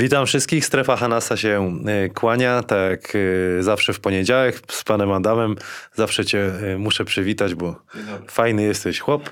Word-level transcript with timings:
Witam 0.00 0.26
wszystkich. 0.26 0.66
Strefa 0.66 0.96
Hanasa 0.96 1.36
się 1.36 1.80
e, 1.86 2.08
kłania, 2.08 2.62
tak 2.62 2.90
jak 2.90 3.12
e, 3.58 3.62
zawsze 3.62 3.92
w 3.92 4.00
poniedziałek 4.00 4.60
z 4.70 4.84
panem 4.84 5.12
Adamem. 5.12 5.56
Zawsze 5.94 6.24
cię 6.24 6.52
e, 6.72 6.78
muszę 6.78 7.04
przywitać, 7.04 7.54
bo 7.54 7.82
fajny 8.28 8.62
jesteś 8.62 9.00
chłop. 9.00 9.30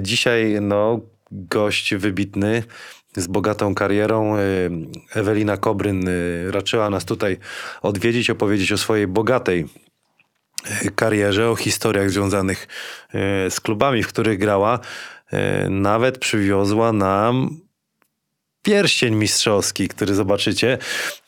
Dzisiaj 0.00 0.58
no, 0.60 1.00
gość 1.30 1.94
wybitny 1.94 2.62
z 3.16 3.26
bogatą 3.26 3.74
karierą. 3.74 4.36
Ewelina 5.14 5.56
Kobryn 5.56 6.08
raczyła 6.50 6.90
nas 6.90 7.04
tutaj 7.04 7.38
odwiedzić, 7.82 8.30
opowiedzieć 8.30 8.72
o 8.72 8.78
swojej 8.78 9.06
bogatej 9.06 9.66
karierze, 10.94 11.50
o 11.50 11.56
historiach 11.56 12.10
związanych 12.10 12.68
z 13.50 13.60
klubami, 13.60 14.02
w 14.02 14.08
których 14.08 14.38
grała. 14.38 14.78
Nawet 15.68 16.18
przywiozła 16.18 16.92
nam 16.92 17.60
pierścień 18.62 19.14
mistrzowski, 19.14 19.88
który 19.88 20.14
zobaczycie, 20.14 20.78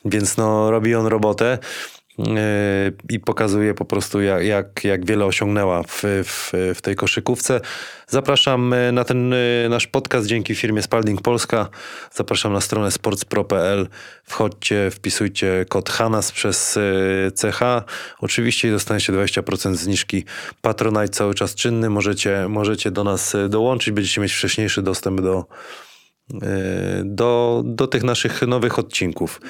więc 0.05 0.37
no 0.37 0.71
robi 0.71 0.95
on 0.95 1.07
robotę 1.07 1.57
yy, 2.17 2.25
i 3.09 3.19
pokazuje 3.19 3.73
po 3.73 3.85
prostu 3.85 4.21
jak, 4.21 4.45
jak, 4.45 4.83
jak 4.83 5.05
wiele 5.05 5.25
osiągnęła 5.25 5.83
w, 5.83 6.01
w, 6.03 6.51
w 6.75 6.81
tej 6.81 6.95
koszykówce. 6.95 7.61
Zapraszam 8.07 8.71
yy, 8.71 8.91
na 8.91 9.03
ten 9.03 9.31
yy, 9.31 9.69
nasz 9.69 9.87
podcast 9.87 10.27
dzięki 10.27 10.55
firmie 10.55 10.81
Spalding 10.81 11.21
Polska. 11.21 11.69
Zapraszam 12.11 12.53
na 12.53 12.61
stronę 12.61 12.91
sportspro.pl. 12.91 13.87
Wchodźcie, 14.23 14.91
wpisujcie 14.91 15.65
kod 15.69 15.89
HANAS 15.89 16.31
przez 16.31 16.79
CH. 17.41 17.59
Oczywiście 18.19 18.71
dostaniecie 18.71 19.13
20% 19.13 19.75
zniżki. 19.75 20.25
Patronite 20.61 21.09
cały 21.09 21.33
czas 21.33 21.55
czynny. 21.55 21.89
Możecie, 21.89 22.45
możecie 22.49 22.91
do 22.91 23.03
nas 23.03 23.35
dołączyć. 23.49 23.93
Będziecie 23.93 24.21
mieć 24.21 24.33
wcześniejszy 24.33 24.81
dostęp 24.81 25.21
do 25.21 25.45
do, 27.03 27.61
do 27.65 27.87
tych 27.87 28.03
naszych 28.03 28.41
nowych 28.41 28.79
odcinków. 28.79 29.41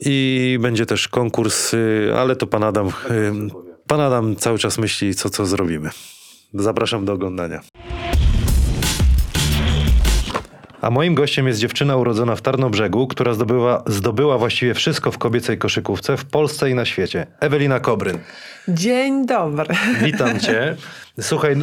I 0.00 0.58
będzie 0.60 0.86
też 0.86 1.08
konkurs, 1.08 1.74
y, 1.74 2.12
ale 2.16 2.36
to 2.36 2.46
pan 2.46 2.62
Adam, 2.62 2.88
y, 2.88 2.92
pan 3.86 4.00
Adam 4.00 4.36
cały 4.36 4.58
czas 4.58 4.78
myśli, 4.78 5.14
co, 5.14 5.30
co 5.30 5.46
zrobimy. 5.46 5.90
Zapraszam 6.54 7.04
do 7.04 7.12
oglądania. 7.12 7.60
A 10.80 10.90
moim 10.90 11.14
gościem 11.14 11.46
jest 11.46 11.60
dziewczyna 11.60 11.96
urodzona 11.96 12.36
w 12.36 12.42
Tarnobrzegu, 12.42 13.06
która 13.06 13.34
zdobyła, 13.34 13.82
zdobyła 13.86 14.38
właściwie 14.38 14.74
wszystko 14.74 15.10
w 15.10 15.18
kobiecej 15.18 15.58
koszykówce 15.58 16.16
w 16.16 16.24
Polsce 16.24 16.70
i 16.70 16.74
na 16.74 16.84
świecie. 16.84 17.26
Ewelina 17.40 17.80
Kobryn. 17.80 18.18
Dzień 18.68 19.26
dobry. 19.26 19.74
Witam 20.04 20.40
cię. 20.40 20.76
Słuchaj, 21.20 21.56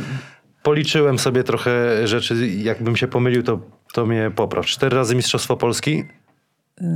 policzyłem 0.64 1.20
sobie 1.20 1.44
trochę 1.44 2.08
rzeczy. 2.08 2.48
Jakbym 2.48 2.96
się 2.96 3.08
pomylił, 3.08 3.44
to 3.44 3.60
to 3.94 4.06
mnie 4.06 4.32
popraw. 4.36 4.66
Cztery 4.66 4.98
razy 4.98 5.16
Mistrzostwo 5.16 5.58
Polski? 5.58 6.04
Yy, 6.82 6.88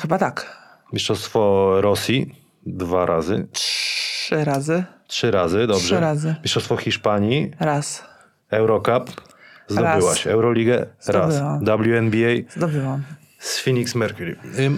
chyba 0.00 0.18
tak. 0.18 0.56
Mistrzostwo 0.92 1.70
Rosji? 1.80 2.34
Dwa 2.66 3.06
razy. 3.06 3.46
Trzy 3.52 4.44
razy. 4.44 4.84
Trzy 5.06 5.30
razy, 5.30 5.66
dobrze. 5.66 5.84
Trzy 5.86 6.00
razy. 6.00 6.34
Mistrzostwo 6.42 6.76
Hiszpanii? 6.76 7.50
Raz. 7.60 8.04
Eurocup? 8.50 9.22
Zdobyłaś. 9.68 10.24
Raz. 10.24 10.26
Euroligę? 10.26 10.86
Raz. 11.06 11.34
WNBA? 11.62 12.52
Zdobyłam. 12.56 13.02
Z 13.38 13.58
Phoenix 13.58 13.94
Mercury. 13.94 14.36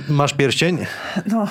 Masz 0.09 0.35
pierścień? 0.35 0.87
No. 1.27 1.49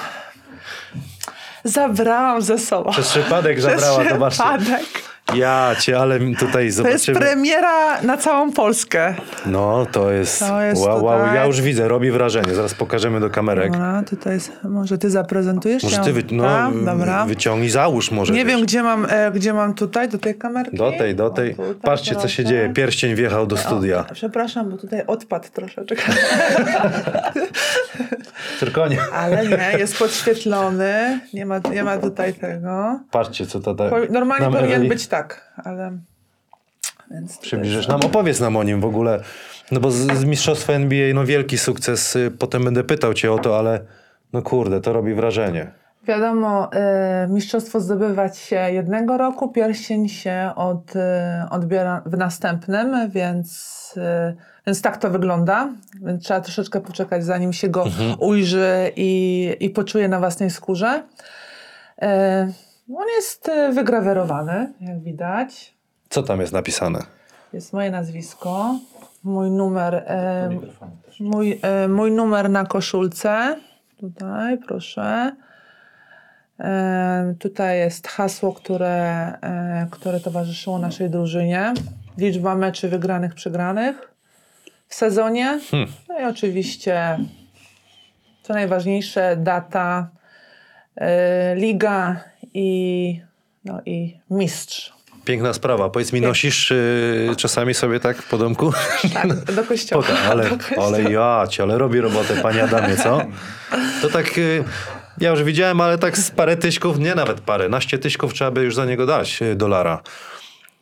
Zabrałam 1.64 2.42
ze 2.42 2.58
sobą. 2.58 2.92
Przez 2.92 3.10
przypadek 3.10 3.62
zabrała, 3.62 4.00
Przez 4.00 4.34
przypadek. 4.34 5.13
Ja 5.36 5.76
cię, 5.80 6.00
ale 6.00 6.20
tutaj 6.40 6.72
zobaczymy. 6.72 7.00
To 7.00 7.12
jest 7.12 7.20
premiera 7.20 8.02
na 8.02 8.18
całą 8.18 8.52
Polskę. 8.52 9.16
No, 9.46 9.86
to 9.92 10.12
jest, 10.12 10.40
to 10.40 10.62
jest 10.62 10.82
wow, 10.82 11.06
wow, 11.06 11.20
tutaj... 11.20 11.36
ja 11.36 11.46
już 11.46 11.62
widzę, 11.62 11.88
robi 11.88 12.12
wrażenie. 12.12 12.56
Zaraz 12.56 12.74
pokażemy 12.74 13.20
do 13.20 13.30
kamerek. 13.30 13.72
Dobra, 13.72 14.04
tutaj 14.10 14.34
jest, 14.34 14.52
może 14.64 14.98
ty 14.98 15.10
zaprezentujesz? 15.10 15.84
Może 15.84 15.98
ty 15.98 16.14
wy, 16.14 16.24
no, 16.32 16.44
tak, 16.44 16.86
dobra. 16.86 17.26
wyciągnij, 17.26 17.70
załóż 17.70 18.12
może. 18.12 18.34
Nie 18.34 18.44
też. 18.44 18.54
wiem, 18.54 18.62
gdzie 18.62 18.84
mam, 18.84 19.08
e, 19.10 19.32
gdzie 19.32 19.54
mam 19.54 19.74
tutaj, 19.74 20.10
do 20.10 20.18
tej 20.18 20.36
kamerki. 20.36 20.78
Do 20.78 20.92
tej, 20.92 21.16
do 21.16 21.30
tej. 21.30 21.56
Tutaj, 21.56 21.76
Patrzcie, 21.82 22.16
co 22.16 22.28
się 22.28 22.46
dzieje. 22.46 22.74
Pierścień 22.74 23.16
wjechał 23.16 23.48
do 23.48 23.58
studia. 23.58 24.06
O, 24.12 24.14
przepraszam, 24.14 24.70
bo 24.70 24.78
tutaj 24.78 25.04
odpadł 25.08 25.48
troszeczkę. 25.54 25.96
Cyrkonie. 28.60 28.98
Ale 29.14 29.48
nie, 29.48 29.78
jest 29.78 30.00
podświetlony. 30.00 31.20
Nie 31.34 31.46
ma, 31.46 31.60
nie 31.72 31.84
ma 31.84 31.98
tutaj 31.98 32.34
tego. 32.34 33.00
Patrzcie, 33.12 33.46
co 33.46 33.60
to 33.60 33.76
tak. 33.76 34.10
Normalnie 34.10 34.58
powinien 34.58 34.88
być 34.88 35.08
tak, 35.14 35.54
ale... 35.64 35.98
Więc 37.12 37.38
Przybliżysz 37.38 37.88
nam, 37.88 38.02
opowiedz 38.06 38.40
nam 38.40 38.56
o 38.56 38.64
nim 38.64 38.82
w 38.82 38.86
ogóle. 38.86 39.24
No 39.72 39.80
bo 39.80 39.92
z, 39.92 39.96
z 39.96 40.26
mistrzostwa 40.26 40.74
NBA, 40.74 41.14
no 41.14 41.26
wielki 41.26 41.58
sukces. 41.58 42.18
Potem 42.40 42.64
będę 42.64 42.84
pytał 42.84 43.14
cię 43.14 43.32
o 43.32 43.40
to, 43.40 43.60
ale 43.60 43.80
no 44.34 44.42
kurde, 44.42 44.82
to 44.82 44.94
robi 44.94 45.14
wrażenie. 45.14 45.72
Wiadomo, 46.08 46.70
y, 47.26 47.28
mistrzostwo 47.30 47.80
zdobywać 47.80 48.38
się 48.38 48.56
jednego 48.56 49.18
roku, 49.18 49.52
pierścień 49.52 50.10
się 50.10 50.52
od, 50.56 50.96
y, 50.96 51.00
odbiera 51.50 52.02
w 52.06 52.18
następnym, 52.18 53.10
więc, 53.10 53.50
y, 53.98 54.36
więc 54.68 54.82
tak 54.82 54.98
to 54.98 55.10
wygląda. 55.10 55.70
Więc 56.02 56.24
trzeba 56.24 56.42
troszeczkę 56.42 56.82
poczekać, 56.82 57.26
zanim 57.26 57.54
się 57.54 57.70
go 57.70 57.84
mhm. 57.84 58.16
ujrzy 58.20 58.92
i, 58.96 59.56
i 59.60 59.70
poczuje 59.70 60.08
na 60.08 60.20
własnej 60.20 60.50
skórze. 60.50 61.04
Y, 62.04 62.73
on 62.90 63.08
jest 63.16 63.52
wygrawerowany, 63.74 64.74
jak 64.82 65.00
widać. 65.00 65.74
Co 66.10 66.24
tam 66.24 66.42
jest 66.42 66.54
napisane? 66.54 67.00
Jest 67.54 67.74
moje 67.74 67.92
nazwisko, 67.92 68.80
mój 69.24 69.52
numer, 69.52 69.96
e, 69.96 70.50
mój, 71.20 71.60
e, 71.62 71.88
mój 71.88 72.12
numer 72.12 72.50
na 72.50 72.66
koszulce. 72.66 73.56
Tutaj, 73.98 74.58
proszę. 74.58 75.36
E, 76.60 77.36
tutaj 77.40 77.78
jest 77.80 78.08
hasło, 78.08 78.54
które, 78.54 79.34
e, 79.42 79.88
które 79.92 80.20
towarzyszyło 80.20 80.80
naszej 80.80 81.10
drużynie. 81.10 81.74
Liczba 82.18 82.56
meczy 82.56 82.90
wygranych, 82.90 83.36
przegranych 83.36 84.14
w 84.88 84.96
sezonie. 84.96 85.60
Hmm. 85.72 85.90
No 86.10 86.20
i 86.20 86.24
oczywiście, 86.24 87.18
co 88.44 88.54
najważniejsze, 88.54 89.38
data, 89.38 90.10
e, 90.10 90.23
liga 91.56 92.24
i, 92.54 93.20
no 93.66 93.82
i 93.86 94.20
mistrz. 94.30 94.94
Piękna 95.26 95.54
sprawa. 95.54 95.90
Powiedz 95.90 96.14
mi, 96.14 96.22
nosisz 96.22 96.72
y, 96.72 97.34
czasami 97.38 97.74
sobie 97.74 98.00
tak 98.00 98.24
po 98.24 98.38
domku? 98.38 98.74
Tak, 99.14 99.36
do 99.54 99.64
kościoła. 99.64 100.04
Poka, 100.04 100.20
ale, 100.20 100.50
do 100.50 100.58
kościoła. 100.58 100.88
ale 100.88 101.04
ja 101.04 101.48
cię, 101.50 101.64
ale 101.64 101.78
robi 101.78 102.02
robotę, 102.02 102.36
panie 102.42 102.64
Adamie, 102.64 102.96
co? 102.96 103.22
To 104.02 104.10
tak, 104.10 104.38
y, 104.38 104.64
ja 105.18 105.30
już 105.30 105.44
widziałem, 105.44 105.82
ale 105.82 105.98
tak 105.98 106.18
z 106.18 106.32
parę 106.32 106.58
tyśków, 106.58 107.00
nie 107.00 107.16
nawet 107.16 107.42
parę, 107.42 107.70
naście 107.70 107.98
tyśków 107.98 108.34
trzeba 108.34 108.52
by 108.52 108.64
już 108.64 108.76
za 108.76 108.86
niego 108.86 109.06
dać 109.06 109.42
y, 109.42 109.56
dolara. 109.56 110.02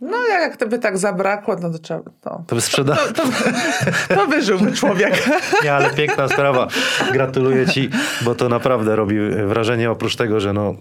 No 0.01 0.17
jak 0.27 0.57
to 0.57 0.67
by 0.67 0.79
tak 0.79 0.97
zabrakło, 0.97 1.55
no 1.61 1.71
to 1.71 1.79
trzeba... 1.79 2.01
To, 2.21 2.43
to 2.47 2.55
by 2.55 2.61
sprzedał. 2.61 2.95
To, 2.95 3.13
to, 3.13 3.23
to, 3.23 4.15
to 4.15 4.27
wyżyłby 4.27 4.71
człowiek. 4.71 5.29
Nie, 5.63 5.73
ale 5.73 5.89
piękna 5.89 6.27
sprawa. 6.27 6.67
Gratuluję 7.13 7.67
ci, 7.67 7.89
bo 8.21 8.35
to 8.35 8.49
naprawdę 8.49 8.95
robi 8.95 9.15
wrażenie, 9.47 9.91
oprócz 9.91 10.15
tego, 10.15 10.39
że 10.39 10.53
no 10.53 10.75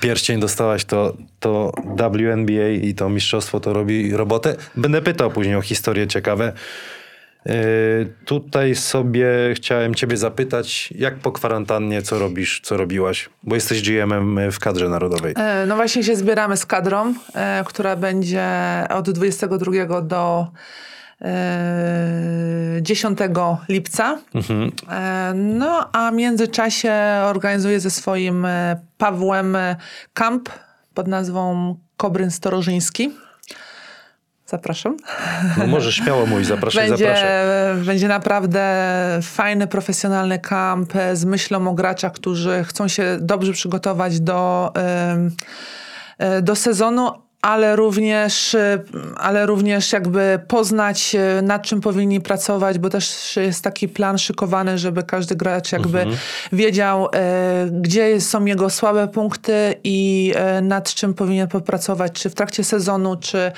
pierścień 0.00 0.40
dostałaś, 0.40 0.84
to, 0.84 1.16
to 1.40 1.72
WNBA 1.96 2.68
i 2.82 2.94
to 2.94 3.08
mistrzostwo 3.08 3.60
to 3.60 3.72
robi 3.72 4.12
robotę. 4.12 4.56
Będę 4.76 5.02
pytał 5.02 5.30
później 5.30 5.56
o 5.56 5.62
historie 5.62 6.06
ciekawe. 6.06 6.52
Yy, 7.46 7.54
tutaj 8.24 8.74
sobie 8.74 9.28
chciałem 9.54 9.94
ciebie 9.94 10.16
zapytać, 10.16 10.92
jak 10.96 11.14
po 11.14 11.32
kwarantannie, 11.32 12.02
co 12.02 12.18
robisz, 12.18 12.60
co 12.64 12.76
robiłaś? 12.76 13.30
Bo 13.42 13.54
jesteś 13.54 13.82
GM-em 13.82 14.52
w 14.52 14.58
kadrze 14.58 14.88
narodowej. 14.88 15.34
E, 15.36 15.66
no 15.66 15.76
właśnie 15.76 16.04
się 16.04 16.16
zbieramy 16.16 16.56
z 16.56 16.66
kadrą, 16.66 17.14
e, 17.34 17.64
która 17.66 17.96
będzie 17.96 18.48
od 18.90 19.10
22 19.10 20.02
do 20.02 20.46
10 22.80 23.18
lipca. 23.68 24.18
Mhm. 24.34 24.70
No 25.34 25.88
a 25.92 26.10
w 26.10 26.14
międzyczasie 26.14 26.92
organizuję 27.24 27.80
ze 27.80 27.90
swoim 27.90 28.44
e, 28.44 28.80
Pawłem 28.98 29.56
e, 29.56 29.76
kamp 30.14 30.48
pod 30.94 31.08
nazwą 31.08 31.76
Kobryn 31.96 32.30
Storożyński. 32.30 33.10
Zapraszam. 34.50 34.96
No 35.58 35.66
może 35.66 35.92
śmiało 35.92 36.26
mówić, 36.26 36.46
zapraszam, 36.46 36.82
będzie, 36.82 37.04
zapraszam. 37.04 37.84
Będzie 37.84 38.08
naprawdę 38.08 38.62
fajny, 39.22 39.66
profesjonalny 39.66 40.38
kamp 40.38 40.92
z 41.12 41.24
myślą 41.24 41.68
o 41.68 41.74
graczach, 41.74 42.12
którzy 42.12 42.64
chcą 42.64 42.88
się 42.88 43.18
dobrze 43.20 43.52
przygotować 43.52 44.20
do, 44.20 44.72
e, 46.18 46.42
do 46.42 46.56
sezonu, 46.56 47.12
ale 47.42 47.76
również, 47.76 48.54
y, 48.54 48.82
ale 49.16 49.46
również 49.46 49.92
jakby 49.92 50.40
poznać, 50.48 51.16
y, 51.38 51.42
nad 51.42 51.62
czym 51.62 51.80
powinni 51.80 52.20
pracować, 52.20 52.78
bo 52.78 52.90
też 52.90 53.36
jest 53.36 53.64
taki 53.64 53.88
plan 53.88 54.18
szykowany, 54.18 54.78
żeby 54.78 55.02
każdy 55.02 55.36
gracz 55.36 55.72
jakby 55.72 56.06
wiedział, 56.52 57.08
e, 57.14 57.66
gdzie 57.72 58.20
są 58.20 58.44
jego 58.44 58.70
słabe 58.70 59.08
punkty 59.08 59.74
i 59.84 60.32
nad 60.62 60.94
czym 60.94 61.14
powinien 61.14 61.48
popracować, 61.48 62.12
czy 62.12 62.30
w 62.30 62.34
trakcie 62.34 62.64
sezonu, 62.64 63.16
czy 63.16 63.52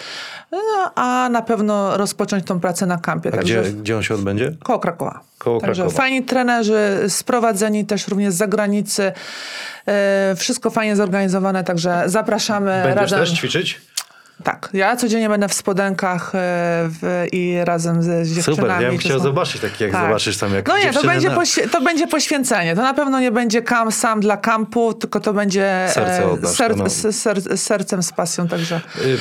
no, 0.52 0.58
a 0.94 1.28
na 1.28 1.42
pewno 1.42 1.96
rozpocząć 1.96 2.46
tą 2.46 2.60
pracę 2.60 2.86
na 2.86 2.98
kampie. 2.98 3.28
A 3.28 3.36
Także 3.36 3.62
gdzie, 3.62 3.72
gdzie 3.72 3.96
on 3.96 4.02
się 4.02 4.14
odbędzie? 4.14 4.52
koło 4.62 4.78
Krakowa. 4.78 5.20
Koło 5.38 5.60
Także 5.60 5.82
Krakowa. 5.82 6.02
fajni 6.02 6.22
trenerzy, 6.22 7.04
sprowadzeni 7.08 7.86
też 7.86 8.08
również 8.08 8.34
z 8.34 8.36
zagranicy. 8.36 9.12
Wszystko 10.36 10.70
fajnie 10.70 10.96
zorganizowane, 10.96 11.64
także 11.64 12.02
zapraszamy. 12.06 12.82
Będziesz 12.84 13.10
razem. 13.10 13.18
też 13.18 13.30
ćwiczyć? 13.32 13.71
Tak, 14.44 14.68
ja 14.72 14.96
codziennie 14.96 15.28
będę 15.28 15.48
w 15.48 15.54
spodenkach 15.54 16.34
e, 16.34 16.38
w, 16.88 17.26
i 17.32 17.58
razem 17.64 18.02
ze, 18.02 18.24
z 18.24 18.34
dziewczynami. 18.34 18.62
Super, 18.62 18.82
ja 18.82 18.88
bym 18.88 18.98
chciał 18.98 19.18
są- 19.18 19.22
zobaczyć 19.24 19.60
taki, 19.60 19.84
jak 19.84 19.92
Tak. 19.92 20.02
zobaczysz 20.06 20.36
tam 20.38 20.54
jak 20.54 20.68
No 20.68 20.78
nie, 20.78 20.92
to 20.92 21.02
będzie, 21.02 21.30
poświe- 21.30 21.68
to 21.70 21.80
będzie 21.80 22.06
poświęcenie. 22.06 22.76
To 22.76 22.82
na 22.82 22.94
pewno 22.94 23.20
nie 23.20 23.32
będzie 23.32 23.62
kam 23.62 23.92
sam 23.92 24.20
dla 24.20 24.36
kampu, 24.36 24.94
tylko 24.94 25.20
to 25.20 25.32
będzie 25.32 25.84
e, 25.84 25.88
Serce 25.92 26.30
oddasz, 26.30 26.56
to 26.56 26.68
no. 26.76 26.88
z, 26.88 27.16
ser, 27.16 27.58
sercem, 27.58 28.02
z 28.02 28.12
pasją, 28.12 28.48
także... 28.48 28.80
Y, 29.04 29.18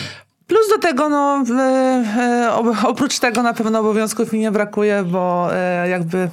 Plus 0.47 0.69
do 0.69 0.77
tego, 0.77 1.09
no, 1.09 1.43
e, 1.59 2.51
oprócz 2.83 3.19
tego 3.19 3.43
na 3.43 3.53
pewno 3.53 3.79
obowiązków 3.79 4.33
mi 4.33 4.39
nie 4.39 4.51
brakuje, 4.51 5.03
bo 5.03 5.49
jakby 5.89 6.29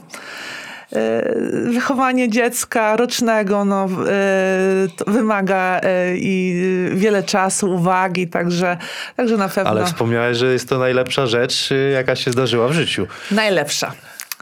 wychowanie 1.64 2.28
dziecka 2.28 2.96
rocznego 2.96 3.64
no, 3.64 3.88
e, 4.08 5.10
wymaga 5.12 5.80
e, 5.82 6.16
i 6.16 6.62
wiele 6.94 7.22
czasu, 7.22 7.70
uwagi, 7.70 8.28
także, 8.28 8.76
także 9.16 9.36
na 9.36 9.48
pewno 9.48 9.70
Ale 9.70 9.84
wspomniałeś, 9.84 10.36
że 10.38 10.52
jest 10.52 10.68
to 10.68 10.78
najlepsza 10.78 11.26
rzecz, 11.26 11.72
y, 11.72 11.90
jaka 11.94 12.16
się 12.16 12.30
zdarzyła 12.30 12.68
w 12.68 12.72
życiu. 12.72 13.06
najlepsza. 13.30 13.92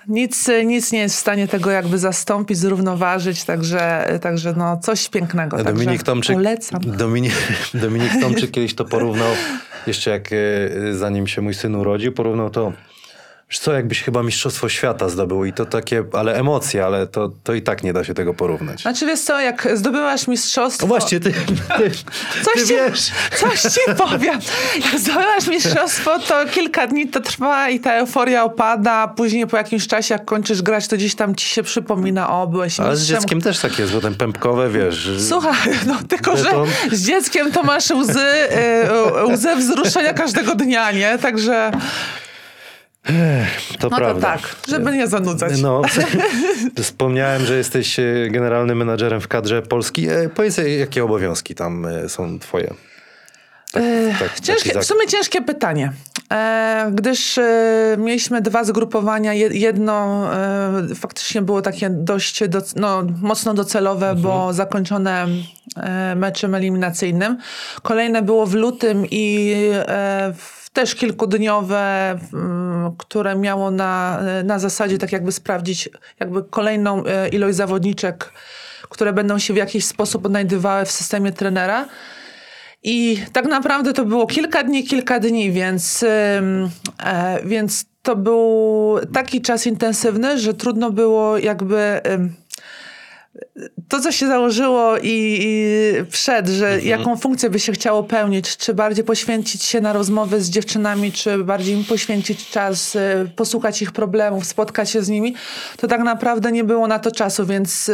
Nic, 0.09 0.49
nic 0.65 0.93
nie 0.93 0.99
jest 0.99 1.17
w 1.17 1.19
stanie 1.19 1.49
tego 1.49 1.71
jakby 1.71 1.99
zastąpić, 1.99 2.59
zrównoważyć, 2.59 3.45
także, 3.45 4.09
także 4.23 4.55
no, 4.57 4.77
coś 4.77 5.09
pięknego. 5.09 5.57
Także 5.57 5.73
Dominik 5.73 6.03
Tomczyk, 6.03 6.37
Polecam. 6.37 6.81
Dominik, 6.81 7.33
Dominik 7.75 8.13
Tomczyk 8.21 8.51
kiedyś 8.51 8.75
to 8.75 8.85
porównał, 8.85 9.33
jeszcze 9.87 10.11
jak 10.11 10.31
e, 10.33 10.37
zanim 10.95 11.27
się 11.27 11.43
mój 11.43 11.55
syn 11.55 11.75
urodził, 11.75 12.13
porównał 12.13 12.51
to, 12.51 12.73
wiesz 13.51 13.59
co, 13.59 13.73
jakbyś 13.73 14.03
chyba 14.03 14.23
Mistrzostwo 14.23 14.69
Świata 14.69 15.09
zdobył 15.09 15.45
i 15.45 15.53
to 15.53 15.67
takie, 15.67 16.05
ale 16.13 16.35
emocje, 16.39 16.85
ale 16.85 17.07
to, 17.07 17.31
to 17.45 17.55
i 17.55 17.63
tak 17.63 17.83
nie 17.83 17.93
da 17.93 18.05
się 18.05 18.15
tego 18.15 18.35
porównać. 18.35 18.83
Znaczy 18.83 19.07
wiesz 19.07 19.21
co, 19.21 19.41
jak 19.41 19.69
zdobyłaś 19.75 20.29
mistrzostwo... 20.29 20.87
No 20.87 20.89
właśnie, 20.89 21.21
ty, 21.21 21.33
ty, 21.79 21.91
Coś 22.45 22.55
ty 22.55 22.61
ci, 22.61 22.75
wiesz. 22.75 23.11
Coś 23.37 23.61
ci 23.63 23.81
powiem. 24.09 24.41
Jak 24.93 25.01
zdobyłaś 25.01 25.47
mistrzostwo, 25.47 26.19
to 26.19 26.47
kilka 26.47 26.87
dni 26.87 27.09
to 27.09 27.21
trwa 27.21 27.69
i 27.71 27.81
ta 27.81 27.93
euforia 27.95 28.45
opada, 28.45 28.93
a 28.93 29.09
później 29.09 29.47
po 29.47 29.57
jakimś 29.57 29.87
czasie, 29.87 30.15
jak 30.15 30.25
kończysz 30.25 30.63
grać, 30.63 30.89
to 30.89 30.97
gdzieś 30.97 31.15
tam 31.15 31.35
ci 31.35 31.47
się 31.47 31.63
przypomina, 31.63 32.31
o, 32.43 32.47
byłeś 32.47 32.81
Ale 32.81 32.97
z 32.97 32.99
mistrzem. 33.01 33.21
dzieckiem 33.21 33.41
też 33.41 33.59
tak 33.59 33.79
jest, 33.79 33.93
bo 33.93 34.01
ten 34.01 34.15
pępkowe, 34.15 34.71
wiesz... 34.71 35.11
Słuchaj, 35.29 35.73
no 35.87 35.97
tylko, 36.09 36.37
że 36.37 36.45
Beton. 36.45 36.69
z 36.93 37.07
dzieckiem 37.07 37.53
to 37.53 37.63
masz 37.63 37.91
łzy, 37.91 38.21
y, 38.21 39.33
łzy 39.33 39.57
wzruszenia 39.57 40.13
każdego 40.15 40.55
dnia, 40.55 40.93
nie? 40.93 41.19
Także 41.19 41.71
To 43.79 43.89
no 43.91 43.97
prawda. 43.97 44.37
to 44.37 44.43
tak, 44.43 44.57
żeby 44.69 44.93
nie 44.93 45.07
zanudzać. 45.07 45.61
No, 45.63 45.83
wspomniałem, 46.83 47.47
że 47.47 47.57
jesteś 47.57 47.99
e, 47.99 48.05
generalnym 48.31 48.79
menadżerem 48.79 49.21
w 49.21 49.29
kadrze 49.29 49.63
Polski. 49.63 50.09
E, 50.09 50.29
Powiedz, 50.29 50.59
e, 50.59 50.71
jakie 50.71 51.05
obowiązki 51.05 51.55
tam 51.55 51.87
są 52.09 52.39
twoje? 52.39 52.75
Tak, 53.73 53.83
tak, 54.19 54.29
tak 54.31 54.41
Ciężkie, 54.41 54.71
ci 54.71 54.79
w 54.79 54.85
sumie 54.85 55.07
ciężkie 55.07 55.43
pytanie, 55.43 55.93
gdyż 56.93 57.39
mieliśmy 57.99 58.41
dwa 58.41 58.65
zgrupowania. 58.65 59.33
Je- 59.35 59.49
Jedno 59.53 60.27
faktycznie 60.95 61.43
było 61.43 61.63
takie 61.63 61.91
dość 61.91 62.49
doc, 62.49 62.75
no, 62.77 63.03
mocno 63.23 63.55
docelowe, 63.55 64.15
bo 64.15 64.53
zakończone 64.53 65.27
meczem 66.17 66.55
eliminacyjnym. 66.55 67.39
Kolejne 67.83 68.23
było 68.23 68.47
w 68.47 68.55
lutym 68.55 69.05
i 69.11 69.55
w, 70.37 70.66
też 70.77 70.95
kilkudniowe, 70.95 72.19
mm, 72.33 72.97
które 72.99 73.37
miało 73.37 73.71
na, 73.71 74.21
na 74.45 74.59
zasadzie 74.59 74.99
tak 74.99 75.13
jakby 75.13 75.33
sprawdzić 75.33 75.89
jakby 76.21 76.45
kolejną 76.45 77.05
e, 77.05 77.29
ilość 77.29 77.57
zawodniczek, 77.57 78.33
które 78.91 79.13
będą 79.13 79.39
się 79.39 79.55
w 79.55 79.57
jakiś 79.57 79.85
sposób 79.85 80.27
odnajdywały 80.27 80.85
w 80.85 80.91
systemie 80.91 81.33
trenera. 81.33 81.89
I 82.83 83.19
tak 83.33 83.45
naprawdę 83.45 83.93
to 83.93 84.05
było 84.05 84.27
kilka 84.27 84.65
dni, 84.65 84.85
kilka 84.85 85.21
dni, 85.21 85.53
więc, 85.53 86.03
e, 86.03 86.43
więc 87.45 87.85
to 88.03 88.17
był 88.17 88.97
taki 89.13 89.41
czas 89.41 89.67
intensywny, 89.67 90.39
że 90.39 90.55
trudno 90.55 90.91
było 90.91 91.39
jakby. 91.39 92.01
To, 93.89 94.01
co 94.01 94.13
się 94.13 94.27
założyło 94.27 94.97
i, 94.99 95.39
i 95.43 96.05
przed, 96.11 96.49
że 96.49 96.81
jaką 96.83 97.17
funkcję 97.17 97.51
by 97.51 97.61
się 97.61 97.73
chciało 97.73 98.03
pełnić, 98.03 98.57
czy 98.57 98.75
bardziej 98.75 99.05
poświęcić 99.05 99.63
się 99.63 99.81
na 99.81 99.93
rozmowy 99.93 100.41
z 100.41 100.51
dziewczynami, 100.51 101.13
czy 101.13 101.39
bardziej 101.39 101.75
im 101.75 101.85
poświęcić 101.85 102.51
czas, 102.51 102.95
y, 102.95 103.31
posłuchać 103.37 103.83
ich 103.83 103.93
problemów, 103.93 104.47
spotkać 104.47 104.91
się 104.91 105.03
z 105.03 105.09
nimi, 105.09 105.35
to 105.77 105.89
tak 105.89 106.01
naprawdę 106.01 106.53
nie 106.53 106.65
było 106.65 106.87
na 106.87 106.99
to 106.99 107.11
czasu, 107.11 107.47
więc 107.47 107.91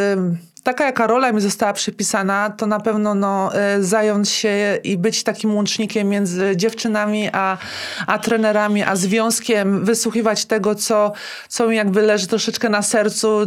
taka 0.62 0.84
jaka 0.84 1.06
rola 1.06 1.32
mi 1.32 1.40
została 1.40 1.72
przypisana, 1.72 2.50
to 2.50 2.66
na 2.66 2.80
pewno 2.80 3.14
no, 3.14 3.50
y, 3.78 3.84
zająć 3.84 4.28
się 4.28 4.78
i 4.84 4.98
być 4.98 5.22
takim 5.22 5.54
łącznikiem 5.54 6.08
między 6.08 6.56
dziewczynami 6.56 7.28
a, 7.32 7.58
a 8.06 8.18
trenerami, 8.18 8.82
a 8.82 8.96
związkiem, 8.96 9.84
wysłuchiwać 9.84 10.44
tego, 10.44 10.74
co, 10.74 11.12
co 11.48 11.68
mi 11.68 11.76
jakby 11.76 12.02
leży 12.02 12.26
troszeczkę 12.26 12.68
na 12.68 12.82
sercu, 12.82 13.42
y, 13.42 13.46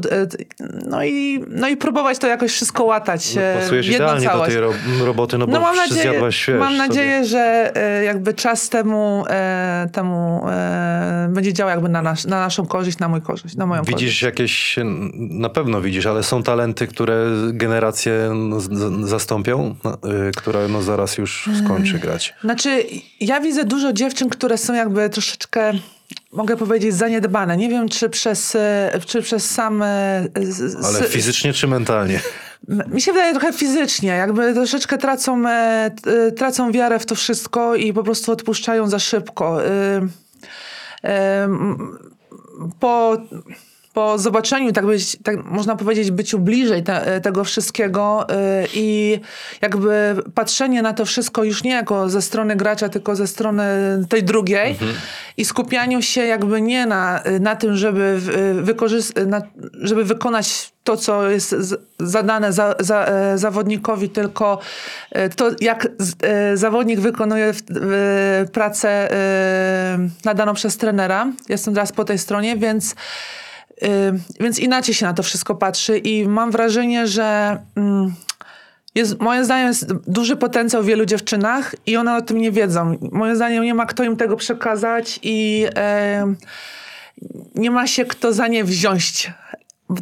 no 0.86 1.04
i, 1.04 1.44
no 1.48 1.68
i 1.68 1.78
próbować 1.78 2.18
to 2.18 2.28
jakoś 2.28 2.52
wszystko 2.52 2.84
łatać. 2.84 3.36
No, 3.36 3.42
e, 3.42 3.60
pasujesz 3.62 3.88
idealnie 3.88 4.26
do 4.26 4.32
całość. 4.32 4.52
tej 4.52 4.62
ro 4.62 4.74
roboty, 5.06 5.38
no 5.38 5.48
bo 5.48 5.54
No 5.54 5.60
mam 5.60 5.76
nadzieję, 5.76 6.02
zjadłaś, 6.02 6.46
wiesz, 6.48 6.60
mam 6.60 6.68
sobie- 6.68 6.88
nadzieję, 6.88 7.26
że 7.26 7.72
e, 7.76 8.04
jakby 8.04 8.34
czas 8.34 8.70
temu, 8.70 9.26
e, 9.30 9.90
temu 9.92 10.46
e, 10.50 11.28
będzie 11.30 11.54
działał 11.54 11.72
jakby 11.72 11.90
na, 11.90 12.02
nasz, 12.02 12.26
na 12.26 12.40
naszą 12.40 12.66
korzyść, 12.66 13.00
na 13.00 13.08
mój 13.08 13.22
korzyść, 13.22 13.56
na 13.56 13.66
moją 13.66 13.82
korzyść. 13.82 14.00
Widzisz 14.00 14.22
jakieś, 14.22 14.76
na 15.16 15.50
pewno 15.50 15.82
widzisz, 15.82 16.06
ale 16.06 16.24
są 16.24 16.44
talenty, 16.44 16.88
które 16.88 17.05
generacje 17.52 18.30
z- 18.58 18.78
z- 18.78 19.10
zastąpią, 19.10 19.76
no, 19.84 19.94
y, 20.28 20.32
która 20.38 20.68
no, 20.68 20.82
zaraz 20.82 21.18
już 21.18 21.50
skończy 21.66 22.00
grać. 22.00 22.34
Znaczy, 22.42 22.84
ja 23.20 23.40
widzę 23.42 23.64
dużo 23.64 23.94
dziewczyn, 23.94 24.30
które 24.30 24.58
są 24.58 24.74
jakby 24.74 25.10
troszeczkę, 25.10 25.72
mogę 26.34 26.58
powiedzieć, 26.58 26.94
zaniedbane. 26.96 27.58
Nie 27.58 27.70
wiem, 27.70 27.90
czy 27.90 28.10
przez, 28.10 28.56
e, 28.56 29.00
czy 29.06 29.22
przez 29.22 29.50
sam... 29.52 29.84
z- 30.50 30.86
Ale 30.86 31.04
fizycznie 31.04 31.54
czy 31.54 31.68
mentalnie? 31.68 32.20
Mi 32.88 33.02
się 33.02 33.14
wydaje 33.14 33.32
trochę 33.34 33.54
fizycznie, 33.54 34.10
jakby 34.10 34.54
troszeczkę 34.54 34.98
tracą, 34.98 35.48
e, 35.50 35.92
tracą 36.38 36.72
wiarę 36.72 37.00
w 37.00 37.06
to 37.06 37.16
wszystko 37.16 37.76
i 37.76 37.94
po 37.94 38.04
prostu 38.04 38.32
odpuszczają 38.32 38.90
za 38.90 39.00
szybko. 39.00 39.66
Y, 39.66 39.70
Po, 42.80 43.18
po 43.96 44.18
zobaczeniu, 44.18 44.72
tak, 44.72 44.86
być, 44.86 45.18
tak 45.24 45.46
można 45.46 45.76
powiedzieć, 45.76 46.12
byciu 46.12 46.40
bliżej 46.40 46.84
te, 46.84 47.22
tego 47.22 47.44
wszystkiego 47.44 48.28
y, 48.30 48.68
i 48.74 49.20
jakby 49.62 50.16
patrzenie 50.36 50.82
na 50.82 50.94
to 50.94 51.06
wszystko 51.06 51.44
już 51.44 51.64
nie 51.64 51.72
jako 51.72 52.10
ze 52.10 52.22
strony 52.22 52.56
gracza, 52.56 52.90
tylko 52.90 53.16
ze 53.16 53.28
strony 53.28 53.64
tej 54.10 54.24
drugiej 54.24 54.76
i 55.38 55.46
skupianiu 55.46 56.02
się 56.02 56.22
jakby 56.22 56.62
nie 56.62 56.86
na, 56.86 57.24
na 57.40 57.56
tym, 57.56 57.76
żeby, 57.76 58.20
wykorzystać, 58.62 59.24
żeby 59.82 60.06
wykonać 60.06 60.76
to, 60.86 60.98
co 60.98 61.30
jest 61.30 61.56
zadane 62.00 62.54
za, 62.54 62.76
za, 62.80 63.06
e, 63.06 63.38
zawodnikowi, 63.38 64.10
tylko 64.10 64.60
e, 65.12 65.30
to, 65.30 65.52
jak 65.62 65.88
z, 66.00 66.14
e, 66.24 66.58
zawodnik 66.58 67.00
wykonuje 67.00 67.54
w, 67.54 68.46
pracę 68.52 69.10
nadaną 70.26 70.54
przez 70.54 70.78
trenera. 70.78 71.28
Jestem 71.50 71.74
teraz 71.74 71.92
po 71.92 72.06
tej 72.06 72.18
stronie, 72.18 72.58
więc, 72.58 72.96
więc 74.40 74.60
inaczej 74.60 74.94
się 74.96 75.06
na 75.06 75.14
to 75.14 75.24
wszystko 75.24 75.56
patrzy 75.56 75.98
i 75.98 76.28
mam 76.28 76.52
wrażenie, 76.52 77.08
że 77.08 77.58
mm, 77.76 78.14
jest, 78.96 79.20
moim 79.20 79.46
zdaniem 79.46 79.68
jest 79.68 79.94
duży 79.94 80.36
potencjał 80.36 80.84
w 80.84 80.86
wielu 80.86 81.06
dziewczynach 81.06 81.76
i 81.86 81.98
one 81.98 82.16
o 82.18 82.22
tym 82.22 82.38
nie 82.38 82.52
wiedzą. 82.52 82.98
Moim 83.12 83.36
zdaniem 83.36 83.64
nie 83.64 83.74
ma 83.74 83.86
kto 83.86 84.04
im 84.04 84.18
tego 84.18 84.36
przekazać 84.38 85.20
i 85.24 85.66
nie 87.56 87.72
ma 87.72 87.88
się 87.88 88.06
kto 88.06 88.34
za 88.34 88.48
nie 88.48 88.64
wziąć. 88.64 89.32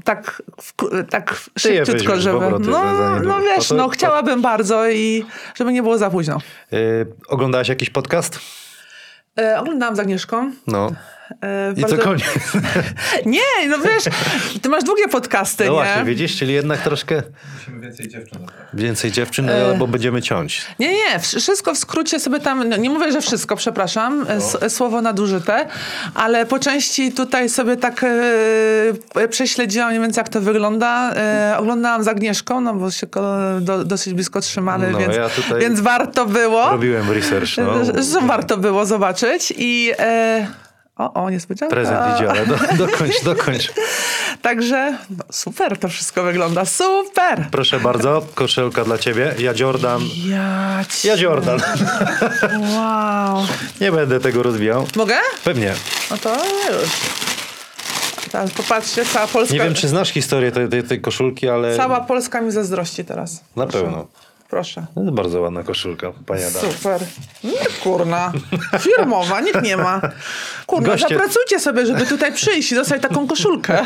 Tak, 0.03 0.42
w- 0.62 0.74
tak 1.10 1.36
szybciutko, 1.60 2.20
żeby. 2.20 2.39
No, 2.60 3.20
no 3.24 3.39
wiesz, 3.42 3.58
No 3.58 3.63
to- 3.70 3.75
no 3.75 3.84
to- 3.84 3.89
chciałabym 3.89 4.42
bardzo 4.42 4.89
i 4.89 5.25
żeby 5.56 5.74
nie 5.74 5.84
było 5.84 5.98
za 5.98 6.10
późno. 6.10 6.38
Y, 6.74 7.06
oglądałaś 7.27 7.68
jakiś 7.70 7.89
podcast? 7.89 8.39
E, 9.39 9.60
oglądałam 9.60 9.96
z 9.96 10.00
Agnieszką. 10.00 10.51
No. 10.68 10.92
E, 11.42 11.74
I 11.78 11.82
bardzo- 11.82 11.98
to 11.98 12.04
koniec. 12.04 12.24
Nie, 13.25 13.68
no 13.70 13.78
wiesz, 13.78 14.04
ty 14.62 14.70
masz 14.70 14.84
długie 14.84 15.08
podcasty, 15.08 15.66
No 15.66 15.70
nie? 15.72 15.75
właśnie, 15.78 16.04
widzisz, 16.04 16.38
czyli 16.38 16.54
jednak 16.54 16.80
troszkę 16.82 17.22
Musimy 17.60 17.80
więcej 17.82 18.08
dziewczyn 18.08 18.40
więcej 18.74 19.12
dziewczyn, 19.12 19.50
E. 19.50 19.66
albo 19.66 19.88
będziemy 19.88 20.22
ciąć. 20.22 20.62
Nie, 20.80 20.92
nie, 20.94 21.20
wsz- 21.20 21.40
wszystko 21.40 21.74
w 21.75 21.78
skrócie 21.78 22.20
sobie 22.20 22.40
tam, 22.40 22.70
no, 22.70 22.78
nie 22.78 22.90
mówię, 22.90 23.12
że 23.12 23.22
wszystko, 23.22 23.56
przepraszam, 23.56 24.25
No. 24.62 24.70
słowo 24.70 25.02
nadużyte, 25.02 25.68
ale 26.16 26.46
po 26.46 26.60
części 26.60 27.12
tutaj 27.12 27.50
sobie 27.50 27.78
tak 27.78 28.04
e, 29.16 29.28
prześledziłam 29.28 29.90
mniej 29.90 30.02
więcej 30.02 30.22
jak 30.22 30.30
to 30.30 30.42
wygląda. 30.42 31.13
E, 31.16 31.56
oglądałam 31.58 32.04
z 32.04 32.08
Agnieszką, 32.08 32.62
no 32.62 32.74
bo 32.74 32.92
się 32.92 33.08
do, 33.62 33.86
dosyć 33.86 34.13
blisko 34.13 34.42
trzymamy, 34.42 34.92
No, 34.92 34.98
więc, 35.00 35.16
ja 35.16 35.30
tutaj 35.30 35.62
więc 35.62 35.80
warto 35.80 36.25
było. 36.25 36.70
Robiłem 36.70 37.12
research. 37.12 37.50
No. 37.58 37.86
Że 38.04 38.22
warto 38.28 38.58
było 38.58 38.86
zobaczyć 38.86 39.54
i... 39.58 39.92
E, 40.00 40.48
o, 40.98 41.14
o, 41.14 41.30
niespodzianka. 41.30 41.76
Prezent 41.76 42.16
idzie, 42.16 42.30
ale 42.30 42.46
do, 42.46 42.56
dokończ, 42.88 43.24
dokończ. 43.24 43.72
Także 44.42 44.98
no, 45.10 45.24
super 45.32 45.78
to 45.80 45.90
wszystko 45.90 46.24
wygląda, 46.24 46.66
super! 46.66 47.48
Proszę 47.52 47.80
bardzo, 47.80 48.26
koszelka 48.36 48.84
dla 48.84 48.98
ciebie. 48.98 49.36
Ja 49.40 49.54
Jordan. 49.56 50.02
Ja, 50.26 50.86
ci... 50.90 51.08
Ja 51.08 51.16
Jordan. 51.16 51.60
Wow. 52.76 53.46
Nie 53.82 53.92
będę 53.92 54.20
tego 54.20 54.44
rozwijał. 54.44 54.88
Mogę? 54.96 55.16
Pewnie. 55.44 55.74
No 56.12 56.18
to 56.18 56.36
już. 56.36 56.90
Teraz 58.32 58.52
popatrzcie, 58.52 59.06
cała 59.06 59.28
Polska. 59.28 59.54
Nie 59.54 59.60
wiem, 59.64 59.74
czy 59.74 59.88
znasz 59.88 60.10
historię 60.10 60.52
tej, 60.52 60.70
tej, 60.70 60.84
tej 60.84 61.02
koszulki, 61.02 61.50
ale 61.50 61.78
Cała 61.78 62.02
Polska 62.02 62.42
mi 62.42 62.52
zazdrości 62.52 63.06
teraz. 63.06 63.44
na 63.56 63.66
Proszę. 63.68 63.86
pewno. 63.86 64.08
Proszę. 64.54 64.86
To 64.96 65.02
jest 65.02 65.14
bardzo 65.14 65.42
ładna 65.42 65.64
koszulka, 65.64 66.12
pani 66.26 66.44
Adam. 66.44 66.72
Super. 66.72 67.02
Kurna. 67.84 68.32
Firmowa, 68.80 69.42
nikt 69.42 69.62
nie 69.62 69.78
ma. 69.78 70.02
Kurna, 70.66 70.88
Goście- 70.88 71.08
zapracujcie 71.10 71.60
sobie, 71.60 71.86
żeby 71.86 72.06
tutaj 72.06 72.34
przyjść 72.34 72.72
i 72.72 72.76
dostać 72.76 73.02
taką 73.02 73.28
koszulkę. 73.28 73.84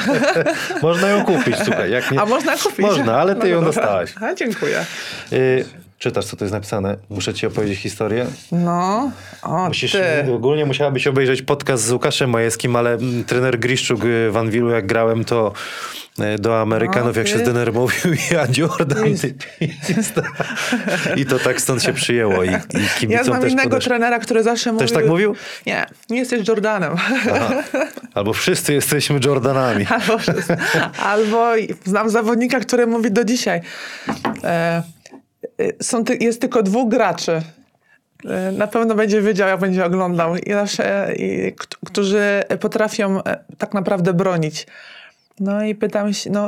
Można 0.81 1.07
ją 1.07 1.25
kupić, 1.25 1.55
słuchaj. 1.65 1.91
Jak 1.91 2.11
nie... 2.11 2.21
A 2.21 2.25
można 2.25 2.57
kupić. 2.57 2.79
Można, 2.79 3.17
ale 3.19 3.33
ty 3.35 3.39
No 3.39 3.45
ją 3.45 3.55
dobra. 3.55 3.67
dostałaś. 3.81 4.13
A, 4.21 4.35
dziękuję. 4.35 4.85
Y, 5.33 5.65
czytasz, 5.99 6.25
co 6.25 6.37
to 6.37 6.45
jest 6.45 6.53
napisane? 6.53 6.97
Muszę 7.09 7.33
ci 7.33 7.47
opowiedzieć 7.47 7.79
historię. 7.79 8.25
No, 8.51 9.11
o 9.43 9.67
Musisz, 9.67 9.91
ty. 9.91 10.33
ogólnie 10.33 10.65
musiałabyś 10.65 11.07
obejrzeć 11.07 11.41
podcast 11.41 11.83
z 11.83 11.91
Łukaszem 11.91 12.29
Majewskim, 12.29 12.75
ale 12.75 12.93
mm, 12.93 13.23
trener 13.23 13.59
Griszczuk 13.59 14.05
y, 14.05 14.31
w 14.31 14.37
Anwilu, 14.37 14.69
jak 14.69 14.85
grałem, 14.87 15.25
to 15.25 15.53
y, 16.19 16.39
do 16.39 16.61
Amerykanów, 16.61 17.17
jak 17.17 17.27
się 17.27 17.37
zdenerwował, 17.39 17.89
ja 18.31 18.47
Jordan, 18.57 19.03
ty. 19.21 19.35
I 21.15 21.25
to 21.25 21.39
tak 21.39 21.61
stąd 21.61 21.83
się 21.83 21.93
przyjęło. 21.93 22.43
I, 22.43 22.49
i 22.49 23.07
Ja 23.09 23.23
znam 23.23 23.41
też 23.41 23.51
innego 23.51 23.69
podeszło. 23.69 23.89
trenera, 23.89 24.19
który 24.19 24.43
zawsze 24.43 24.71
mówił... 24.71 24.87
tak 24.87 25.07
mówił? 25.07 25.35
Nie, 25.65 25.85
nie 26.09 26.17
jesteś 26.19 26.47
Jordanem. 26.47 26.95
Albo 28.13 28.33
wszyscy 28.33 28.73
jesteśmy 28.73 29.19
Jordanami. 29.25 29.85
Albo, 29.89 30.17
albo 31.03 31.51
znam 31.85 32.09
zawodnika, 32.09 32.59
który 32.59 32.87
mówi 32.87 33.11
do 33.11 33.23
dzisiaj. 33.23 33.61
E, 34.43 34.83
są 35.81 36.03
ty, 36.03 36.15
jest 36.21 36.41
tylko 36.41 36.63
dwóch 36.63 36.89
graczy. 36.89 37.41
E, 38.29 38.51
Na 38.51 38.67
pewno 38.67 38.95
będzie 38.95 39.21
wiedział, 39.21 39.47
jak 39.49 39.59
będzie 39.59 39.85
oglądał. 39.85 40.35
I 40.37 40.53
zawsze, 40.53 41.13
i, 41.17 41.53
którzy 41.85 42.43
potrafią 42.59 43.23
e, 43.23 43.37
tak 43.57 43.73
naprawdę 43.73 44.13
bronić. 44.13 44.67
No 45.39 45.63
i 45.63 45.75
pytam 45.75 46.13
się, 46.13 46.29
no, 46.29 46.47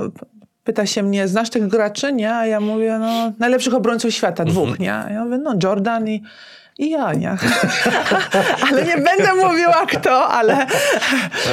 pyta 0.63 0.86
się 0.86 1.04
mnie, 1.04 1.28
znasz 1.28 1.50
tych 1.50 1.68
graczy? 1.68 2.13
Nie? 2.13 2.34
A 2.34 2.46
ja 2.46 2.60
mówię, 2.60 2.98
no, 3.00 3.32
najlepszych 3.39 3.74
obrońców 3.74 4.13
świata, 4.13 4.46
dwóch, 4.46 4.80
nie? 4.80 4.94
A 4.94 5.10
ja 5.10 5.24
mówię, 5.25 5.38
no, 5.38 5.56
Jordan 5.63 6.08
i, 6.08 6.24
i 6.78 6.89
ja, 6.89 7.13
nie? 7.13 7.30
ale 8.70 8.84
nie 8.84 8.98
będę 8.98 9.36
mówiła 9.36 9.86
kto, 9.86 10.28
ale 10.28 10.56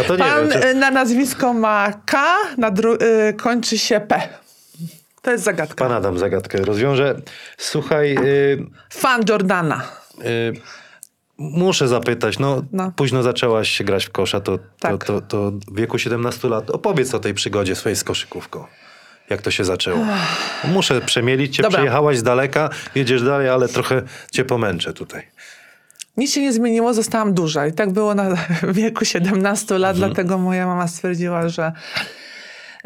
No 0.08 0.16
pan 0.16 0.48
wiem, 0.48 0.60
czy- 0.62 0.68
y, 0.68 0.74
na 0.74 0.90
nazwisko 0.90 1.52
ma 1.52 1.92
K, 2.04 2.24
na 2.58 2.68
y, 3.28 3.34
kończy 3.34 3.78
się 3.78 4.00
P. 4.00 4.20
To 5.26 5.32
jest 5.32 5.44
zagadka. 5.44 5.84
Pan 5.84 5.92
Adam 5.96 6.18
zagadkę 6.18 6.58
rozwiąże. 6.58 7.20
Słuchaj, 7.58 8.16
y, 8.24 8.66
Fan 8.92 9.20
Jordana. 9.28 9.82
y, 10.24 10.52
muszę 11.38 11.88
zapytać, 11.88 12.38
no, 12.38 12.62
No. 12.72 12.92
późno 12.96 13.22
zaczęłaś 13.22 13.82
grać 13.82 14.04
w 14.06 14.10
kosza, 14.10 14.40
to, 14.40 14.58
to, 14.58 14.64
Tak. 14.80 15.04
to, 15.04 15.20
to 15.20 15.50
w 15.50 15.76
wieku 15.76 15.98
17 15.98 16.48
lat. 16.48 16.70
Opowiedz 16.70 17.14
o 17.14 17.18
tej 17.18 17.34
przygodzie 17.34 17.74
swojej 17.74 17.96
z 17.96 18.04
koszykówką. 18.04 18.64
Jak 19.30 19.42
to 19.42 19.50
się 19.50 19.64
zaczęło? 19.64 20.06
Muszę 20.64 21.00
przemielić 21.00 21.56
cię, 21.56 21.62
Dobra. 21.62 21.78
przyjechałaś 21.78 22.18
z 22.18 22.22
daleka, 22.22 22.70
jedziesz 22.94 23.22
dalej, 23.22 23.48
ale 23.48 23.68
trochę 23.68 24.02
cię 24.32 24.44
pomęczę 24.44 24.92
tutaj. 24.92 25.22
Nic 26.16 26.32
się 26.32 26.40
nie 26.42 26.52
zmieniło, 26.52 26.94
zostałam 26.94 27.34
duża. 27.34 27.66
I 27.66 27.72
tak 27.72 27.90
było 27.92 28.14
na 28.14 28.26
wieku 28.68 29.04
17 29.04 29.78
lat, 29.78 29.96
Mhm. 29.96 30.12
dlatego 30.12 30.38
moja 30.38 30.66
mama 30.66 30.88
stwierdziła, 30.88 31.48
że, 31.48 31.72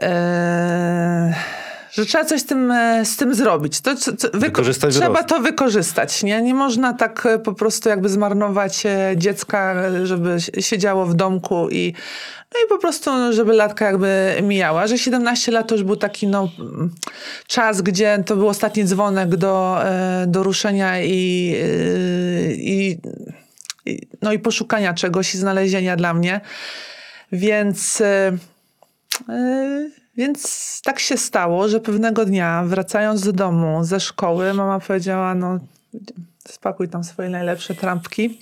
e, 0.02 1.35
że 1.92 2.06
trzeba 2.06 2.25
coś 2.25 2.40
z 2.40 2.44
tym, 2.47 2.70
e, 2.70 3.04
z 3.04 3.16
tym 3.16 3.35
zrobić. 3.35 3.80
To, 3.80 3.97
co, 3.97 4.16
co, 4.16 4.28
Wykorzystać 4.35 4.94
trzeba 4.94 5.11
wzrost. 5.11 5.28
to 5.28 5.40
wykorzystać. 5.40 6.23
Nie? 6.23 6.42
nie 6.42 6.54
można 6.54 6.92
tak 6.92 7.26
e, 7.26 7.38
po 7.38 7.52
prostu 7.52 7.88
jakby 7.88 8.09
zmarnować 8.09 8.87
e, 8.87 9.12
dziecka, 9.16 9.75
żeby 10.04 10.40
si- 10.40 10.62
siedziało 10.62 11.06
w 11.06 11.14
domku 11.14 11.68
i 11.70 11.94
no 12.54 12.61
i 12.66 12.68
po 12.68 12.78
prostu, 12.78 13.11
no, 13.12 13.32
żeby 13.32 13.52
latka 13.52 13.87
jakby 13.87 14.35
mijała. 14.42 14.87
Że 14.87 14.99
17 14.99 15.52
lat 15.52 15.68
to 15.68 15.75
już 15.75 15.85
był 15.85 15.97
taki 15.97 16.26
no, 16.26 16.49
czas, 17.47 17.82
gdzie 17.82 18.23
to 18.26 18.37
był 18.37 18.49
ostatni 18.49 18.85
dzwonek 18.85 19.37
do, 19.37 19.78
do 20.26 20.42
ruszenia 20.42 21.02
i, 21.02 21.54
i 22.56 22.99
no 24.23 24.32
i 24.32 24.38
poszukania 24.38 24.94
czegoś 24.94 25.35
i 25.35 25.38
znalezienia 25.38 25.97
dla 25.97 26.14
mnie. 26.14 26.40
Więc, 27.32 28.00
e, 28.00 28.38
więc 30.17 30.81
tak 30.85 30.99
się 30.99 31.17
stało, 31.17 31.69
że 31.69 31.81
pewnego 31.81 32.25
dnia 32.25 32.64
wracając 32.67 33.25
do 33.25 33.33
domu 33.33 33.85
ze 33.85 34.00
szkoły, 34.00 34.55
mama 34.55 34.81
powiedziała, 34.81 35.35
no 35.35 35.59
spakuj 36.49 36.88
tam 36.88 37.05
swoje 37.05 37.29
najlepsze 37.29 37.75
trampki, 37.75 38.38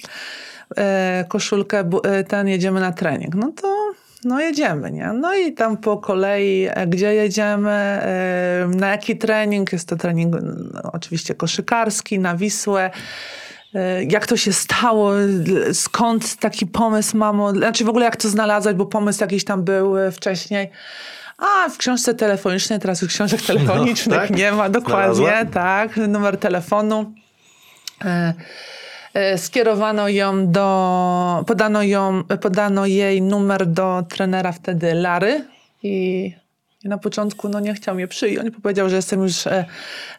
e, 0.77 1.25
koszulkę, 1.29 1.91
e, 2.05 2.25
ten 2.25 2.49
jedziemy 2.49 2.81
na 2.81 2.93
trening. 2.93 3.35
No 3.35 3.53
to 3.53 3.93
no 4.25 4.41
jedziemy, 4.41 4.93
nie? 4.93 5.13
No 5.13 5.35
i 5.35 5.53
tam 5.53 5.77
po 5.77 5.97
kolei, 5.97 6.69
e, 6.71 6.87
gdzie 6.87 7.15
jedziemy, 7.15 8.01
na 8.69 8.89
jaki 8.89 9.19
trening, 9.19 9.73
jest 9.73 9.89
to 9.89 9.97
trening 9.97 10.37
oczywiście 10.93 11.35
koszykarski, 11.35 12.19
na 12.19 12.37
Wisłę, 12.37 12.91
jak 14.09 14.27
to 14.27 14.37
się 14.37 14.53
stało, 14.53 15.13
skąd 15.73 16.37
taki 16.37 16.67
pomysł, 16.67 17.17
mamo, 17.17 17.53
znaczy 17.53 17.85
w 17.85 17.89
ogóle 17.89 18.05
jak 18.05 18.17
to 18.17 18.29
znalazłaś, 18.29 18.75
bo 18.75 18.87
pomysł 18.87 19.21
jakiś 19.21 19.45
tam 19.45 19.65
był 19.65 19.95
wcześniej. 20.13 20.71
A, 21.39 21.69
w 21.69 21.79
książce 21.79 22.15
telefonicznej, 22.15 22.79
teraz 22.79 23.03
już 23.03 23.15
książek 23.15 23.43
telefonicznych 23.43 24.21
tak? 24.21 24.31
nie 24.31 24.53
ma, 24.53 24.69
dokładnie, 24.69 25.15
Znalazła? 25.15 25.53
tak, 25.53 25.97
numer 25.97 26.39
telefonu. 26.39 27.13
E, 28.05 28.35
e, 29.15 29.39
Skierowano 29.39 30.09
ją 30.09 30.53
do, 30.53 31.45
podano, 31.47 31.83
ją, 31.83 32.25
podano 32.25 32.87
jej 32.87 33.23
numer 33.23 33.67
do 33.67 34.05
trenera 34.09 34.53
wtedy 34.53 34.95
Lary 34.95 35.45
i 35.83 36.33
na 36.85 36.99
początku 36.99 37.49
no, 37.49 37.61
nie 37.61 37.75
chciał 37.75 37.95
mnie 37.95 38.09
przyjąć, 38.09 38.55
powiedział, 38.63 38.89
że 38.89 38.97
jestem 38.97 39.23
już 39.23 39.47
e, 39.47 39.65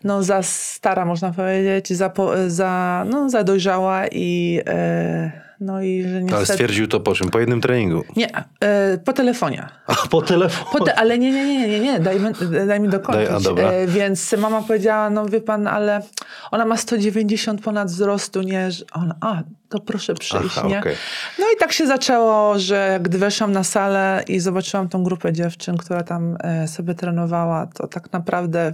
no, 0.03 0.23
za 0.23 0.43
stara, 0.43 1.05
można 1.05 1.31
powiedzieć, 1.31 1.93
za, 1.93 2.11
za, 2.47 3.05
no, 3.09 3.29
za 3.29 3.43
dojrzała 3.43 4.07
i, 4.07 4.61
e, 4.67 5.48
no, 5.59 5.81
i 5.81 6.03
że 6.03 6.09
Ale 6.09 6.21
niestety... 6.21 6.53
stwierdził 6.53 6.87
to 6.87 6.99
po 6.99 7.15
czym? 7.15 7.29
Po 7.29 7.39
jednym 7.39 7.61
treningu. 7.61 8.03
Nie, 8.15 8.27
e, 8.63 8.97
po 9.05 9.13
telefonie. 9.13 9.67
A 9.87 9.95
po 9.95 10.21
telefonie? 10.21 10.69
Po 10.71 10.85
te, 10.85 10.95
ale 10.99 11.17
nie, 11.19 11.31
nie, 11.31 11.45
nie, 11.45 11.67
nie, 11.67 11.79
nie, 11.79 11.99
daj, 11.99 12.19
mi- 12.19 12.67
daj 12.67 12.79
mi 12.79 12.89
dokończyć. 12.89 13.27
Daj, 13.27 13.35
a 13.37 13.39
dobra. 13.39 13.71
E, 13.71 13.87
więc 13.87 14.35
mama 14.37 14.61
powiedziała, 14.61 15.09
no 15.09 15.25
wie 15.25 15.41
pan, 15.41 15.67
ale 15.67 16.01
ona 16.51 16.65
ma 16.65 16.77
190 16.77 17.61
ponad 17.61 17.87
wzrostu, 17.87 18.41
nie, 18.41 18.71
że 18.71 18.85
ona, 18.93 19.15
a, 19.21 19.41
to 19.69 19.79
proszę 19.79 20.13
przyjść, 20.13 20.57
Aha, 20.57 20.67
nie? 20.67 20.79
okej. 20.79 20.95
No 21.39 21.45
i 21.55 21.59
tak 21.59 21.71
się 21.71 21.87
zaczęło, 21.87 22.59
że 22.59 22.99
gdy 23.01 23.17
weszłam 23.17 23.51
na 23.51 23.63
salę 23.63 24.23
i 24.27 24.39
zobaczyłam 24.39 24.89
tą 24.89 25.03
grupę 25.03 25.33
dziewczyn, 25.33 25.77
która 25.77 26.03
tam 26.03 26.37
e, 26.43 26.67
sobie 26.67 26.93
trenowała, 26.95 27.67
to 27.67 27.87
tak 27.87 28.13
naprawdę... 28.13 28.73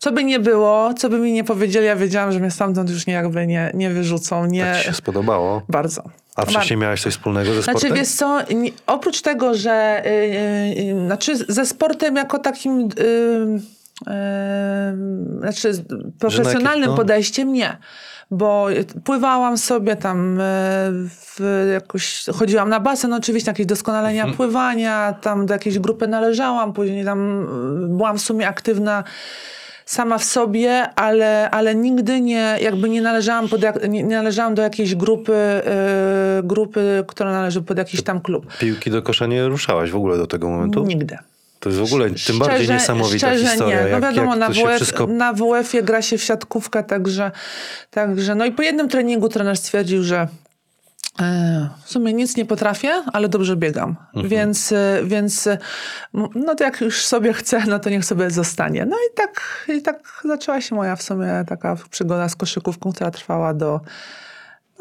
Co 0.00 0.12
by 0.12 0.24
nie 0.24 0.40
było, 0.40 0.94
co 0.94 1.08
by 1.08 1.18
mi 1.18 1.32
nie 1.32 1.44
powiedzieli, 1.44 1.86
ja 1.86 1.96
wiedziałam, 1.96 2.32
że 2.32 2.40
mnie 2.40 2.50
stamtąd 2.50 2.90
już 2.90 3.06
nie, 3.06 3.14
jakby 3.14 3.46
nie, 3.46 3.70
nie 3.74 3.90
wyrzucą. 3.90 4.46
Nie, 4.46 4.64
Tak 4.64 4.78
ci 4.78 4.84
się 4.84 4.92
spodobało. 4.92 5.62
Bardzo. 5.68 6.02
A 6.36 6.46
wcześniej 6.46 6.78
miałeś 6.78 7.02
coś 7.02 7.12
wspólnego 7.12 7.54
ze 7.54 7.62
sportem? 7.62 7.80
Znaczy, 7.80 7.94
wiesz 7.94 8.08
co, 8.08 8.38
oprócz 8.86 9.22
tego, 9.22 9.54
że 9.54 10.02
y, 10.06 10.08
y, 10.08 10.92
y, 11.02 11.06
znaczy 11.06 11.36
ze 11.36 11.66
sportem 11.66 12.16
jako 12.16 12.38
takim 12.38 12.80
y, 12.80 12.84
y, 12.84 12.88
znaczy 15.40 15.74
z 15.74 15.82
profesjonalnym 16.18 16.90
no. 16.90 16.96
podejściem 16.96 17.52
nie. 17.52 17.76
Bo 18.30 18.66
pływałam 19.04 19.58
sobie 19.58 19.96
tam, 19.96 20.40
y, 20.40 20.42
w 21.10 21.40
jakoś, 21.72 22.24
chodziłam 22.34 22.68
na 22.68 22.80
basen, 22.80 23.12
oczywiście, 23.12 23.46
na 23.46 23.50
jakieś 23.52 23.66
doskonalenia 23.66 24.22
Mhm. 24.22 24.36
pływania, 24.36 25.12
tam 25.12 25.46
do 25.46 25.54
jakiejś 25.54 25.78
grupy 25.78 26.08
należałam, 26.08 26.72
później 26.72 27.04
tam 27.04 27.42
y, 27.84 27.88
byłam 27.96 28.18
w 28.18 28.22
sumie 28.22 28.48
aktywna 28.48 29.04
sama 29.90 30.18
w 30.18 30.24
sobie, 30.24 30.94
ale, 30.96 31.50
ale 31.50 31.74
nigdy 31.74 32.20
nie, 32.20 32.58
jakby 32.60 32.88
nie 32.88 33.02
należałam, 33.02 33.48
pod 33.48 33.60
nie, 33.88 34.04
należałam 34.04 34.54
do 34.54 34.62
jakiejś 34.62 34.94
grupy, 34.94 35.32
y, 35.32 36.42
grupy, 36.42 37.04
która 37.06 37.32
należy 37.32 37.62
pod 37.62 37.78
jakiś 37.78 38.02
tam 38.02 38.20
klub. 38.20 38.58
Piłki 38.58 38.90
do 38.90 39.02
kosza 39.02 39.26
nie 39.26 39.48
ruszałaś 39.48 39.90
w 39.90 39.96
ogóle 39.96 40.16
do 40.16 40.26
tego 40.26 40.48
momentu? 40.48 40.84
Nigdy. 40.84 41.18
To 41.60 41.68
jest 41.68 41.80
w 41.80 41.84
ogóle 41.84 42.10
tym 42.26 42.38
bardziej 42.38 42.68
niesamowita 42.68 43.36
historia. 43.36 43.84
Nie. 43.84 43.92
No 43.92 44.00
wiadomo, 44.00 44.30
jak 44.30 44.38
na, 44.38 44.48
WF, 44.48 44.76
wszystko... 44.76 45.06
na 45.06 45.32
WF-ie 45.32 45.82
gra 45.82 46.02
się 46.02 46.18
w 46.18 46.22
siatkówkę, 46.22 46.84
także, 46.84 47.30
także 47.90 48.34
no 48.34 48.44
i 48.44 48.52
po 48.52 48.62
jednym 48.62 48.88
treningu 48.88 49.28
trener 49.28 49.56
stwierdził, 49.56 50.02
że 50.02 50.16
e, 50.16 50.28
w 51.84 51.90
sumie 51.90 52.12
nic 52.12 52.36
nie 52.36 52.46
potrafię, 52.46 52.90
ale 53.12 53.28
dobrze 53.28 53.56
biegam. 53.56 53.96
Mhm. 54.06 54.28
Więc, 54.28 54.72
e, 54.72 55.00
więc 55.04 55.46
e, 55.46 55.58
no 56.34 56.54
to 56.54 56.64
jak 56.64 56.80
już 56.80 57.04
sobie 57.04 57.32
chcę, 57.32 57.62
no 57.66 57.78
to 57.78 57.90
niech 57.90 58.04
sobie 58.04 58.30
zostanie. 58.30 58.86
No 58.86 58.96
i 58.96 59.14
tak, 59.14 59.66
i 59.68 59.82
tak 59.82 60.22
zaczęła 60.24 60.60
się 60.60 60.74
moja 60.74 60.96
w 60.96 61.02
sumie 61.02 61.44
taka 61.48 61.76
przygoda 61.90 62.28
z 62.28 62.36
koszykówką, 62.36 62.92
która 62.92 63.10
trwała 63.10 63.54
do, 63.54 63.80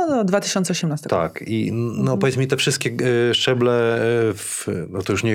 no, 0.07 0.15
do 0.17 0.23
2018. 0.23 1.09
Tak, 1.09 1.41
i 1.47 1.71
no 1.73 1.99
Mhm. 2.01 2.19
powiedz 2.19 2.37
mi 2.37 2.47
te 2.47 2.57
wszystkie 2.57 2.91
e, 3.29 3.33
szczeble 3.33 3.71
e, 3.95 3.99
w, 4.33 4.65
no 4.89 5.01
to 5.01 5.11
już 5.13 5.23
nie 5.23 5.31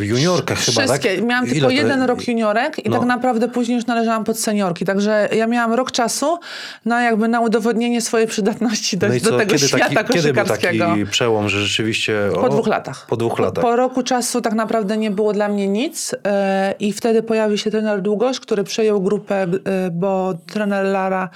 juniorkach 0.00 0.58
chyba, 0.58 0.86
tak? 0.86 1.00
Wszystkie. 1.00 1.22
Miałam 1.22 1.44
Ile 1.44 1.52
tylko 1.52 1.66
to- 1.66 1.72
jeden 1.72 2.02
rok 2.02 2.28
juniorek 2.28 2.86
i 2.86 2.90
No. 2.90 2.98
tak 2.98 3.06
naprawdę 3.08 3.48
później 3.48 3.76
już 3.76 3.86
należałam 3.86 4.24
pod 4.24 4.38
seniorki. 4.38 4.84
Także 4.84 5.28
ja 5.36 5.46
miałam 5.46 5.72
rok 5.72 5.92
czasu 5.92 6.38
na 6.84 7.02
jakby 7.02 7.28
na 7.28 7.40
udowodnienie 7.40 8.00
swojej 8.02 8.26
przydatności 8.26 8.98
do, 8.98 9.08
No 9.08 9.14
do 9.14 9.38
tego 9.38 9.52
kiedy 9.54 9.68
świata 9.68 9.94
taki, 9.94 10.12
kiedy 10.12 10.32
był 10.32 10.44
taki 10.44 11.06
przełom, 11.10 11.48
że 11.48 11.60
rzeczywiście... 11.66 12.18
Po 12.34 12.40
o, 12.40 12.48
dwóch 12.48 12.66
latach. 12.66 13.06
Po 13.08 13.16
dwóch 13.16 13.38
latach. 13.38 13.64
Po, 13.64 13.70
po 13.70 13.76
roku 13.76 14.02
czasu 14.02 14.40
tak 14.40 14.52
naprawdę 14.54 14.96
nie 14.96 15.10
było 15.10 15.32
dla 15.32 15.48
mnie 15.48 15.68
nic 15.68 16.14
e, 16.26 16.74
i 16.80 16.92
wtedy 16.92 17.22
pojawił 17.22 17.58
się 17.58 17.70
trener 17.70 18.02
Długosz, 18.02 18.40
który 18.40 18.64
przejął 18.64 19.00
grupę, 19.00 19.46
bo 19.92 20.34
trener 20.52 20.84
Lara 20.86 21.28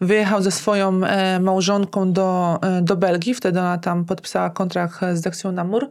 wyjechał 0.00 0.42
ze 0.42 0.50
swoją 0.50 1.00
małżonką 1.40 2.12
do, 2.12 2.19
e, 2.22 2.82
do 2.82 2.96
Belgii. 2.96 3.34
Wtedy 3.34 3.60
ona 3.60 3.78
tam 3.78 4.04
podpisała 4.04 4.50
kontrakt 4.50 5.00
z 5.14 5.20
Deksją 5.20 5.52
Namur. 5.52 5.88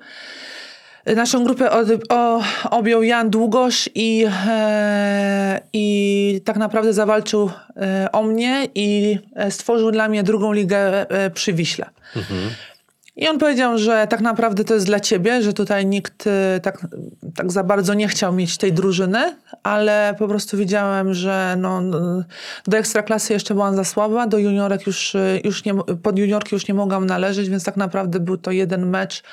Naszą 1.15 1.43
grupę 1.43 1.71
od, 1.71 1.87
o, 2.09 2.41
objął 2.69 3.03
Jan 3.03 3.29
Długosz 3.29 3.89
i, 3.95 4.25
e, 4.47 5.61
i 5.73 6.41
tak 6.45 6.57
naprawdę 6.57 6.93
zawalczył 6.93 7.51
e, 7.77 8.09
o 8.11 8.23
mnie 8.23 8.67
i 8.75 9.19
e, 9.35 9.51
stworzył 9.51 9.91
dla 9.91 10.09
mnie 10.09 10.23
drugą 10.23 10.53
ligę 10.53 11.09
e, 11.09 11.29
przy 11.29 11.53
Wiśle. 11.53 11.89
I 13.19 13.27
on 13.27 13.39
powiedział, 13.39 13.77
że 13.77 14.07
tak 14.09 14.21
naprawdę 14.21 14.63
to 14.63 14.73
jest 14.73 14.85
dla 14.85 14.99
ciebie, 14.99 15.41
że 15.41 15.53
tutaj 15.53 15.85
nikt 15.85 16.27
e, 16.27 16.59
tak, 16.59 16.87
tak 17.35 17.51
za 17.51 17.63
bardzo 17.63 17.93
nie 17.93 18.07
chciał 18.07 18.33
mieć 18.33 18.57
tej 18.57 18.73
drużyny, 18.73 19.35
ale 19.63 20.15
po 20.19 20.27
prostu 20.27 20.57
widziałem, 20.57 21.13
że 21.13 21.55
no, 21.57 21.81
do 22.67 22.77
ekstraklasy 22.77 23.33
jeszcze 23.33 23.53
byłam 23.53 23.75
za 23.75 23.83
słaba, 23.83 24.27
do 24.27 24.37
juniorek 24.37 24.87
już, 24.87 25.15
e, 25.15 25.39
już 25.43 25.65
nie, 25.65 25.73
pod 26.03 26.19
juniorki 26.19 26.55
już 26.55 26.67
nie 26.67 26.73
mogłam 26.73 27.05
należeć, 27.05 27.49
więc 27.49 27.63
tak 27.63 27.77
naprawdę 27.77 28.19
był 28.19 28.37
to 28.37 28.51
jeden 28.51 28.89
mecz 28.89 29.23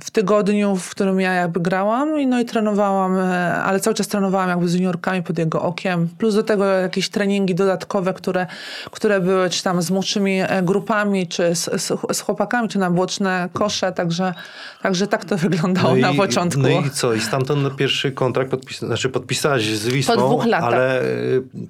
w 0.00 0.10
tygodniu, 0.10 0.76
w 0.76 0.90
którym 0.90 1.20
ja 1.20 1.32
jakby 1.32 1.60
grałam 1.60 2.20
i 2.20 2.26
no 2.26 2.40
i 2.40 2.44
trenowałam, 2.44 3.18
e, 3.18 3.54
ale 3.54 3.80
cały 3.80 3.94
czas 3.94 4.08
trenowałam 4.08 4.48
jakby 4.48 4.68
z 4.68 4.74
juniorkami 4.74 5.22
pod 5.22 5.38
jego 5.38 5.62
okiem, 5.62 6.08
plus 6.18 6.34
do 6.34 6.42
tego 6.42 6.64
jakieś 6.64 7.08
treningi 7.08 7.54
dodatkowe, 7.54 8.14
które, 8.14 8.46
które 8.90 9.20
były 9.20 9.50
czy 9.50 9.62
tam 9.62 9.82
z 9.82 9.90
młodszymi 9.90 10.40
e, 10.40 10.62
grupami, 10.62 11.26
czy 11.26 11.54
z, 11.54 11.82
z, 12.12 12.20
chłopakami, 12.20 12.68
czy 12.68 12.78
na 12.78 12.90
boczne 12.90 13.48
kosze, 13.52 13.92
także, 13.92 14.34
także 14.82 15.06
tak 15.06 15.24
to 15.24 15.36
wyglądało 15.36 15.96
na 15.96 16.10
i, 16.10 16.16
początku. 16.16 16.60
No 16.60 16.68
i 16.68 16.90
co? 16.90 17.14
I 17.14 17.20
stamtąd 17.20 17.76
pierwszy 17.76 18.12
kontrakt 18.12 18.50
podpis, 18.50 18.78
znaczy 18.78 19.08
podpisałaś 19.08 19.64
z 19.64 19.88
Wisłą, 19.88 20.14
Po 20.14 20.20
dwóch 20.20 20.46
latach. 20.46 20.72
ale 20.72 21.00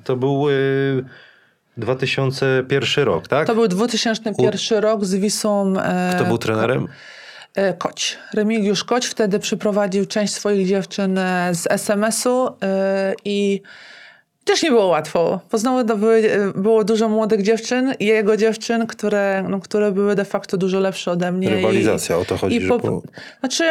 to 0.04 0.16
był 0.16 0.50
y, 0.50 1.04
2001 1.76 3.04
rok, 3.04 3.28
tak? 3.28 3.47
To 3.47 3.54
był 3.54 3.69
2001 3.69 4.78
rok 4.78 5.04
z 5.04 5.14
Wisą. 5.14 5.75
E, 5.78 6.12
Kto 6.14 6.25
był 6.25 6.38
trenerem? 6.38 6.88
E, 7.54 7.75
Koć. 7.75 8.18
Remigiusz 8.35 8.85
Koć 8.85 9.06
wtedy 9.06 9.38
przyprowadził 9.38 10.06
część 10.06 10.35
swoich 10.35 10.68
dziewczyn 10.68 11.18
e, 11.18 11.50
z 11.54 11.66
SMS-u 11.71 12.47
e, 12.62 13.14
i 13.25 13.62
też 14.44 14.62
nie 14.62 14.71
było 14.71 14.87
łatwo, 14.87 15.40
znowu 15.52 15.88
to 15.88 15.97
były, 15.97 16.23
było 16.54 16.85
dużo 16.85 17.09
młodych 17.09 17.42
dziewczyn 17.42 17.94
i 18.00 18.06
jego 18.06 18.37
dziewczyn, 18.37 18.87
które, 18.87 19.44
no, 19.49 19.61
które 19.61 19.92
były 19.92 20.14
de 20.14 20.25
facto 20.25 20.56
dużo 20.56 20.80
lepsze 20.80 21.11
ode 21.11 21.32
mnie. 21.32 21.50
Rywalizacja, 21.50 22.16
i, 22.16 22.21
o 22.21 22.25
to 22.25 22.37
chodzi, 22.37 22.56
I 22.56 22.68
po, 22.68 22.78
po- 22.78 23.02
Znaczy, 23.40 23.64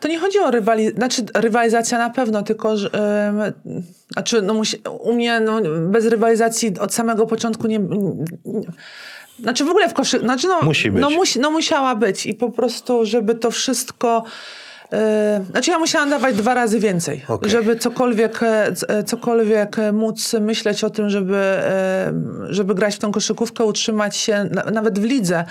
to 0.00 0.08
nie 0.08 0.18
chodzi 0.18 0.38
o 0.38 0.50
rywalizację, 0.50 0.96
znaczy 0.96 1.22
rywalizacja 1.34 1.98
na 1.98 2.10
pewno, 2.10 2.42
tylko 2.42 2.76
że, 2.76 2.90
em, 2.92 3.52
znaczy, 4.12 4.42
no, 4.42 4.54
musi, 4.54 4.76
u 5.00 5.12
mnie 5.12 5.40
no, 5.40 5.60
bez 5.88 6.06
rywalizacji 6.06 6.72
od 6.80 6.94
samego 6.94 7.26
początku 7.26 7.66
nie... 7.66 7.78
nie 7.78 8.62
znaczy 9.40 9.64
w 9.64 9.68
ogóle 9.68 9.88
w 9.88 9.94
koszy... 9.94 10.18
Znaczy 10.18 10.48
no, 10.48 10.60
Musi 10.62 10.90
być. 10.90 11.00
No, 11.00 11.10
musi, 11.10 11.40
no 11.40 11.50
musiała 11.50 11.94
być 11.94 12.26
i 12.26 12.34
po 12.34 12.50
prostu, 12.50 13.06
żeby 13.06 13.34
to 13.34 13.50
wszystko... 13.50 14.24
e, 14.92 15.44
Znaczy 15.50 15.70
ja 15.70 15.78
musiałam 15.78 16.10
dawać 16.10 16.36
dwa 16.36 16.54
razy 16.54 16.80
więcej, 16.80 17.22
Okej. 17.28 17.50
żeby 17.50 17.76
cokolwiek, 17.76 18.42
e, 18.42 18.72
e, 18.88 19.04
cokolwiek 19.04 19.76
móc 19.92 20.32
myśleć 20.40 20.84
o 20.84 20.90
tym, 20.90 21.10
żeby, 21.10 21.42
żeby 22.48 22.74
grać 22.74 22.94
w 22.94 22.98
tą 22.98 23.12
koszykówkę, 23.12 23.64
utrzymać 23.64 24.16
się 24.16 24.44
na, 24.50 24.64
nawet 24.64 24.98
w 24.98 25.04
lidze. 25.04 25.44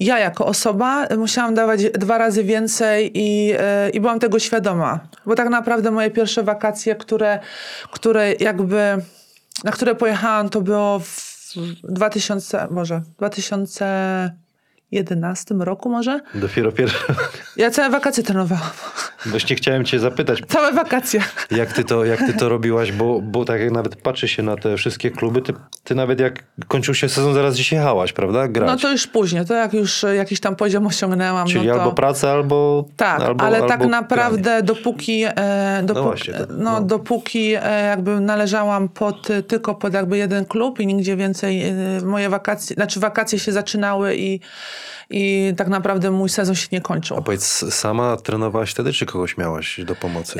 Ja 0.00 0.18
jako 0.18 0.46
osoba 0.46 1.06
musiałam 1.16 1.54
dawać 1.54 1.84
dwa 1.90 2.18
razy 2.18 2.44
więcej 2.44 3.10
i, 3.14 3.54
i 3.92 4.00
byłam 4.00 4.18
tego 4.18 4.38
świadoma. 4.38 5.00
Bo 5.26 5.34
tak 5.34 5.48
naprawdę 5.48 5.90
moje 5.90 6.10
pierwsze 6.10 6.42
wakacje, 6.42 6.94
które, 6.94 7.38
które 7.92 8.32
jakby, 8.32 8.96
na 9.64 9.72
które 9.72 9.94
pojechałam, 9.94 10.48
to 10.48 10.60
było 10.60 10.98
w 10.98 11.27
2000, 11.84 12.68
może 12.70 13.02
2011 14.92 15.54
roku 15.54 15.90
może. 15.90 16.20
Dopiero 16.34 16.72
pierwszy. 16.72 16.98
Ja 17.56 17.70
całe 17.70 17.90
wakacje 17.90 18.22
trenowałam. 18.22 18.64
Właśnie 19.26 19.56
chciałem 19.56 19.84
cię 19.84 19.98
zapytać, 19.98 20.40
Całe 20.48 20.72
wakacje. 20.72 21.20
jak 21.50 21.72
ty 21.72 21.84
to, 21.84 22.04
jak 22.04 22.18
ty 22.18 22.32
to 22.32 22.48
robiłaś, 22.48 22.92
bo, 22.92 23.20
bo 23.20 23.44
tak 23.44 23.60
jak 23.60 23.70
nawet 23.70 23.96
patrzy 23.96 24.28
się 24.28 24.42
na 24.42 24.56
te 24.56 24.76
wszystkie 24.76 25.10
kluby, 25.10 25.42
ty, 25.42 25.52
ty 25.84 25.94
nawet 25.94 26.20
jak 26.20 26.42
kończył 26.68 26.94
się 26.94 27.08
sezon, 27.08 27.34
zaraz 27.34 27.54
gdzieś 27.54 27.72
jechałaś, 27.72 28.12
prawda? 28.12 28.48
Grać. 28.48 28.70
No 28.70 28.76
to 28.76 28.92
już 28.92 29.06
później, 29.06 29.46
to 29.46 29.54
jak 29.54 29.72
już 29.74 30.04
jakiś 30.16 30.40
tam 30.40 30.56
poziom 30.56 30.86
osiągnęłam. 30.86 31.48
Czyli 31.48 31.66
no 31.66 31.74
to... 31.74 31.82
albo 31.82 31.94
praca, 31.94 32.30
albo 32.30 32.84
Tak, 32.96 33.20
albo, 33.20 33.44
ale 33.44 33.56
albo 33.56 33.68
tak 33.68 33.78
granie. 33.78 33.90
naprawdę 33.90 34.62
dopóki, 34.62 35.24
e, 35.36 35.82
dopóki, 35.84 36.06
właśnie, 36.06 36.34
to- 36.34 36.46
no, 36.48 36.72
no. 36.72 36.80
dopóki 36.80 37.54
e, 37.54 37.86
jakby 37.86 38.20
należałam 38.20 38.88
pod, 38.88 39.28
tylko 39.48 39.74
pod 39.74 39.94
jakby 39.94 40.18
jeden 40.18 40.44
klub 40.44 40.80
i 40.80 40.86
nigdzie 40.86 41.16
więcej 41.16 41.68
e, 41.68 41.74
moje 42.04 42.28
wakacje, 42.28 42.74
znaczy 42.74 43.00
wakacje 43.00 43.38
się 43.38 43.52
zaczynały 43.52 44.16
i, 44.16 44.40
i 45.10 45.54
tak 45.56 45.68
naprawdę 45.68 46.10
mój 46.10 46.28
sezon 46.28 46.54
się 46.54 46.68
nie 46.72 46.80
kończył. 46.80 47.16
A 47.16 47.22
powiedz, 47.22 47.74
sama 47.74 48.16
trenowałaś 48.16 48.70
wtedy, 48.70 48.92
czy 48.92 49.06
kogoś 49.06 49.36
miałaś 49.36 49.80
do 49.84 49.94
pomocy? 49.94 50.38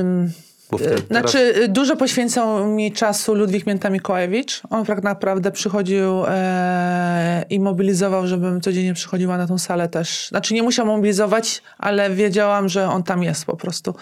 Ym, 0.00 0.32
Bo 0.70 0.78
wtedy, 0.78 1.02
Znaczy, 1.10 1.38
y, 1.56 1.68
dużo 1.68 1.96
poświęcał 1.96 2.66
mi 2.66 2.92
czasu 2.92 3.34
Ludwik 3.34 3.66
Mięta-Mikołajewicz. 3.66 4.62
On 4.70 4.84
tak 4.84 5.02
naprawdę 5.02 5.50
przychodził 5.50 6.24
e, 6.28 7.44
i 7.50 7.60
mobilizował, 7.60 8.26
żebym 8.26 8.60
codziennie 8.60 8.94
przychodziła 8.94 9.38
na 9.38 9.46
tą 9.46 9.58
salę 9.58 9.88
też. 9.88 10.28
Znaczy, 10.28 10.54
nie 10.54 10.62
musiał 10.62 10.86
mobilizować, 10.86 11.62
ale 11.78 12.10
wiedziałam, 12.10 12.68
że 12.68 12.88
on 12.88 13.02
tam 13.02 13.22
jest 13.22 13.44
po 13.44 13.56
prostu 13.56 13.94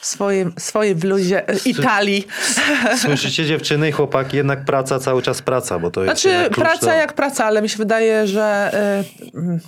w 0.00 0.06
swojej, 0.06 0.46
swojej 0.58 0.94
bluzie 0.94 1.48
e, 1.48 1.56
Italii. 1.64 2.26
Słyszycie 3.02 3.46
dziewczyny 3.46 3.88
i 3.88 3.92
chłopaki, 3.92 4.36
jednak 4.36 4.64
praca, 4.64 4.98
cały 4.98 5.22
czas 5.22 5.42
praca, 5.42 5.78
bo 5.78 5.90
to 5.90 6.04
jest 6.04 6.22
Znaczy, 6.22 6.50
praca 6.50 6.86
do... 6.86 6.92
jak 6.92 7.12
praca, 7.12 7.44
ale 7.44 7.62
mi 7.62 7.68
się 7.68 7.76
wydaje, 7.78 8.26
że 8.26 8.70
y, 9.34 9.38
mm, 9.38 9.60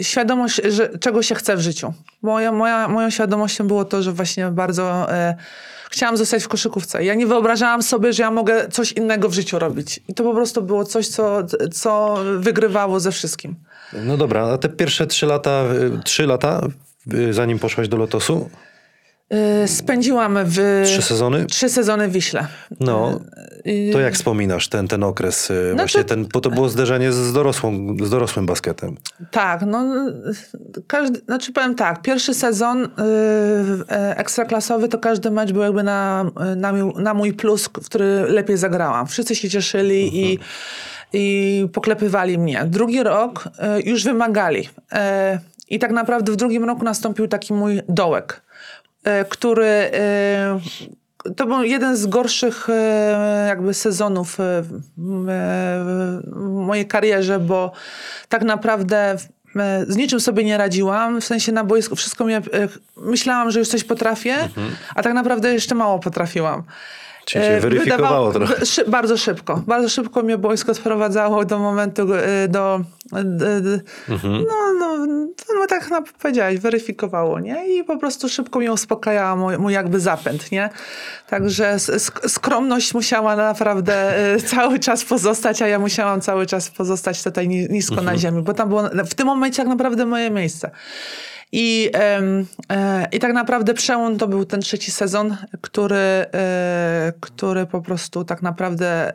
świadomość, 0.00 0.60
że 0.68 0.98
czego 0.98 1.22
się 1.22 1.34
chce 1.34 1.56
w 1.56 1.60
życiu. 1.60 1.92
Moja, 2.22 2.52
moja, 2.52 2.88
moją 2.88 3.10
świadomością 3.10 3.66
było 3.66 3.84
to, 3.84 4.02
że 4.02 4.12
właśnie 4.12 4.50
bardzo 4.50 5.14
y, 5.30 5.34
chciałam 5.90 6.16
zostać 6.16 6.44
w 6.44 6.48
koszykówce. 6.48 7.04
Ja 7.04 7.14
nie 7.14 7.26
wyobrażałam 7.26 7.82
sobie, 7.82 8.12
że 8.12 8.22
ja 8.22 8.30
mogę 8.30 8.68
coś 8.68 8.92
innego 8.92 9.28
w 9.28 9.34
życiu 9.34 9.58
robić. 9.58 10.00
I 10.08 10.14
to 10.14 10.24
po 10.24 10.34
prostu 10.34 10.62
było 10.62 10.84
coś, 10.84 11.08
co, 11.08 11.42
co 11.72 12.18
wygrywało 12.38 13.00
ze 13.00 13.12
wszystkim. 13.12 13.54
No 13.92 14.16
dobra, 14.16 14.46
a 14.46 14.58
te 14.58 14.68
pierwsze 14.68 15.06
trzy 15.06 15.26
lata, 15.26 15.64
y, 15.98 16.02
trzy 16.04 16.26
lata, 16.26 16.60
y, 17.14 17.32
zanim 17.32 17.58
poszłaś 17.58 17.88
do 17.88 17.96
Lotosu, 17.96 18.50
spędziłam 19.66 20.38
w 20.44 20.82
trzy 20.84 21.02
sezony, 21.02 21.46
trzy 21.46 21.68
sezony 21.68 22.08
w 22.08 22.12
Wiśle. 22.12 22.46
no, 22.80 23.20
Y, 23.66 23.90
to 23.92 24.00
jak 24.00 24.14
wspominasz 24.14 24.68
ten, 24.68 24.88
ten 24.88 25.02
okres, 25.02 25.50
y, 25.50 25.72
właśnie 25.76 26.02
to- 26.02 26.08
ten, 26.08 26.26
bo 26.32 26.40
to 26.40 26.50
było 26.50 26.68
zderzenie 26.68 27.12
z, 27.12 27.32
dorosłą, 27.32 27.96
z 28.04 28.10
dorosłym 28.10 28.46
basketem. 28.46 28.96
Tak, 29.30 29.62
no 29.66 29.86
każdy, 30.86 31.18
znaczy 31.18 31.52
powiem 31.52 31.74
tak, 31.74 32.02
pierwszy 32.02 32.34
sezon 32.34 32.78
yy, 32.80 32.86
e, 33.90 34.16
ekstraklasowy 34.16 34.88
to 34.88 34.98
każdy 34.98 35.30
mecz 35.30 35.52
był 35.52 35.62
jakby 35.62 35.82
na, 35.82 36.30
na, 36.56 36.72
mój, 36.72 37.02
na 37.02 37.14
mój 37.14 37.32
plus, 37.32 37.64
w 37.64 37.86
który 37.86 38.24
lepiej 38.28 38.56
zagrałam. 38.56 39.06
Wszyscy 39.06 39.34
się 39.34 39.50
cieszyli 39.50 40.20
i, 40.32 40.38
i 41.12 41.68
poklepywali 41.72 42.38
mnie. 42.38 42.64
Drugi 42.66 43.02
rok 43.02 43.48
y, 43.78 43.82
już 43.90 44.04
wymagali. 44.04 44.68
E, 44.92 45.38
I 45.68 45.78
tak 45.78 45.90
naprawdę 45.90 46.32
w 46.32 46.36
drugim 46.36 46.64
roku 46.64 46.84
nastąpił 46.84 47.28
taki 47.28 47.54
mój 47.54 47.80
dołek, 47.88 48.42
który, 49.28 49.66
e, 49.66 50.60
to 51.36 51.46
był 51.46 51.62
jeden 51.62 51.96
z 51.96 52.06
gorszych 52.06 52.70
e, 52.70 53.44
jakby 53.48 53.74
sezonów 53.74 54.40
e, 54.40 54.62
w, 54.62 55.28
e, 55.28 56.38
mojej 56.40 56.86
karierze, 56.86 57.38
bo 57.38 57.72
tak 58.28 58.42
naprawdę 58.42 59.16
e, 59.56 59.84
z 59.88 59.96
niczym 59.96 60.20
sobie 60.20 60.44
nie 60.44 60.58
radziłam. 60.58 61.20
W 61.20 61.24
sensie 61.24 61.52
na 61.52 61.64
boisku 61.64 61.96
wszystko 61.96 62.24
mnie... 62.24 62.36
e, 62.36 62.42
Myślałam, 62.96 63.50
że 63.50 63.58
już 63.58 63.68
coś 63.68 63.84
potrafię, 63.84 64.34
Mhm. 64.34 64.70
a 64.94 65.02
tak 65.02 65.14
naprawdę 65.14 65.52
jeszcze 65.54 65.74
mało 65.74 65.98
potrafiła. 65.98 66.62
Czyli 67.24 67.44
cię 67.44 67.56
E, 67.56 67.60
weryfikowało 67.60 68.32
wydawało- 68.32 68.46
trochę. 68.46 68.66
Szy, 68.66 68.84
bardzo 68.84 69.16
szybko. 69.16 69.62
Bardzo 69.66 69.88
szybko 69.88 70.22
mnie 70.22 70.38
boisko 70.38 70.74
sprowadzało 70.74 71.44
do 71.44 71.58
momentu, 71.58 72.14
e, 72.14 72.48
do... 72.48 72.80
e, 73.16 73.24
d- 73.24 73.80
Mhm. 74.08 74.44
No, 74.48 74.72
no, 75.06 75.06
no 75.60 75.66
tak 75.66 75.90
na, 75.90 76.02
powiedziałeś, 76.22 76.58
weryfikowało, 76.58 77.40
nie? 77.40 77.78
I 77.78 77.84
po 77.84 77.96
prostu 77.98 78.28
szybko 78.28 78.58
mnie 78.58 78.72
uspokajała 78.72 79.36
mój, 79.36 79.58
mój 79.58 79.72
jakby 79.72 80.00
zapęd, 80.00 80.52
nie? 80.52 80.70
Także 81.28 81.76
skromność 82.28 82.94
musiała 82.94 83.36
naprawdę 83.36 84.16
e, 84.34 84.40
cały 84.40 84.78
czas 84.78 85.04
pozostać, 85.04 85.62
a 85.62 85.68
ja 85.68 85.78
musiałam 85.78 86.20
cały 86.20 86.46
czas 86.46 86.70
pozostać 86.70 87.22
tutaj 87.22 87.48
ni- 87.48 87.68
nisko 87.70 88.02
na 88.02 88.16
ziemi, 88.18 88.42
bo 88.42 88.54
tam 88.54 88.68
było 88.68 88.82
w 89.06 89.14
tym 89.14 89.26
momencie 89.26 89.56
tak 89.56 89.68
naprawdę 89.68 90.06
moje 90.06 90.30
miejsce. 90.30 90.70
I, 91.52 91.90
e, 92.70 93.06
I 93.12 93.18
tak 93.18 93.32
naprawdę 93.32 93.74
przełom 93.74 94.18
to 94.18 94.28
był 94.28 94.44
ten 94.44 94.60
trzeci 94.60 94.90
sezon, 94.92 95.36
który, 95.60 95.96
e, 95.96 97.12
który 97.20 97.66
po 97.66 97.80
prostu 97.80 98.24
tak 98.24 98.42
naprawdę 98.42 99.12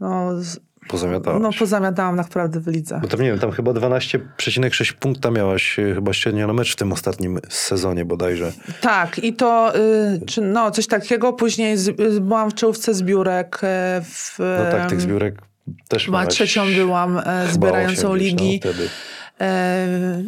no, 0.00 0.42
z- 0.42 0.58
Pozamiatałaś. 0.88 1.42
no 1.42 1.50
pozamiatałam 1.58 2.16
naprawdę 2.16 2.60
w 2.60 2.66
lidze. 2.66 2.98
Bo 3.02 3.08
tam 3.08 3.20
nie 3.20 3.26
wiem, 3.30 3.38
tam 3.38 3.50
chyba 3.50 3.72
12,6 3.72 4.92
punkta 4.92 5.30
miałaś 5.30 5.78
e, 5.78 5.94
chyba 5.94 6.12
średnio 6.12 6.46
na 6.46 6.52
mecz 6.52 6.72
w 6.72 6.76
tym 6.76 6.92
ostatnim 6.92 7.38
sezonie 7.48 8.04
bodajże. 8.04 8.52
Tak, 8.80 9.18
i 9.18 9.32
to, 9.32 9.72
y, 9.76 10.20
czy, 10.26 10.40
no 10.40 10.70
coś 10.70 10.86
takiego. 10.86 11.32
Później 11.32 11.76
z, 11.76 11.88
y, 11.88 12.20
byłam 12.20 12.50
w 12.50 12.54
czołówce 12.54 12.94
zbiórek. 12.94 13.58
e, 13.62 14.00
W, 14.04 14.38
No 14.38 14.70
tak, 14.78 14.88
tych 14.90 15.00
zbiórek 15.00 15.42
też 15.88 16.04
Chyba 16.04 16.18
miałaś 16.18 16.34
trzecią 16.34 16.66
byłam 16.74 17.18
e, 17.18 17.46
zbierającą 17.52 18.12
gdzieś, 18.14 18.22
ligi. 18.30 18.60
No, 18.64 18.70
wtedy. 18.72 18.88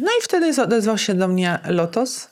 No 0.01 0.11
i 0.19 0.23
wtedy 0.23 0.61
odezwał 0.63 0.97
się 0.97 1.13
do 1.13 1.27
mnie 1.27 1.59
Lotos. 1.67 2.29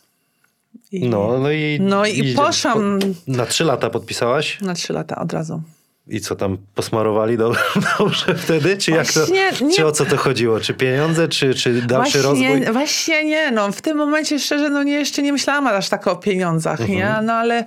I 0.92 1.10
No, 1.10 1.38
no 1.40 1.52
i... 1.52 1.80
No 1.82 2.06
i 2.06 2.34
poszłam- 2.34 3.00
Po, 3.26 3.32
na 3.32 3.46
trzy 3.46 3.64
lata 3.64 3.90
podpisałaś? 3.90 4.62
Na 4.62 4.74
trzy 4.74 4.94
lata 4.94 5.16
od 5.16 5.34
razu. 5.34 5.62
I 6.10 6.20
co 6.22 6.36
tam, 6.36 6.58
posmarowali 6.76 7.38
do, 7.38 7.54
dobrze 8.00 8.36
wtedy? 8.36 8.78
Czy 8.78 8.92
jak 8.92 9.14
to, 9.14 9.20
nie. 9.32 9.72
czy 9.76 9.86
o 9.86 9.92
co 9.92 10.06
to 10.06 10.18
chodziło? 10.18 10.60
Czy 10.60 10.74
pieniądze, 10.74 11.28
czy, 11.28 11.54
czy 11.56 11.82
dalszy 11.82 12.22
właśnie, 12.22 12.50
rozwój? 12.50 12.74
Właśnie 12.74 13.26
nie, 13.26 13.52
no 13.52 13.72
w 13.72 13.82
tym 13.82 13.98
momencie 13.98 14.40
szczerze, 14.40 14.70
no 14.70 14.84
nie, 14.84 14.94
jeszcze 14.94 15.22
nie 15.22 15.34
myślałam 15.34 15.68
aż 15.68 15.90
tak 15.90 16.08
o 16.08 16.16
pieniądzach, 16.16 16.82
Mhm. 16.82 16.98
nie? 17.00 17.16
No 17.24 17.34
ale 17.34 17.66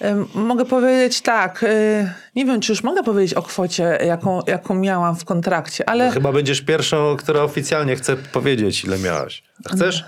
em, 0.00 0.26
mogę 0.34 0.64
powiedzieć 0.64 1.20
tak, 1.20 1.62
y, 1.62 2.10
nie 2.36 2.44
wiem, 2.44 2.60
czy 2.60 2.72
już 2.72 2.82
mogę 2.82 3.02
powiedzieć 3.02 3.34
o 3.34 3.42
kwocie, 3.42 3.98
jaką, 4.06 4.40
jaką 4.46 4.74
miałam 4.74 5.16
w 5.16 5.24
kontrakcie, 5.24 5.88
ale... 5.88 6.10
Chyba 6.10 6.32
będziesz 6.32 6.60
pierwszą, 6.60 7.16
która 7.16 7.42
oficjalnie 7.42 7.96
chce 7.96 8.16
powiedzieć, 8.16 8.84
ile 8.84 8.98
miałaś. 8.98 9.42
Chcesz? 9.74 10.04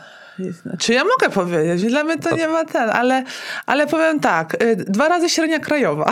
Czy 0.78 0.92
ja 0.92 1.04
mogę 1.04 1.30
powiedzieć? 1.34 1.90
Dla 1.90 2.04
mnie 2.04 2.18
to 2.18 2.36
nie 2.36 2.48
ma 2.48 2.64
ten, 2.64 2.90
ale, 2.90 3.22
ale 3.66 3.86
powiem 3.86 4.20
tak, 4.20 4.62
y, 4.62 4.76
dwa 4.76 5.08
razy 5.08 5.28
średnia 5.28 5.58
krajowa. 5.58 6.10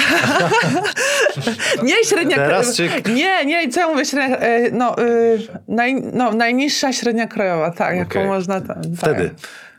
nie 1.83 1.95
średnia 2.05 2.37
krajowa. 2.37 2.73
czy- 2.73 3.13
Nie, 3.13 3.45
nie, 3.47 3.69
co 3.69 3.81
ja 3.81 3.89
mówię, 3.89 4.05
średnia, 4.05 4.43
y, 4.49 4.71
no, 4.73 4.99
y, 5.03 5.39
naj, 5.69 5.95
no, 6.13 6.33
najniższa 6.33 6.93
średnia 6.93 7.27
krajowa, 7.27 7.71
tak, 7.71 7.97
jaką 7.97 8.11
Okej. 8.11 8.27
można 8.27 8.61
ten, 8.61 8.97
Wtedy? 8.97 9.31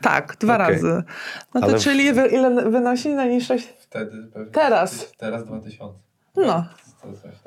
Tak, 0.02 0.26
tak 0.26 0.36
dwa 0.36 0.54
Okej. 0.54 0.66
razy. 0.74 1.02
No 1.54 1.60
to 1.60 1.66
Ale- 1.66 1.78
czyli 1.78 2.04
ile 2.04 2.70
wynosi 2.70 3.08
najniższa? 3.08 3.54
Wtedy 3.80 4.12
pewnie. 4.34 4.52
Teraz. 4.52 5.12
Teraz 5.18 5.44
2000. 5.44 5.98
No, 6.36 6.44
tam. 6.46 6.64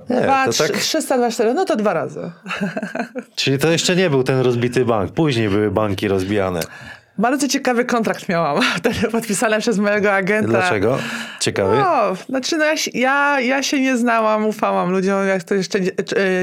Nie, 0.09 0.21
dwa, 0.21 0.45
to 0.45 0.51
trzy, 0.51 0.63
tak, 0.67 0.77
324, 0.77 1.53
no 1.53 1.65
to 1.65 1.75
dwa 1.75 1.93
razy. 1.93 2.31
czyli 3.35 3.57
to 3.57 3.71
jeszcze 3.71 3.95
nie 3.95 4.09
był 4.09 4.23
ten 4.23 4.39
rozbity 4.39 4.85
bank. 4.85 5.11
Później 5.11 5.49
były 5.49 5.71
banki 5.71 6.07
rozbijane. 6.07 6.59
Bardzo 7.17 7.47
ciekawy 7.47 7.85
kontrakt 7.85 8.29
miałam, 8.29 8.63
podpisany 9.11 9.59
przez 9.59 9.77
mojego 9.79 10.13
agenta. 10.13 10.49
Dlaczego? 10.49 10.97
Ciekawy? 11.39 11.77
No, 11.77 12.15
znaczy 12.29 12.57
no 12.57 12.65
ja, 12.65 12.77
się- 12.77 12.91
ja, 12.93 13.39
ja 13.39 13.63
się 13.63 13.81
nie 13.81 13.97
znałam, 13.97 14.45
ufałam 14.45 14.91
ludziom, 14.91 15.27
jak 15.27 15.43
to 15.43 15.55
jeszcze 15.55 15.79
e, 15.79 15.83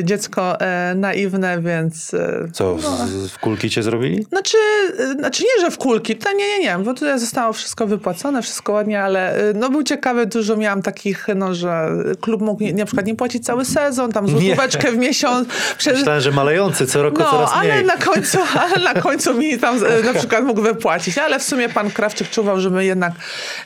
dziecko 0.04 0.60
e, 0.60 0.94
naiwne, 0.94 1.62
więc... 1.62 2.14
E, 2.14 2.48
Co, 2.52 2.78
z, 2.78 3.30
w 3.30 3.38
kulki 3.38 3.70
cię 3.70 3.82
zrobili? 3.82 4.24
znaczy, 4.24 4.56
e, 4.98 5.12
znaczy 5.12 5.42
nie, 5.42 5.64
że 5.64 5.70
w 5.70 5.78
kulki, 5.78 6.16
to 6.16 6.32
nie, 6.32 6.48
nie, 6.48 6.60
nie, 6.60 6.78
bo 6.84 6.94
tutaj 6.94 7.18
zostało 7.18 7.52
wszystko 7.52 7.86
wypłacone, 7.86 8.42
wszystko 8.42 8.72
ładnie, 8.72 9.02
ale 9.02 9.34
e, 9.34 9.52
no 9.54 9.70
był 9.70 9.82
ciekawy, 9.82 10.26
dużo 10.26 10.56
miałam 10.56 10.82
takich, 10.82 11.26
no, 11.34 11.54
że 11.54 11.88
klub 12.20 12.42
mógł 12.42 12.62
nie, 12.62 12.72
na 12.72 12.84
przykład 12.86 13.06
nie 13.06 13.14
płacić 13.14 13.44
cały 13.44 13.64
sezon, 13.64 14.12
tam 14.12 14.28
złotóweczkę 14.28 14.92
w 14.92 14.96
miesiąc. 14.96 15.48
Przez, 15.78 15.98
Myślałem, 15.98 16.20
że 16.20 16.30
malejący, 16.30 16.86
co 16.86 17.02
roku 17.02 17.18
no, 17.18 17.30
coraz 17.30 17.56
mniej. 17.60 17.72
ale 17.72 17.82
na 17.82 17.96
końcu, 17.96 18.38
ale 18.64 18.94
na 18.94 19.00
końcu 19.00 19.34
mi 19.34 19.58
tam 19.58 19.76
na 20.04 20.12
przykład 20.14 20.44
mógł 20.44 20.59
wypłacić, 20.60 21.18
ale 21.18 21.38
w 21.38 21.42
sumie 21.42 21.68
pan 21.68 21.90
Krawczyk 21.90 22.30
czuwał, 22.30 22.60
żeby 22.60 22.84
jednak 22.84 23.12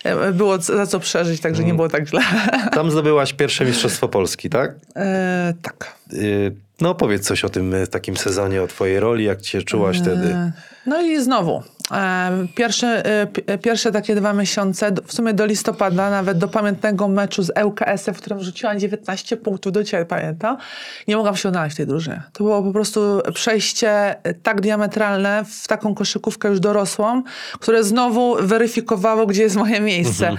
e, 0.05 0.33
było 0.33 0.59
za 0.59 0.87
co 0.87 1.01
przeżyć, 1.01 1.41
także 1.41 1.63
Mm. 1.63 1.73
nie 1.73 1.75
było 1.77 1.89
tak 1.89 2.09
źle. 2.09 2.21
Tam 2.75 2.91
zdobyłaś 2.91 3.33
pierwsze 3.33 3.65
Mistrzostwo 3.65 4.09
Polski, 4.09 4.51
tak? 4.51 4.73
E, 4.97 5.55
tak. 5.63 5.95
Y, 6.13 6.53
No 6.81 6.95
powiedz 6.95 7.27
coś 7.27 7.45
o 7.45 7.49
tym 7.49 7.75
y, 7.75 7.87
takim 7.87 8.17
sezonie, 8.17 8.63
o 8.63 8.67
twojej 8.67 9.01
roli, 9.01 9.25
jak 9.25 9.41
cię 9.43 9.63
czułaś 9.63 10.01
wtedy. 10.01 10.27
E, 10.29 10.53
No 10.87 11.01
i 11.03 11.21
znowu, 11.23 11.57
e, 11.57 11.74
pierwsze, 12.55 13.05
e, 13.23 13.27
pi- 13.27 13.43
pierwsze 13.63 13.93
takie 13.93 14.15
dwa 14.15 14.33
miesiące, 14.33 14.93
w 15.07 15.13
sumie 15.15 15.35
do 15.35 15.47
listopada, 15.47 16.11
nawet 16.11 16.39
do 16.39 16.49
pamiętnego 16.49 17.09
meczu 17.09 17.43
z 17.43 17.51
ŁKS-em, 17.65 18.15
w 18.15 18.19
którym 18.19 18.43
rzuciłam 18.43 18.79
19 18.79 19.37
punktów, 19.37 19.73
do 19.73 19.83
dzisiaj 19.85 20.07
pamiętam, 20.07 20.57
nie 21.09 21.17
mogłam 21.17 21.37
się 21.37 21.49
odnaleźć 21.49 21.75
w 21.75 21.77
tej 21.77 21.87
drużynie. 21.87 22.23
To 22.33 22.45
było 22.45 22.63
po 22.63 22.73
prostu 22.73 23.21
przejście 23.35 23.91
e, 24.25 24.35
tak 24.35 24.61
diametralne 24.61 25.45
w 25.63 25.69
taką 25.69 25.95
koszykówkę 25.95 26.49
już 26.49 26.61
dorosłą, 26.61 27.23
które 27.61 27.85
znowu 27.85 28.37
weryfikowało, 28.41 29.27
gdzie 29.27 29.43
jest 29.43 29.57
moje 29.57 29.81
miejsce. 29.81 30.31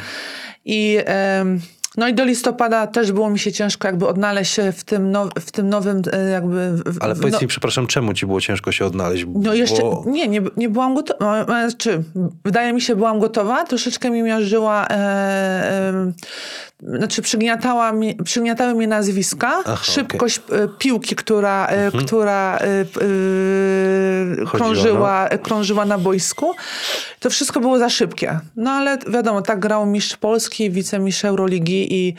I... 0.66 0.98
em, 1.06 1.62
no 1.98 2.08
i 2.08 2.14
do 2.14 2.26
listopada 2.26 2.88
też 2.88 3.12
było 3.12 3.30
mi 3.30 3.40
się 3.40 3.52
ciężko 3.52 3.88
jakby 3.88 4.08
odnaleźć 4.08 4.54
się 4.54 4.72
w 4.72 4.84
tym, 4.84 5.12
now, 5.12 5.30
w 5.40 5.52
tym 5.52 5.70
nowym 5.70 6.02
e, 6.12 6.30
jakby... 6.30 6.72
w- 6.72 6.98
Ale 7.02 7.16
powiedz 7.16 7.34
no- 7.34 7.40
mi, 7.42 7.48
przepraszam, 7.48 7.88
czemu 7.88 8.14
ci 8.14 8.26
było 8.26 8.42
ciężko 8.42 8.72
się 8.72 8.86
odnaleźć? 8.86 9.26
no 9.36 9.54
jeszcze, 9.54 9.82
Bo... 9.82 10.04
nie, 10.08 10.28
nie, 10.28 10.42
nie 10.58 10.70
byłam 10.70 10.96
gotowa, 10.96 11.46
czy 11.78 12.04
wydaje 12.46 12.74
mi 12.74 12.82
się, 12.82 12.96
byłam 12.96 13.20
gotowa, 13.20 13.64
troszeczkę 13.64 14.10
mi 14.10 14.24
miażdżyła, 14.24 14.88
e, 14.88 14.94
e, 14.94 16.12
znaczy 16.84 17.22
przygniatała 17.22 17.92
mi, 17.92 18.16
przygniatały 18.16 18.74
mnie 18.74 18.88
nazwiska, 18.88 19.54
Aha, 19.66 19.78
szybkość 19.84 20.42
e, 20.52 20.68
piłki, 20.80 21.16
która, 21.16 21.68
e, 21.68 21.92
która 21.92 22.58
e, 22.58 22.62
e, 22.62 22.86
krążyła, 24.46 25.30
krążyła 25.44 25.86
na 25.86 25.98
boisku. 25.98 26.56
To 27.20 27.30
wszystko 27.30 27.60
było 27.60 27.80
za 27.80 27.90
szybkie. 27.90 28.40
No 28.56 28.72
ale 28.72 28.98
wiadomo, 29.08 29.42
tak 29.42 29.60
grał 29.60 29.86
mistrz 29.86 30.18
Polski, 30.18 30.70
wicemistrz 30.72 31.26
Euroligi 31.26 31.85
i, 31.86 32.16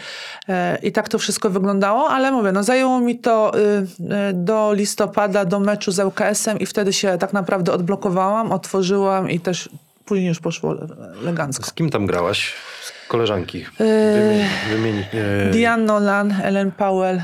e, 0.49 0.79
i 0.83 0.93
tak 0.93 1.09
to 1.09 1.19
wszystko 1.19 1.51
wyglądało, 1.51 2.09
ale 2.09 2.33
mówię, 2.33 2.53
no 2.53 2.63
zajęło 2.63 3.01
mi 3.01 3.19
to 3.19 3.59
y, 3.59 3.61
y, 3.61 3.87
do 4.35 4.73
listopada, 4.73 5.45
do 5.45 5.61
meczu 5.61 5.93
z 5.93 5.99
ŁKS-em 5.99 6.59
i 6.59 6.67
wtedy 6.67 6.93
się 6.93 7.19
tak 7.19 7.33
naprawdę 7.33 7.73
odblokowałam, 7.73 8.53
otworzyłam 8.53 9.31
i 9.31 9.41
też 9.41 9.69
później 10.05 10.29
już 10.29 10.41
poszło 10.41 10.75
elegancko. 11.23 11.65
Z 11.67 11.73
kim 11.73 11.91
tam 11.91 12.07
grałaś? 12.07 12.55
Z 12.83 13.09
koleżanki? 13.09 13.59
Yy, 13.59 13.67
Wymień, 13.81 14.47
wymień, 14.71 15.05
e, 15.47 15.51
Diane 15.51 15.85
Nolan, 15.85 16.35
Ellen 16.43 16.73
Powell, 16.73 17.17
y, 17.17 17.23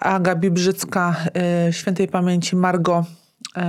Aga 0.00 0.34
Bibrzycka, 0.34 1.16
y, 1.68 1.72
świętej 1.72 2.08
pamięci 2.08 2.56
Margo, 2.56 3.04
y, 3.56 3.60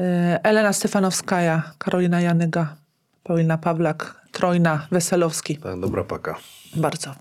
y, 0.00 0.38
Elena 0.42 0.72
Stefanowskaja, 0.72 1.62
Karolina 1.78 2.20
Janyga, 2.20 2.76
Paulina 3.24 3.58
Pawlak, 3.58 4.14
Trojna, 4.36 4.86
Weselowski. 4.90 5.56
Tak, 5.56 5.80
dobra 5.80 6.04
paka. 6.04 6.36
Bardzo. 6.74 7.14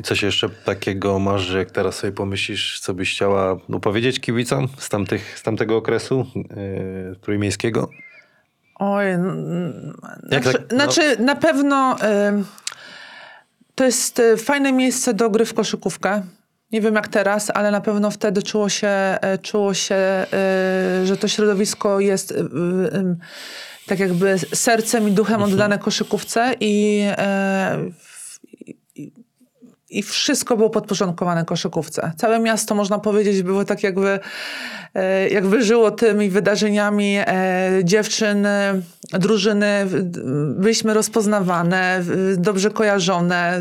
I 0.00 0.02
coś 0.02 0.22
jeszcze 0.22 0.48
takiego 0.48 1.18
masz, 1.18 1.42
że 1.42 1.58
jak 1.58 1.70
teraz 1.70 1.96
sobie 1.96 2.12
pomyślisz, 2.12 2.80
co 2.80 2.94
byś 2.94 3.14
chciała 3.14 3.56
no, 3.68 3.80
powiedzieć 3.80 4.20
kibicom 4.20 4.68
z, 4.78 4.88
tamtych, 4.88 5.38
z 5.38 5.42
tamtego 5.42 5.76
okresu 5.76 6.26
yy, 6.34 7.16
trójmiejskiego? 7.20 7.90
Oj, 8.74 9.04
znaczy, 10.28 10.52
tak, 10.52 10.62
no- 10.70 10.76
znaczy 10.76 11.16
na 11.22 11.36
pewno 11.36 11.96
y, 11.96 12.44
to 13.74 13.84
jest 13.84 14.18
y, 14.18 14.36
fajne 14.36 14.72
miejsce 14.72 15.14
do 15.14 15.30
gry 15.30 15.44
w 15.44 15.54
koszykówkę. 15.54 16.22
Nie 16.72 16.80
wiem 16.80 16.94
jak 16.94 17.08
teraz, 17.08 17.50
ale 17.54 17.70
na 17.70 17.80
pewno 17.80 18.10
wtedy 18.10 18.42
czuło 18.42 18.68
się, 18.68 18.88
e, 18.88 19.38
czuło 19.42 19.74
się 19.74 20.26
y, 21.02 21.06
że 21.06 21.16
to 21.16 21.28
środowisko 21.28 22.00
jest 22.00 22.30
y, 22.30 22.34
y, 22.34 23.16
tak 23.88 23.98
jakby 23.98 24.38
sercem 24.54 25.08
i 25.08 25.12
duchem 25.12 25.34
Mhm. 25.34 25.52
oddane 25.52 25.78
koszykówce 25.78 26.54
i, 26.60 27.04
e, 27.06 27.78
i 29.90 30.02
wszystko 30.02 30.56
było 30.56 30.70
podporządkowane 30.70 31.44
koszykówce. 31.44 32.12
Całe 32.16 32.38
miasto, 32.38 32.74
można 32.74 32.98
powiedzieć, 32.98 33.42
było 33.42 33.64
tak 33.64 33.82
jakby, 33.82 34.20
e, 34.94 35.28
jakby 35.28 35.62
żyło 35.62 35.90
tymi 35.90 36.30
wydarzeniami 36.30 37.16
e, 37.16 37.24
dziewczyn, 37.84 38.46
drużyny. 39.12 39.86
Byliśmy 40.54 40.94
rozpoznawane, 40.94 42.02
dobrze 42.36 42.70
kojarzone, 42.70 43.60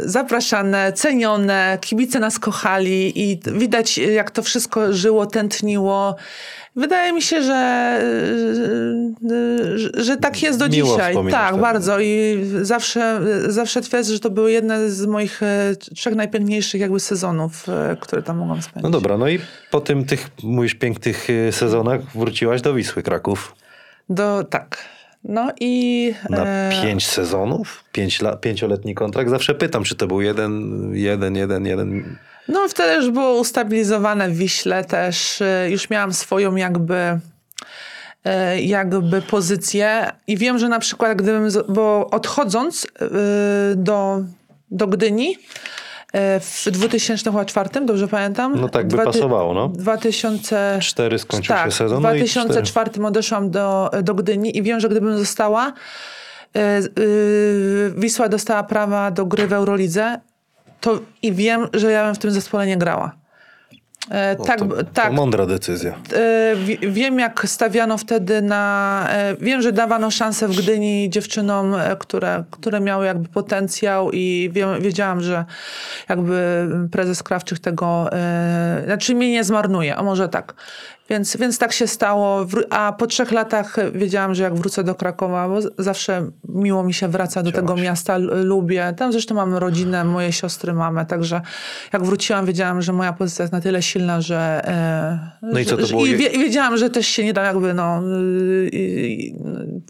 zapraszane, 0.00 0.92
cenione. 0.92 1.78
Kibice 1.80 2.20
nas 2.20 2.38
kochali 2.38 3.30
i 3.30 3.40
widać, 3.52 3.98
jak 3.98 4.30
to 4.30 4.42
wszystko 4.42 4.92
żyło, 4.92 5.26
tętniło. 5.26 6.16
Wydaje 6.78 7.12
mi 7.12 7.22
się, 7.22 7.42
że, 7.42 8.00
że, 9.76 10.04
że 10.04 10.16
tak 10.16 10.42
jest 10.42 10.58
do 10.58 10.68
Miło 10.68 10.90
dzisiaj. 10.92 11.14
Tak, 11.30 11.52
ten- 11.52 11.60
bardzo. 11.60 12.00
I 12.00 12.44
zawsze, 12.62 13.20
zawsze 13.48 13.80
twierdzę, 13.80 14.12
że 14.12 14.20
to 14.20 14.30
były 14.30 14.52
jedne 14.52 14.90
z 14.90 15.06
moich 15.06 15.42
e, 15.42 15.76
trzech 15.94 16.14
najpiękniejszych 16.14 16.80
jakby 16.80 17.00
sezonów, 17.00 17.68
e, 17.68 17.96
które 18.00 18.22
tam 18.22 18.38
mogłam 18.38 18.62
spędzić. 18.62 18.82
No 18.82 18.90
dobra, 18.90 19.18
no 19.18 19.28
i 19.28 19.38
po 19.70 19.80
tym 19.80 20.04
tych, 20.04 20.30
mówisz, 20.42 20.74
pięknych 20.74 21.30
y, 21.30 21.52
sezonach 21.52 22.00
wróciłaś 22.14 22.62
do 22.62 22.74
Wisły 22.74 23.02
Kraków 23.02 23.54
Do, 24.08 24.44
tak. 24.44 24.78
No 25.28 25.52
i... 25.60 26.14
na 26.30 26.44
e, 26.44 26.82
pięć 26.82 27.06
sezonów, 27.06 27.84
pięć 27.92 28.20
la, 28.22 28.36
pięcioletni 28.36 28.94
kontrakt. 28.94 29.30
Zawsze 29.30 29.54
pytam, 29.54 29.84
czy 29.84 29.96
to 29.96 30.06
był 30.06 30.20
jeden, 30.20 30.80
jeden, 30.94 31.36
jeden, 31.36 31.66
jeden. 31.66 32.16
No 32.48 32.68
wtedy 32.68 32.94
już 32.94 33.10
było 33.10 33.40
ustabilizowane 33.40 34.28
w 34.28 34.36
Wiśle 34.36 34.84
też. 34.84 35.42
e, 35.42 35.70
Już 35.70 35.90
miałam 35.90 36.12
swoją 36.12 36.56
jakby 36.56 37.20
e, 38.24 38.60
jakby 38.60 39.22
pozycję 39.22 40.10
i 40.26 40.36
wiem, 40.36 40.58
że 40.58 40.68
na 40.68 40.78
przykład 40.78 41.18
gdybym, 41.18 41.48
bo 41.68 42.06
odchodząc 42.10 42.86
do, 43.76 44.20
do 44.70 44.86
Gdyni 44.86 45.36
w 46.40 46.70
2004, 46.70 47.70
dobrze 47.86 48.08
pamiętam? 48.08 48.60
No 48.60 48.68
tak 48.68 48.88
by 48.88 48.96
Dwa 48.96 49.04
pasowało, 49.04 49.54
no. 49.54 49.68
2000... 49.68 50.78
Cztery 50.82 51.18
skończył 51.18 51.56
tak, 51.56 51.64
się 51.64 51.72
sezon. 51.72 51.98
w 51.98 52.02
no 52.02 52.14
i 52.14 52.18
2004 52.18 53.04
odeszłam 53.04 53.50
do, 53.50 53.90
do 54.02 54.14
Gdyni 54.14 54.56
i 54.56 54.62
wiem, 54.62 54.80
że 54.80 54.88
gdybym 54.88 55.18
została, 55.18 55.72
e, 56.56 56.80
y, 56.98 57.92
Wisła 57.96 58.28
dostała 58.28 58.62
prawa 58.62 59.10
do 59.10 59.26
gry 59.26 59.46
w 59.46 59.52
Eurolidze, 59.52 60.20
to 60.80 60.98
i 61.22 61.32
wiem, 61.32 61.68
że 61.72 61.92
ja 61.92 62.04
bym 62.04 62.14
w 62.14 62.18
tym 62.18 62.30
zespole 62.30 62.66
nie 62.66 62.76
grała. 62.76 63.12
E, 64.10 64.36
cztery. 64.36 64.46
tak, 64.46 64.60
No 64.60 64.76
to, 64.76 64.84
tak. 64.84 65.06
To 65.06 65.12
mądra 65.12 65.46
decyzja. 65.46 65.94
E, 66.12 66.56
wi- 66.56 66.78
Wiem, 66.92 67.18
jak 67.18 67.42
stawiano 67.46 67.98
wtedy 67.98 68.42
na. 68.42 69.06
e, 69.10 69.34
Wiem, 69.40 69.62
że 69.62 69.72
dawano 69.72 70.10
szansę 70.10 70.48
w 70.48 70.56
Gdyni 70.62 71.10
dziewczynom, 71.10 71.74
które, 71.98 72.44
które 72.50 72.80
miały 72.80 73.06
jakby 73.06 73.28
potencjał, 73.28 74.10
i 74.12 74.50
wiedziałam, 74.80 75.20
że 75.20 75.44
jakby 76.08 76.68
prezes 76.92 77.22
Krawczyk 77.22 77.58
tego. 77.58 78.10
Znaczy, 78.84 79.14
mnie 79.14 79.30
nie 79.30 79.44
zmarnuje, 79.44 79.96
a 79.96 80.02
może 80.02 80.28
tak. 80.28 80.54
Więc, 81.10 81.36
więc 81.36 81.58
tak 81.58 81.72
się 81.72 81.86
stało. 81.86 82.46
A 82.70 82.92
po 82.92 83.06
trzech 83.06 83.32
latach 83.32 83.76
wiedziałam, 83.92 84.34
że 84.34 84.42
jak 84.42 84.54
wrócę 84.54 84.84
do 84.84 84.94
Krakowa, 84.94 85.48
bo 85.48 85.58
zawsze 85.78 86.30
miło 86.48 86.84
mi 86.84 86.94
się 86.94 87.08
wraca 87.08 87.42
do 87.42 87.52
tego 87.52 87.76
miasta, 87.76 88.18
lubię. 88.18 88.94
Tam 88.96 89.12
zresztą 89.12 89.34
mamy 89.34 89.60
rodzinę, 89.60 90.04
moje 90.04 90.32
siostry 90.32 90.72
mamy, 90.72 91.06
także 91.06 91.40
jak 91.92 92.02
wróciłam, 92.04 92.46
wiedziałam, 92.46 92.82
że 92.82 92.92
moja 92.92 93.12
pozycja 93.12 93.42
jest 93.42 93.52
na 93.52 93.60
tyle 93.60 93.82
silna, 93.82 94.20
że. 94.20 94.60
e, 94.64 95.30
No 95.42 95.58
i 95.58 95.64
co 95.64 95.76
to 95.76 95.86
było? 95.86 96.06
I, 96.06 96.16
wie, 96.16 96.26
I 96.28 96.38
wiedziałam, 96.38 96.76
że 96.76 96.90
też 96.90 97.06
się 97.06 97.24
nie 97.24 97.32
da 97.32 97.42
jakby, 97.42 97.74
no, 97.74 98.00
y, 98.72 99.32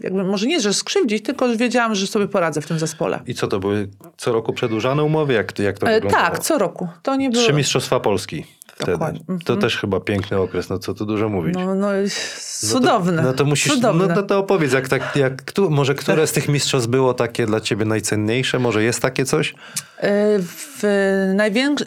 jakby 0.02 0.24
może 0.24 0.46
nie, 0.46 0.60
że 0.60 0.74
skrzywdzić, 0.74 1.24
tylko 1.24 1.56
wiedziałam, 1.56 1.94
że 1.94 2.06
sobie 2.06 2.28
poradzę 2.28 2.60
w 2.60 2.66
tym 2.66 2.78
zespole. 2.78 3.20
I 3.26 3.34
co 3.34 3.48
to 3.48 3.60
były 3.60 3.88
co 4.16 4.32
roku 4.32 4.52
przedłużane 4.52 5.02
umowy? 5.04 5.32
Jak, 5.32 5.58
jak 5.58 5.78
to 5.78 5.86
E, 5.88 5.94
wyglądało? 5.94 6.24
tak, 6.24 6.38
co 6.38 6.58
roku. 6.58 6.88
To 7.02 7.16
nie 7.16 7.30
było. 7.30 7.44
Trzy 7.44 7.52
Mistrzostwa 7.52 8.00
Polski 8.00 8.44
wtedy. 8.78 8.92
Dokładnie. 8.92 9.20
Mhm. 9.20 9.38
To 9.40 9.56
też 9.56 9.76
chyba 9.78 10.00
piękny 10.00 10.38
okres, 10.38 10.68
no 10.68 10.78
co 10.78 10.94
tu 10.94 11.06
dużo 11.06 11.28
mówić. 11.28 11.54
No, 11.54 11.74
no, 11.74 11.88
No 12.72 12.80
to, 13.22 13.22
no 13.22 13.32
to 13.32 13.44
musisz, 13.44 13.72
Cudowne. 13.74 14.06
no 14.06 14.14
to, 14.14 14.22
to 14.22 14.38
opowiedz, 14.38 14.72
jak, 14.72 14.88
tak, 14.88 15.16
jak, 15.16 15.44
któ- 15.44 15.70
może 15.70 15.94
które 15.94 16.26
z 16.26 16.32
tych 16.32 16.48
mistrzostw 16.48 16.88
było 16.88 17.14
takie 17.14 17.46
dla 17.46 17.60
ciebie 17.60 17.84
najcenniejsze? 17.84 18.58
Może 18.58 18.82
jest 18.82 19.02
takie 19.02 19.24
coś? 19.24 19.54
E, 19.98 20.38
W 20.42 20.82
największ, 21.34 21.84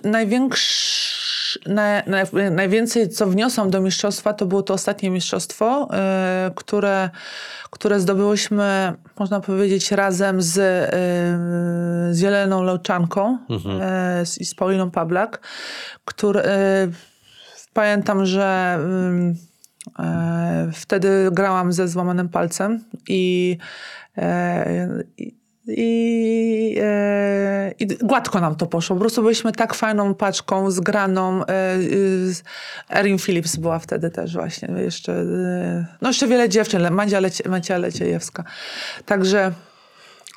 na, 1.65 2.03
na, 2.07 2.49
najwięcej, 2.51 3.09
co 3.09 3.27
wniosłam 3.27 3.69
do 3.69 3.81
mistrzostwa, 3.81 4.33
to 4.33 4.45
było 4.45 4.63
to 4.63 4.73
ostatnie 4.73 5.09
mistrzostwo, 5.09 5.87
e, 5.93 6.51
które, 6.55 7.09
które 7.71 7.99
zdobyłyśmy, 7.99 8.93
można 9.19 9.39
powiedzieć, 9.39 9.91
razem 9.91 10.41
z, 10.41 10.57
e, 10.57 12.13
z 12.15 12.19
Jeleną 12.19 12.63
Lełczanką 12.63 13.37
e, 13.81 14.25
z, 14.25 14.37
i 14.37 14.45
z 14.45 14.55
Pauliną 14.55 14.91
Pawlak, 14.91 15.47
które, 16.05 16.43
e, 16.43 16.87
pamiętam, 17.73 18.25
że 18.25 18.79
e, 19.99 20.71
wtedy 20.73 21.29
grałam 21.31 21.73
ze 21.73 21.87
złamanym 21.87 22.29
palcem 22.29 22.83
i, 23.07 23.57
i, 25.17 25.40
i, 25.67 26.77
e, 26.81 27.71
i 27.79 27.87
gładko 27.87 28.39
nam 28.39 28.55
to 28.55 28.67
poszło. 28.67 28.95
Po 28.95 28.99
prostu 28.99 29.23
byliśmy 29.23 29.51
tak 29.51 29.73
fajną 29.73 30.15
paczką, 30.15 30.71
zgraną. 30.71 31.41
E, 31.45 31.45
z- 32.31 32.43
Erin 32.89 33.17
Phillips 33.19 33.55
była 33.55 33.79
wtedy 33.79 34.09
też 34.09 34.33
właśnie. 34.33 34.69
Jeszcze, 34.77 35.13
e, 35.13 35.85
no 36.01 36.09
jeszcze 36.09 36.27
wiele 36.27 36.49
dziewczyn, 36.49 36.91
Madzia, 36.91 37.19
Lecie, 37.19 37.49
Madzia 37.49 37.77
Leciejewska. 37.77 38.43
Także... 39.05 39.51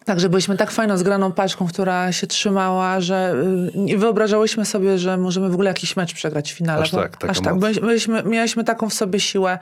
Także 0.05 0.29
byliśmy 0.29 0.57
tak 0.57 0.71
fajną, 0.71 0.97
zgraną 0.99 1.33
paczką, 1.33 1.67
która 1.67 2.13
się 2.13 2.27
trzymała, 2.27 3.01
że 3.01 3.35
y, 3.75 3.79
nie 3.79 3.99
wyobrażałyśmy 3.99 4.65
sobie, 4.65 4.99
że 4.99 5.17
możemy 5.17 5.49
w 5.49 5.53
ogóle 5.53 5.71
jakiś 5.71 5.97
mecz 5.97 6.15
przegrać 6.15 6.53
w 6.53 6.57
finale. 6.57 6.83
Aż 6.83 6.91
tak, 6.91 7.17
taka 7.17 7.31
aż 7.33 7.41
tak. 7.41 7.59
Byliśmy, 7.59 8.23
mieliśmy 8.23 8.65
taką 8.65 8.89
w 8.89 8.95
sobie 8.95 9.21
siłę. 9.21 9.59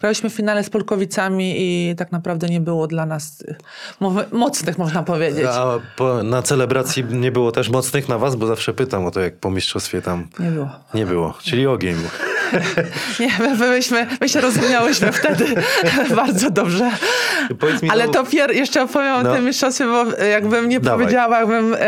Graliśmy 0.00 0.30
w 0.30 0.32
finale 0.34 0.64
z 0.64 0.70
Polkowicami 0.70 1.54
i 1.58 1.94
tak 1.96 2.12
naprawdę 2.12 2.48
nie 2.48 2.60
było 2.60 2.86
dla 2.86 3.06
nas 3.06 3.40
y, 3.40 3.56
mocnych, 4.32 4.78
można 4.78 5.02
powiedzieć. 5.02 5.46
A 5.50 5.66
po, 5.96 6.22
na 6.22 6.42
celebracji 6.42 7.04
nie 7.04 7.32
było 7.32 7.52
też 7.52 7.68
mocnych 7.68 8.08
na 8.08 8.18
was? 8.18 8.36
Bo 8.36 8.46
zawsze 8.46 8.74
pytam 8.74 9.06
o 9.06 9.10
to, 9.10 9.20
jak 9.20 9.36
po 9.36 9.50
mistrzostwie 9.50 10.02
tam 10.02 10.28
Nie 10.38 10.50
było. 10.50 10.70
nie 10.94 11.06
było. 11.06 11.34
Czyli 11.42 11.66
ogień. 11.66 11.96
Nie, 13.20 13.30
my, 13.40 13.56
byliśmy, 13.56 14.06
my 14.20 14.28
się 14.28 14.40
rozumiałyśmy 14.40 15.12
wtedy 15.12 15.44
bardzo 16.16 16.50
dobrze. 16.50 16.90
Ale 17.88 18.06
no- 18.06 18.12
to 18.12 18.24
pier- 18.24 18.54
jeszcze 18.54 18.82
opowiem 18.82 19.22
No. 19.22 19.30
o 19.30 19.34
tym 19.34 19.44
mistrzostwie, 19.44 19.85
bo 19.86 20.24
jakbym 20.24 20.68
nie 20.68 20.80
Dawaj. 20.80 20.98
powiedziała, 20.98 21.38
jakbym 21.38 21.74
e, 21.74 21.78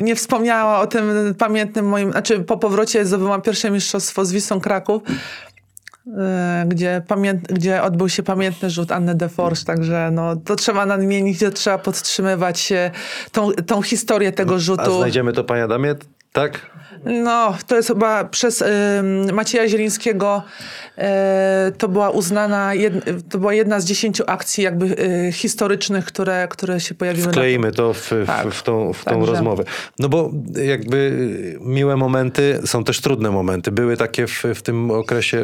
nie 0.00 0.16
wspomniała 0.16 0.80
o 0.80 0.86
tym 0.86 1.34
pamiętnym 1.38 1.88
moim, 1.88 2.10
znaczy 2.10 2.40
po 2.40 2.56
powrocie 2.56 3.04
zdobyłam 3.06 3.42
pierwsze 3.42 3.70
mistrzostwo 3.70 4.24
z 4.24 4.32
Wisłą 4.32 4.60
Kraków, 4.60 5.02
e, 6.18 6.64
gdzie, 6.68 7.02
pamięt, 7.08 7.52
gdzie 7.52 7.82
odbył 7.82 8.08
się 8.08 8.22
pamiętny 8.22 8.70
rzut 8.70 8.92
Anny 8.92 9.14
de 9.14 9.28
Forge, 9.28 9.64
także 9.64 10.10
no, 10.12 10.36
to 10.36 10.56
trzeba 10.56 10.86
nadmienić, 10.86 11.40
to 11.40 11.50
trzeba 11.50 11.78
podtrzymywać 11.78 12.72
e, 12.72 12.90
tą, 13.32 13.52
tą 13.52 13.82
historię 13.82 14.32
tego 14.32 14.54
A 14.54 14.58
rzutu. 14.58 14.98
znajdziemy 14.98 15.32
to, 15.32 15.44
panie 15.44 15.64
Adamie? 15.64 15.94
Tak? 16.34 16.60
No, 17.04 17.56
to 17.66 17.76
jest 17.76 17.88
chyba 17.88 18.24
przez 18.24 18.62
ym, 18.62 19.34
Macieja 19.34 19.68
Zielińskiego 19.68 20.42
e, 20.98 21.72
to 21.78 21.88
była 21.88 22.10
uznana, 22.10 22.74
jed, 22.74 22.94
to 23.30 23.38
była 23.38 23.54
jedna 23.54 23.80
z 23.80 23.84
dziesięciu 23.84 24.24
akcji 24.26 24.64
jakby 24.64 24.86
y, 25.28 25.32
historycznych, 25.32 26.04
które, 26.04 26.48
które 26.50 26.80
się 26.80 26.94
pojawiły. 26.94 27.26
na- 27.26 27.32
Wkleimy 27.32 27.72
to 27.72 27.92
w, 27.94 28.10
Tak. 28.26 28.46
w, 28.48 28.54
w 28.54 28.62
tą, 28.62 28.92
w 28.92 29.04
tą 29.04 29.10
Także. 29.10 29.26
rozmowę. 29.32 29.64
No 29.98 30.08
bo 30.08 30.30
jakby 30.64 31.12
miłe 31.60 31.96
momenty 31.96 32.60
są 32.66 32.84
też 32.84 33.00
trudne 33.00 33.30
momenty. 33.30 33.72
Były 33.72 33.96
takie 33.96 34.26
w, 34.26 34.42
w 34.54 34.62
tym 34.62 34.90
okresie 34.90 35.40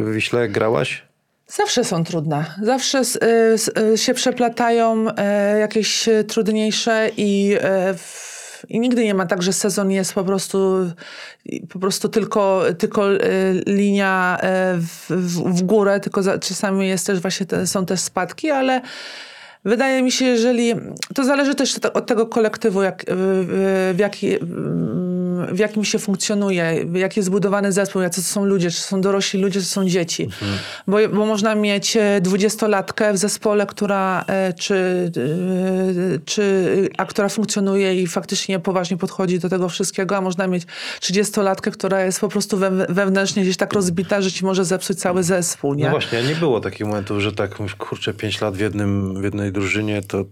w 0.00 0.12
Wiśle, 0.14 0.40
jak 0.40 0.52
grałaś? 0.52 1.02
Zawsze 1.46 1.84
są 1.84 2.04
trudne. 2.04 2.44
Zawsze 2.62 3.00
y, 3.00 3.80
y, 3.92 3.98
się 3.98 4.14
przeplatają 4.14 5.06
e, 5.16 5.58
jakieś 5.58 6.08
e, 6.08 6.24
trudniejsze 6.24 7.10
i, 7.16 7.56
e, 7.60 7.94
w, 7.94 8.33
i 8.68 8.80
nigdy 8.80 9.04
nie 9.04 9.14
ma 9.14 9.26
tak, 9.26 9.42
że 9.42 9.52
sezon 9.52 9.90
jest 9.90 10.14
po 10.14 10.24
prostu, 10.24 10.90
po 11.72 11.78
prostu 11.78 12.08
tylko, 12.08 12.62
tylko 12.78 13.14
e, 13.14 13.18
linia 13.66 14.38
e, 14.40 14.74
w, 14.78 15.10
w, 15.10 15.58
w 15.58 15.62
górę, 15.62 16.00
tylko 16.00 16.22
za, 16.22 16.38
czasami 16.38 16.88
jest 16.88 17.06
też 17.06 17.20
właśnie 17.20 17.46
te, 17.46 17.66
są 17.66 17.86
też 17.86 18.00
spadki, 18.00 18.50
ale 18.50 18.80
Wydaje 19.64 20.02
mi 20.02 20.12
się, 20.12 20.24
jeżeli. 20.24 20.74
To 21.14 21.24
zależy 21.24 21.54
też 21.54 21.74
te- 21.74 21.92
od 21.92 22.06
tego 22.06 22.26
kolektywu, 22.26 22.82
jak, 22.82 23.04
w, 23.08 23.92
w, 23.94 23.98
jaki, 23.98 24.38
w 25.52 25.58
jakim 25.58 25.84
się 25.84 25.98
funkcjonuje, 25.98 26.86
jak 26.92 27.16
jest 27.16 27.26
zbudowany 27.26 27.72
zespół, 27.72 28.02
jacy 28.02 28.22
to 28.22 28.28
są 28.28 28.44
ludzie, 28.44 28.70
czy 28.70 28.80
są 28.80 29.00
dorośli 29.00 29.40
ludzie, 29.40 29.60
czy 29.60 29.66
są 29.66 29.88
dzieci. 29.88 30.28
Bo, 30.86 30.96
bo 31.08 31.26
można 31.26 31.54
mieć 31.54 31.96
e, 31.96 32.20
dwudziestolatkę 32.20 33.12
w 33.12 33.18
zespole, 33.18 33.66
która, 33.66 34.24
e, 34.28 34.52
czy, 34.52 34.74
e, 36.14 36.18
czy, 36.24 36.88
a 36.96 37.04
która 37.06 37.28
funkcjonuje 37.28 38.02
i 38.02 38.06
faktycznie 38.06 38.58
poważnie 38.58 38.96
podchodzi 38.96 39.38
do 39.38 39.48
tego 39.48 39.68
wszystkiego, 39.68 40.16
a 40.16 40.20
można 40.20 40.46
mieć 40.46 40.62
trzydziestolatkę, 41.00 41.70
która 41.70 42.04
jest 42.04 42.20
po 42.20 42.28
prostu 42.28 42.56
we, 42.56 42.70
wewnętrznie 42.88 43.42
gdzieś 43.42 43.56
tak 43.56 43.72
rozbita, 43.72 44.22
że 44.22 44.32
ci 44.32 44.44
może 44.44 44.64
zepsuć 44.64 44.98
cały 44.98 45.22
zespół. 45.22 45.74
Nie? 45.74 45.84
No 45.84 45.90
właśnie, 45.90 46.22
nie 46.22 46.34
było 46.34 46.60
takich 46.60 46.86
momentów, 46.86 47.20
że 47.20 47.32
tak, 47.32 47.54
kurczę, 47.78 48.14
pięć 48.14 48.40
lat 48.40 48.56
w, 48.56 48.60
jednym, 48.60 49.20
w 49.20 49.24
jednej 49.24 49.52
drużynie, 49.52 50.02
to 50.02 50.24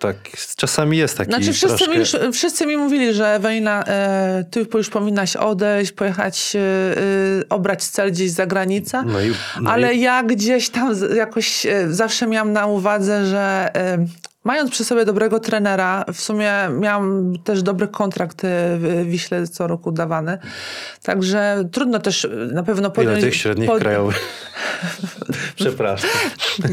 tak, 0.00 0.16
czasami 0.56 0.98
jest 0.98 1.16
taki 1.16 1.30
Znaczy 1.30 1.52
wszyscy, 1.52 1.76
troszkę... 1.76 1.92
mi 1.92 1.98
już, 1.98 2.16
wszyscy 2.32 2.66
mi 2.66 2.76
mówili, 2.76 3.14
że 3.14 3.34
Ewelina, 3.34 3.84
e, 3.86 4.44
ty 4.50 4.66
już 4.74 4.90
powinnaś 4.90 5.36
odejść, 5.36 5.92
pojechać, 5.92 6.56
e, 6.56 6.60
e, 6.60 7.48
obrać 7.48 7.84
cel 7.84 8.12
gdzieś 8.12 8.30
za 8.30 8.46
granicę. 8.46 9.02
No 9.06 9.20
i, 9.20 9.32
no 9.60 9.70
Ale 9.70 9.94
i, 9.94 10.00
ja 10.00 10.22
gdzieś 10.22 10.70
tam 10.70 10.94
jakoś 11.16 11.66
e, 11.66 11.92
zawsze 11.92 12.26
miałam 12.26 12.52
na 12.52 12.66
uwadze, 12.66 13.26
że 13.26 13.70
e, 13.74 14.06
mając 14.44 14.70
przy 14.70 14.84
sobie 14.84 15.04
dobrego 15.04 15.40
trenera, 15.40 16.04
w 16.12 16.20
sumie 16.20 16.52
miałam 16.78 17.32
też 17.44 17.62
dobry 17.62 17.88
kontrakt 17.88 18.44
e, 18.44 18.48
w 18.78 19.04
Wiśle 19.04 19.46
co 19.46 19.66
roku 19.66 19.92
dawany. 19.92 20.38
Także 21.02 21.64
trudno 21.72 21.98
też 21.98 22.24
e, 22.24 22.28
na 22.28 22.62
pewno 22.62 22.88
ile 22.88 22.90
podjąć... 22.90 23.20
tych 23.20 23.34
średnich 23.36 23.70
pod- 23.70 23.80
krajowych? 23.80 24.20
Przepraszam. 25.56 26.10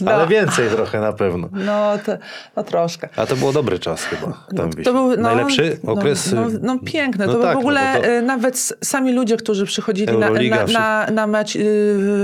No. 0.00 0.10
Ale 0.10 0.26
więcej 0.26 0.68
trochę 0.68 1.00
na 1.00 1.12
pewno. 1.12 1.48
No, 1.52 1.98
to, 2.06 2.12
no 2.56 2.62
troszkę. 2.62 3.08
A 3.16 3.26
to 3.26 3.36
był 3.36 3.52
dobry 3.52 3.78
czas 3.78 4.04
chyba. 4.04 4.46
Tam 4.56 4.72
To 4.72 4.92
był 4.92 5.10
no, 5.10 5.16
Najlepszy 5.16 5.78
no, 5.84 5.92
okres. 5.92 6.32
No, 6.32 6.48
y, 6.48 6.58
no, 6.62 6.78
piękne. 6.84 7.26
no 7.26 7.32
to 7.32 7.42
tak, 7.42 7.56
w 7.56 7.58
ogóle 7.58 7.94
no 7.94 8.00
to- 8.00 8.26
nawet 8.26 8.72
sami 8.84 9.12
ludzie, 9.12 9.36
którzy 9.36 9.66
przychodzili 9.66 10.18
na, 10.18 10.30
na, 10.30 10.66
na, 10.66 11.06
na 11.12 11.26
mecz 11.26 11.56
y, 11.56 11.60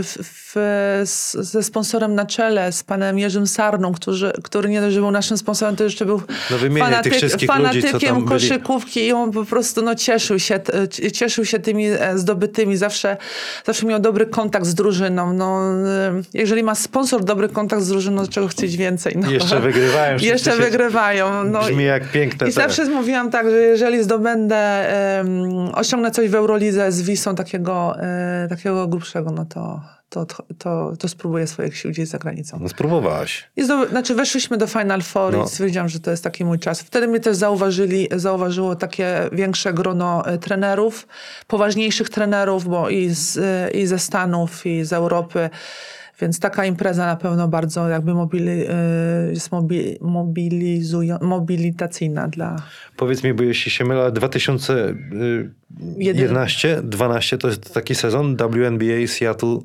w, 0.02 0.16
w, 0.22 0.54
z, 1.04 1.32
ze 1.32 1.62
sponsorem 1.62 2.14
na 2.14 2.26
czele, 2.26 2.72
z 2.72 2.82
panem 2.82 3.18
Jerzym 3.18 3.46
Sarną, 3.46 3.92
który, 3.92 4.32
który 4.56 4.68
nie 4.68 4.80
dość, 4.80 4.94
że 4.94 5.00
był 5.00 5.10
naszym 5.10 5.38
sponsorem, 5.38 5.76
to 5.76 5.84
jeszcze 5.84 6.06
był 6.06 6.22
No 6.50 6.56
ludzi, 6.56 7.32
co 7.38 7.46
fanatykiem 7.46 8.14
byli. 8.14 8.26
koszykówki 8.28 9.06
i 9.06 9.12
on 9.12 9.32
po 9.32 9.44
prostu 9.44 9.82
no, 9.82 9.94
cieszył, 9.94 10.38
się, 10.38 10.60
c- 10.88 11.10
cieszył 11.12 11.44
się 11.44 11.58
tymi 11.58 11.86
e, 11.86 12.18
zdobytymi. 12.18 12.76
Zawsze, 12.76 13.16
zawsze 13.64 13.86
miał 13.86 14.00
dobry 14.00 14.26
kontakt 14.26 14.66
z 14.66 14.74
drużyną. 14.74 15.32
No, 15.32 15.60
y, 15.72 16.22
jeżeli 16.34 16.62
ma 16.62 16.74
sponsor 16.74 17.24
dobry 17.24 17.48
kontakt 17.48 17.82
z 17.82 17.88
drużyną, 17.88 18.26
czego 18.26 18.48
chcieć 18.48 18.76
więcej? 18.76 19.16
No. 19.16 19.30
Jeszcze 19.30 19.60
wygrywają. 19.60 20.18
Jeszcze 20.32 20.56
wygrywają. 20.56 21.44
No, 21.44 21.60
Brzmi 21.60 21.84
jak 21.84 22.10
piękne 22.10 22.48
i 22.48 22.52
zawsze 22.52 22.84
mówiłam 22.84 23.30
tak, 23.30 23.50
że 23.50 23.56
jeżeli 23.56 24.02
zdobędę, 24.02 24.56
em, 25.18 25.48
osiągnę 25.74 26.10
coś 26.10 26.28
w 26.28 26.34
Eurolidze 26.34 26.92
z 26.92 27.02
Wisą 27.02 27.34
takiego, 27.34 27.96
e, 28.00 28.46
takiego 28.50 28.86
grubszego, 28.88 29.30
no 29.30 29.44
to, 29.44 29.80
to, 30.08 30.26
to, 30.58 30.92
to 30.98 31.08
spróbuję 31.08 31.46
swoich 31.46 31.76
sił 31.76 31.90
gdzieś 31.90 32.08
za 32.08 32.18
granicą. 32.18 32.58
No 32.60 32.68
spróbowałaś. 32.68 33.50
I 33.56 33.64
zdoby, 33.64 33.88
znaczy 33.88 34.14
weszliśmy 34.14 34.56
do 34.56 34.66
Final 34.66 35.02
Four 35.02 35.32
No. 35.32 35.44
i 35.44 35.48
stwierdziłam, 35.48 35.88
że 35.88 36.00
to 36.00 36.10
jest 36.10 36.24
taki 36.24 36.44
mój 36.44 36.58
czas. 36.58 36.80
Wtedy 36.80 37.08
mnie 37.08 37.20
też 37.20 37.36
zauważyli, 37.36 38.08
zauważyło 38.16 38.76
takie 38.76 39.28
większe 39.32 39.72
grono 39.72 40.26
e, 40.26 40.38
trenerów, 40.38 41.06
poważniejszych 41.46 42.10
trenerów, 42.10 42.68
bo 42.68 42.88
i, 42.88 43.08
z, 43.08 43.36
e, 43.36 43.70
i 43.70 43.86
ze 43.86 43.98
Stanów, 43.98 44.66
i 44.66 44.84
z 44.84 44.92
Europy. 44.92 45.50
Więc 46.20 46.40
taka 46.40 46.64
impreza 46.64 47.06
na 47.06 47.16
pewno 47.16 47.48
bardzo 47.48 47.88
jakby 47.88 48.14
mobili, 48.14 48.50
e, 48.50 48.64
jest 49.30 49.52
mobi, 49.52 49.96
mobilizują, 50.00 51.18
mobilitacyjna 51.20 52.28
dla... 52.28 52.56
Powiedz 52.96 53.24
mi, 53.24 53.34
bo 53.34 53.42
jeśli 53.42 53.70
się 53.70 53.84
mylę, 53.84 54.12
2011, 54.12 56.82
12 56.82 57.38
to 57.38 57.48
jest 57.48 57.74
taki 57.74 57.94
sezon 57.94 58.36
WNBA 58.36 59.06
Seattle 59.06 59.58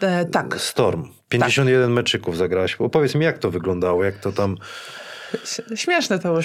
E, 0.00 0.24
tak. 0.24 0.60
Storm. 0.60 1.08
51 1.28 1.92
meczyków 1.92 2.36
zagrałaś. 2.36 2.76
Opowiedz 2.78 3.14
mi, 3.14 3.24
jak 3.24 3.38
to 3.38 3.50
wyglądało, 3.50 4.04
jak 4.04 4.18
to 4.18 4.32
tam... 4.32 4.56
Śmieszne 5.74 6.18
to 6.18 6.28
było. 6.28 6.40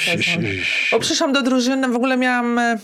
Bo 0.91 0.99
przyszłam 0.99 1.33
do 1.33 1.41
drużyny, 1.41 1.88
w 1.88 1.95
ogóle 1.95 2.17
miałam... 2.17 2.59
e, 2.59 2.77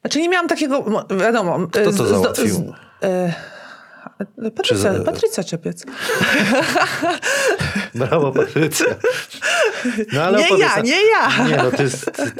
Znaczy 0.00 0.20
nie 0.20 0.28
miałam 0.28 0.48
takiego, 0.48 0.80
mo- 0.82 1.06
wiadomo... 1.20 1.56
e, 1.64 1.66
Kto 1.70 1.84
to 1.84 1.92
z- 1.92 1.96
z- 1.96 2.08
załatwił? 2.10 2.46
z- 2.48 3.04
e, 3.04 3.32
Patrycja, 4.56 4.92
Czy 4.92 4.98
z- 5.00 5.04
Patrycja 5.04 5.44
Czepiec. 5.44 5.84
Brawo, 7.94 8.32
Patrycja. 8.32 8.86
No, 10.12 10.22
ale 10.22 10.38
Nie 10.38 10.46
opowiedz, 10.46 10.68
ja, 10.76 10.82
nie 10.82 10.98
ja. 11.10 11.44
Nie, 11.48 11.56
no 11.56 11.70
ty, 11.70 11.84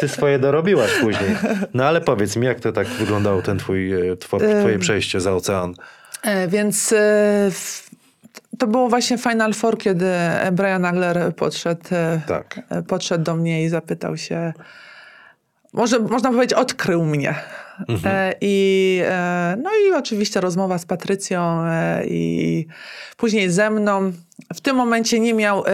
ty, 0.01 0.09
swoje 0.09 0.39
dorobiłaś 0.39 0.91
później. 1.01 1.37
No 1.75 1.85
ale 1.85 2.01
powiedz 2.01 2.37
mi, 2.37 2.47
jak 2.47 2.61
to 2.61 2.73
tak 2.73 2.87
wyglądało, 2.87 3.43
ten 3.43 3.59
twój, 3.59 3.93
e, 4.11 4.17
two, 4.17 4.39
twoje 4.39 4.79
przejście 4.79 5.21
za 5.21 5.33
ocean? 5.35 5.75
E, 6.23 6.49
Więc 6.49 6.93
e, 6.93 7.51
to 8.59 8.67
było 8.67 8.89
właśnie 8.89 9.19
Final 9.19 9.55
Four, 9.55 9.79
kiedy 9.79 10.11
Brian 10.53 10.85
Agler 10.85 11.35
podszedł, 11.37 11.83
e, 11.93 12.21
Tak. 12.27 12.61
podszedł 12.89 13.25
do 13.25 13.37
mnie 13.37 13.65
i 13.65 13.69
zapytał 13.69 14.17
się, 14.17 14.53
może 15.73 15.99
można 15.99 16.31
powiedzieć, 16.31 16.53
odkrył 16.59 17.05
mnie. 17.05 17.35
E, 18.05 18.35
I, 18.41 19.03
no 19.63 19.71
i 19.87 19.93
oczywiście 19.93 20.41
rozmowa 20.41 20.79
z 20.79 20.87
Patrycją 20.87 21.65
i 22.05 22.67
później 23.17 23.51
ze 23.51 23.71
mną. 23.71 24.13
W 24.55 24.61
tym 24.61 24.77
momencie 24.77 25.21
nie 25.21 25.35
miał... 25.35 25.65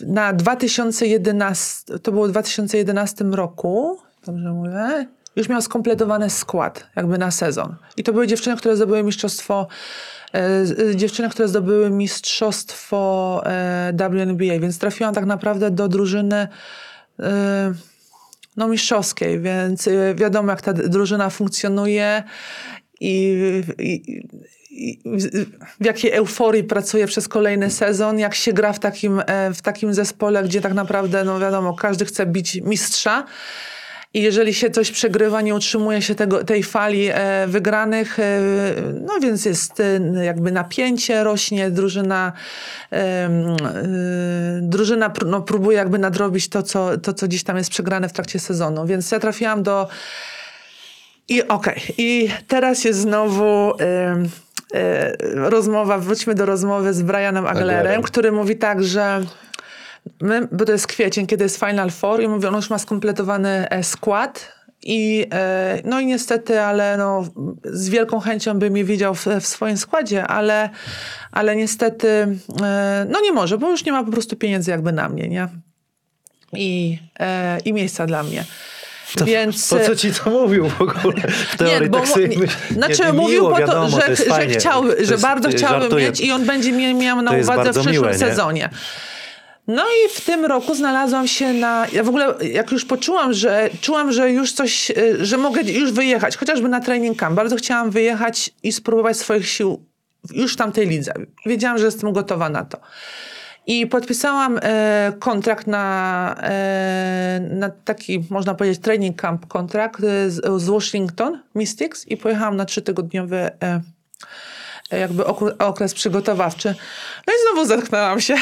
na 0.00 0.32
2011, 0.32 1.98
to 1.98 2.12
było 2.12 2.26
w 2.26 2.30
2011 2.30 3.24
roku, 3.24 3.98
dobrze 4.26 4.52
mówię, 4.52 5.06
już 5.36 5.48
miał 5.48 5.62
skompletowany 5.62 6.30
skład 6.30 6.86
jakby 6.96 7.18
na 7.18 7.30
sezon. 7.30 7.76
I 7.96 8.02
to 8.04 8.12
były 8.12 8.26
dziewczyny, 8.26 8.56
które 8.56 8.76
zdobyły 8.76 9.02
mistrzostwo, 9.02 9.66
e, 10.32 10.66
z- 10.66 10.96
dziewczyny, 10.96 11.28
które 11.28 11.48
zdobyły 11.48 11.90
mistrzostwo 11.90 13.42
e, 13.46 13.92
WNBA, 14.10 14.58
więc 14.60 14.78
trafiłam 14.78 15.14
tak 15.14 15.24
naprawdę 15.26 15.70
do 15.70 15.88
drużyny 15.88 16.48
e, 17.20 17.72
no, 18.56 18.68
mistrzowskiej, 18.68 19.40
więc 19.40 19.88
e, 19.88 20.14
wiadomo, 20.14 20.50
jak 20.50 20.62
ta 20.62 20.72
drużyna 20.72 21.30
funkcjonuje 21.30 22.22
i, 23.00 23.36
i, 23.78 24.02
i 24.70 25.00
w- 25.04 25.46
w 25.80 25.84
jakiej 25.84 26.12
euforii 26.12 26.64
pracuje 26.64 27.06
przez 27.06 27.28
kolejny 27.28 27.70
sezon, 27.70 28.18
jak 28.18 28.34
się 28.34 28.52
gra 28.52 28.72
w 28.72 28.78
takim, 28.78 29.22
e, 29.26 29.54
w 29.54 29.62
takim 29.62 29.94
zespole, 29.94 30.42
gdzie 30.42 30.60
tak 30.60 30.74
naprawdę, 30.74 31.24
no 31.24 31.38
wiadomo, 31.40 31.74
każdy 31.74 32.04
chce 32.04 32.26
bić 32.26 32.60
mistrza. 32.64 33.24
I 34.14 34.22
jeżeli 34.22 34.54
się 34.54 34.70
coś 34.70 34.90
przegrywa, 34.90 35.40
nie 35.40 35.54
utrzymuje 35.54 36.02
się 36.02 36.14
tego, 36.14 36.44
tej 36.44 36.62
fali 36.62 37.08
e, 37.12 37.46
wygranych, 37.46 38.18
e, 38.18 38.40
no 39.00 39.20
więc 39.20 39.44
jest 39.44 39.80
e, 39.80 40.24
jakby 40.24 40.52
napięcie, 40.52 41.24
rośnie, 41.24 41.70
drużyna, 41.70 42.32
drużyna 44.60 45.12
no, 45.26 45.42
próbuje 45.42 45.76
jakby 45.76 45.98
nadrobić 45.98 46.48
to 46.48 46.62
co, 46.62 46.98
to, 46.98 47.12
co 47.12 47.28
gdzieś 47.28 47.44
tam 47.44 47.56
jest 47.56 47.70
przegrane 47.70 48.08
w 48.08 48.12
trakcie 48.12 48.38
sezonu. 48.38 48.86
Więc 48.86 49.10
ja 49.10 49.18
trafiłam 49.18 49.62
do... 49.62 49.88
I 51.28 51.48
okej, 51.48 51.82
i 51.98 52.30
teraz 52.48 52.84
jest 52.84 53.00
znowu... 53.00 53.72
rozmowa, 55.34 55.98
wróćmy 55.98 56.34
do 56.34 56.46
rozmowy 56.46 56.94
z 56.94 57.02
Brianem 57.02 57.46
Aglerem, 57.46 57.78
Aglerem. 57.78 58.02
który 58.02 58.32
mówi 58.32 58.56
tak, 58.56 58.84
że 58.84 59.20
my, 60.20 60.48
bo 60.52 60.64
to 60.64 60.72
jest 60.72 60.86
kwiecień, 60.86 61.26
kiedy 61.26 61.44
jest 61.44 61.58
Final 61.60 61.90
Four 61.90 62.22
i 62.22 62.28
mówi, 62.28 62.46
on 62.46 62.54
już 62.54 62.70
ma 62.70 62.78
skompletowany 62.78 63.68
e, 63.70 63.84
skład 63.84 64.52
i 64.82 65.26
e, 65.32 65.78
no 65.84 66.00
i 66.00 66.06
niestety, 66.06 66.60
ale 66.60 66.96
no, 66.96 67.24
z 67.64 67.88
wielką 67.88 68.20
chęcią 68.20 68.58
by 68.58 68.70
mnie 68.70 68.84
widział 68.84 69.14
w, 69.14 69.26
w 69.40 69.46
swoim 69.46 69.76
składzie, 69.76 70.26
ale, 70.26 70.70
ale 71.32 71.56
niestety 71.56 72.08
e, 72.62 73.06
no 73.10 73.20
nie 73.20 73.32
może, 73.32 73.58
bo 73.58 73.70
już 73.70 73.84
nie 73.84 73.92
ma 73.92 74.04
po 74.04 74.10
prostu 74.12 74.36
pieniędzy 74.36 74.70
jakby 74.70 74.92
na 74.92 75.08
mnie, 75.08 75.28
nie? 75.28 75.48
I, 76.52 76.98
i 77.64 77.72
miejsca 77.72 78.06
dla 78.06 78.22
mnie. 78.22 78.44
Więc, 79.24 79.68
Po 79.68 79.78
co 79.78 79.96
ci 79.96 80.12
to 80.12 80.30
mówił 80.30 80.68
w 80.68 80.80
ogóle? 80.80 81.14
W 81.52 81.56
teorii 81.56 81.80
nie, 81.80 81.88
bo, 81.88 81.98
tak 81.98 82.08
sobie 82.08 82.28
nie, 82.28 82.36
myśl- 82.36 82.72
znaczy 82.74 83.02
nie, 83.02 83.12
mówił 83.12 83.28
miło, 83.28 83.50
po 83.50 83.54
to, 83.56 83.60
wiadomo, 83.60 84.00
że, 84.00 84.10
jest 84.10 84.26
że 84.28 84.46
chciał, 84.46 84.82
To 84.82 85.04
że 85.04 85.12
jest- 85.12 85.22
bardzo 85.22 85.48
chciałbym 85.48 85.80
żartuję. 85.80 86.06
mieć 86.06 86.20
i 86.20 86.32
on 86.32 86.46
będzie 86.46 86.72
mnie 86.72 86.94
miał 86.94 87.22
na 87.22 87.30
To 87.30 87.36
uwadze 87.38 87.70
w 87.70 87.74
przyszłym 87.74 87.92
miłe, 87.92 88.12
nie? 88.52 88.70
No 89.68 89.82
i 89.82 90.14
w 90.14 90.20
tym 90.20 90.44
roku 90.44 90.74
znalazłam 90.74 91.28
się 91.28 91.52
na. 91.52 91.86
Ja 91.92 92.02
w 92.02 92.08
ogóle, 92.08 92.34
jak 92.52 92.72
już 92.72 92.84
poczułam, 92.84 93.32
że 93.32 93.70
czułam, 93.80 94.12
że 94.12 94.30
już 94.30 94.52
coś, 94.52 94.90
y, 94.90 95.26
że 95.26 95.36
mogę 95.36 95.62
już 95.62 95.92
wyjechać, 95.92 96.36
chociażby 96.36 96.68
na 96.68 96.80
training 96.80 97.18
camp. 97.18 97.36
Bardzo 97.36 97.56
chciałam 97.56 97.90
wyjechać 97.90 98.50
i 98.62 98.72
spróbować 98.72 99.16
swoich 99.16 99.48
sił 99.48 99.84
już 100.32 100.52
w 100.52 100.56
tamtej 100.56 100.86
lidze. 100.86 101.12
Wiedziałam, 101.46 101.78
że 101.78 101.84
jestem 101.84 102.12
gotowa 102.12 102.48
na 102.48 102.64
to. 102.64 102.78
I 103.66 103.86
podpisałam 103.86 104.58
e, 104.62 105.12
kontrakt 105.18 105.66
na, 105.66 106.34
e, 106.42 107.40
na 107.50 107.70
taki, 107.70 108.24
można 108.30 108.54
powiedzieć, 108.54 108.80
training 108.82 109.20
camp 109.20 109.46
kontrakt 109.46 110.04
e, 110.04 110.30
z, 110.30 110.62
z 110.62 110.68
Washington 110.68 111.42
Mystics 111.54 112.06
i 112.06 112.16
pojechałam 112.16 112.56
na 112.56 112.64
trzytygodniowy 112.64 113.36
e, 113.36 113.80
jakby 114.90 115.22
okr- 115.22 115.54
okres 115.58 115.94
przygotowawczy. 115.94 116.74
No 117.26 117.32
i 117.32 117.36
znowu 117.46 117.68
zetknęłam 117.68 118.20
się 118.20 118.34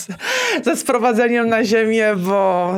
ze 0.64 0.76
sprowadzeniem 0.76 1.48
na 1.48 1.64
ziemię, 1.64 2.14
bo 2.16 2.72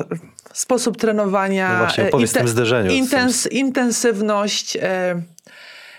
sposób 0.52 0.96
trenowania, 0.96 1.72
No 1.72 1.78
właśnie, 1.78 2.04
e, 2.04 2.28
tym 2.28 2.48
zderzeniu. 2.48 2.90
intens, 2.90 3.46
intensywność, 3.46 4.76
e, 4.76 5.22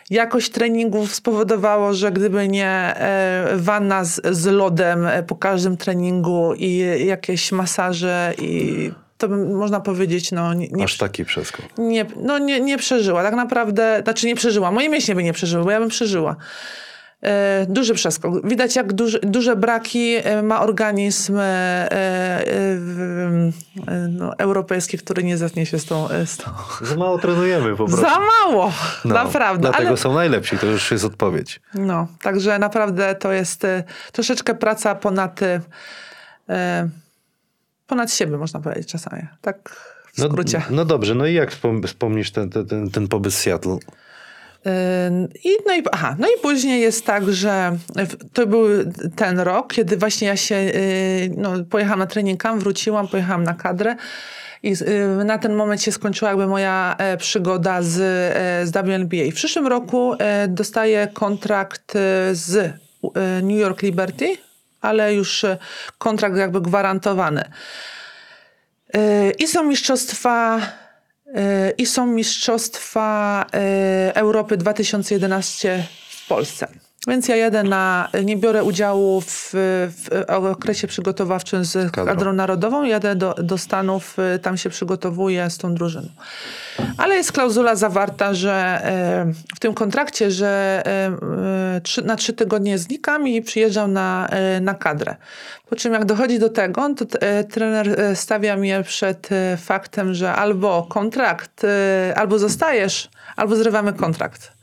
jakość 0.09 0.49
treningów 0.51 1.15
spowodowało, 1.15 1.93
że 1.93 2.11
gdyby 2.11 2.47
nie 2.47 2.67
e, 2.69 3.47
wanna 3.55 4.03
z, 4.03 4.21
z 4.31 4.45
lodem 4.45 5.07
po 5.27 5.35
każdym 5.35 5.77
treningu 5.77 6.53
i 6.57 6.77
jakieś 7.05 7.51
masaże 7.51 8.33
i 8.41 8.91
to 9.17 9.27
bym, 9.27 9.55
można 9.55 9.79
powiedzieć, 9.79 10.31
no 10.31 10.53
nie, 10.53 10.67
nie, 10.67 10.83
Aż 10.83 10.97
taki 10.97 11.25
przeskok. 11.25 11.65
nie, 11.77 12.05
no 12.21 12.37
nie, 12.37 12.59
nie 12.59 12.77
przeżyła. 12.77 13.23
Tak 13.23 13.35
naprawdę, 13.35 14.01
znaczy 14.03 14.27
nie 14.27 14.35
przeżyła. 14.35 14.71
Moje 14.71 14.89
mięśnie 14.89 15.15
by 15.15 15.23
nie 15.23 15.33
przeżyły, 15.33 15.63
bo 15.63 15.71
ja 15.71 15.79
bym 15.79 15.89
przeżyła. 15.89 16.35
E, 17.25 17.65
Duży 17.69 17.93
przeskok. 17.93 18.47
Widać, 18.47 18.75
jak 18.75 18.93
duży, 18.93 19.19
duże 19.23 19.55
braki 19.55 20.15
e, 20.23 20.41
ma 20.43 20.61
organizm 20.61 21.37
e, 21.39 21.89
no, 24.09 24.37
europejski, 24.37 24.97
który 24.97 25.23
nie 25.23 25.37
zetnie 25.37 25.65
się 25.65 25.79
z 25.79 25.85
tą. 25.85 26.07
Z 26.25 26.37
tą. 26.37 26.51
Za 26.81 26.95
mało 26.95 27.17
trenujemy 27.19 27.69
po 27.75 27.85
prostu. 27.85 28.01
Za 28.01 28.17
mało! 28.19 28.71
No, 29.05 29.13
naprawdę. 29.15 29.61
Dlatego 29.61 29.87
Ale, 29.87 29.97
są 29.97 30.13
najlepsi, 30.13 30.57
to 30.57 30.65
już 30.65 30.91
jest 30.91 31.05
odpowiedź. 31.05 31.61
no, 31.73 32.07
także 32.21 32.59
naprawdę 32.59 33.15
to 33.15 33.31
jest 33.31 33.67
troszeczkę 34.11 34.55
praca 34.55 34.95
ponad, 34.95 35.39
ponad 37.87 38.11
siebie, 38.13 38.37
można 38.37 38.59
powiedzieć 38.59 38.87
czasami. 38.91 39.21
Tak 39.41 39.69
w 40.13 40.17
No, 40.17 40.27
skrócie. 40.27 40.61
no 40.69 40.85
dobrze, 40.85 41.15
no 41.15 41.25
i 41.25 41.33
jak 41.33 41.51
wspom- 41.51 41.87
wspomnisz 41.87 42.31
ten, 42.31 42.49
ten, 42.49 42.89
ten, 42.91 43.07
pobyt 43.07 43.33
w 43.33 43.37
Seattle? 43.37 43.77
I, 45.43 45.57
no, 45.65 45.75
i, 45.75 45.83
aha, 45.91 46.15
no 46.19 46.27
i 46.27 46.41
później 46.41 46.81
jest 46.81 47.05
tak, 47.05 47.33
że 47.33 47.77
to 48.33 48.47
był 48.47 48.67
ten 49.15 49.39
rok, 49.39 49.73
kiedy 49.73 49.97
właśnie 49.97 50.27
ja 50.27 50.37
się 50.37 50.55
y, 50.55 51.31
no, 51.37 51.53
pojechałam 51.69 51.99
na 51.99 52.07
trening 52.07 52.41
camp, 52.41 52.63
wróciłam, 52.63 53.07
pojechałam 53.07 53.43
na 53.43 53.53
kadrę. 53.53 53.95
I 54.63 54.71
y, 54.71 55.25
na 55.25 55.37
ten 55.37 55.53
moment 55.53 55.81
się 55.81 55.91
skończyła 55.91 56.31
jakby 56.31 56.47
moja 56.47 56.95
e, 56.97 57.17
przygoda 57.17 57.81
z, 57.81 57.97
e, 57.97 58.67
z 58.67 58.71
WNBA. 58.71 59.31
W 59.31 59.35
przyszłym 59.35 59.67
roku 59.67 60.13
e, 60.19 60.47
dostaję 60.47 61.07
kontrakt 61.13 61.93
z 62.31 62.73
New 63.43 63.59
York 63.59 63.81
Liberty, 63.81 64.37
ale 64.81 65.13
już 65.13 65.45
kontrakt 65.97 66.37
jakby 66.37 66.61
gwarantowany. 66.61 67.43
I 69.39 69.47
są 69.47 69.63
mistrzostwa 69.63 70.61
i 71.77 71.85
są 71.85 72.05
mistrzostwa 72.05 73.45
e, 73.53 74.15
Europy 74.15 74.57
2011 74.57 75.87
w 76.09 76.27
Polsce. 76.27 76.67
Więc 77.07 77.27
ja 77.27 77.35
jadę 77.35 77.63
na, 77.63 78.09
nie 78.23 78.37
biorę 78.37 78.63
udziału 78.63 79.21
w, 79.21 79.49
w 80.41 80.45
okresie 80.51 80.87
przygotowawczym 80.87 81.65
z 81.65 81.91
Kadrą. 81.91 82.33
narodową, 82.33 82.83
jadę 82.83 83.15
do, 83.15 83.33
do 83.33 83.57
Stanów, 83.57 84.19
e, 84.19 84.39
tam 84.39 84.57
się 84.57 84.69
przygotowuję 84.69 85.49
z 85.49 85.57
tą 85.57 85.75
drużyną. 85.75 86.07
Ale 86.97 87.15
jest 87.15 87.31
klauzula 87.31 87.75
zawarta, 87.75 88.33
że 88.33 88.81
e, 88.83 89.33
w 89.55 89.59
tym 89.59 89.73
kontrakcie, 89.73 90.31
że 90.31 90.83
trzy, 91.83 92.01
na 92.01 92.15
trzy 92.15 92.33
tygodnie 92.33 92.77
znikam 92.77 93.27
i 93.27 93.41
przyjeżdżam 93.41 93.93
na, 93.93 94.29
na 94.61 94.73
kadrę. 94.73 95.15
Po 95.69 95.75
czym 95.75 95.93
jak 95.93 96.05
dochodzi 96.05 96.39
do 96.39 96.49
tego, 96.49 96.93
to 96.93 97.05
trener 97.51 98.15
stawia 98.15 98.57
mnie 98.57 98.83
przed 98.83 99.29
faktem, 99.57 100.13
że 100.13 100.33
albo 100.33 100.83
kontrakt, 100.89 101.65
albo 102.15 102.39
zostajesz, 102.39 103.09
albo 103.35 103.55
zrywamy 103.55 103.93
kontrakt. 103.93 104.54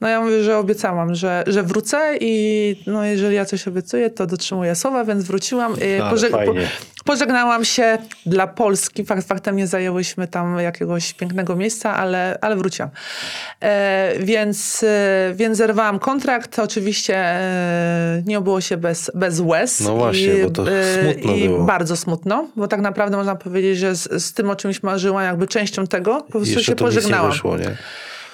No 0.00 0.08
ja 0.08 0.20
mówię, 0.20 0.42
że 0.42 0.58
obiecałam, 0.58 1.14
że, 1.14 1.44
że 1.46 1.62
wrócę 1.62 2.16
i 2.20 2.76
no 2.86 3.04
jeżeli 3.04 3.34
ja 3.36 3.44
coś 3.44 3.68
obiecuję, 3.68 4.10
to 4.10 4.26
dotrzymuję 4.26 4.74
słowa, 4.74 5.04
więc 5.04 5.24
wróciłam. 5.24 5.72
Ale 6.00 6.10
pożeg- 6.14 6.30
fajnie. 6.30 6.68
Pożegnałam 7.04 7.64
się 7.64 7.98
dla 8.26 8.46
Polski. 8.46 9.04
Fakt, 9.04 9.28
faktem 9.28 9.56
nie 9.56 9.66
zajęłyśmy 9.66 10.28
tam 10.28 10.58
jakiegoś 10.58 11.12
pięknego 11.14 11.56
miejsca, 11.56 11.96
ale, 11.96 12.38
ale 12.40 12.56
wróciłam. 12.56 12.90
E, 13.60 14.12
więc, 14.20 14.82
e, 14.82 15.32
więc 15.34 15.58
zerwałam 15.58 15.98
kontrakt. 15.98 16.58
Oczywiście 16.58 17.16
e, 17.16 18.22
nie 18.26 18.38
obyło 18.38 18.60
się 18.60 18.76
bez, 18.76 19.10
bez 19.14 19.40
łez. 19.40 19.80
No 19.80 19.96
właśnie, 19.96 20.34
bo 20.44 20.50
to 20.50 20.64
smutno 21.02 21.34
i 21.34 21.48
było. 21.48 21.64
bardzo 21.64 21.96
smutno, 21.96 22.48
bo 22.56 22.68
tak 22.68 22.80
naprawdę 22.80 23.16
można 23.16 23.36
powiedzieć, 23.36 23.78
że 23.78 23.94
z, 23.96 24.24
z 24.24 24.32
tym, 24.32 24.50
o 24.50 24.56
czymś 24.56 24.82
marzyłam, 24.82 25.24
jakby 25.24 25.46
częścią 25.46 25.86
tego, 25.86 26.20
po 26.20 26.32
prostu 26.32 26.60
się 26.60 26.74
to 26.74 26.84
nic 26.86 26.94
nie 26.94 27.00
pożegnałam. 27.00 27.30
wyszło, 27.30 27.56
nie? 27.56 27.76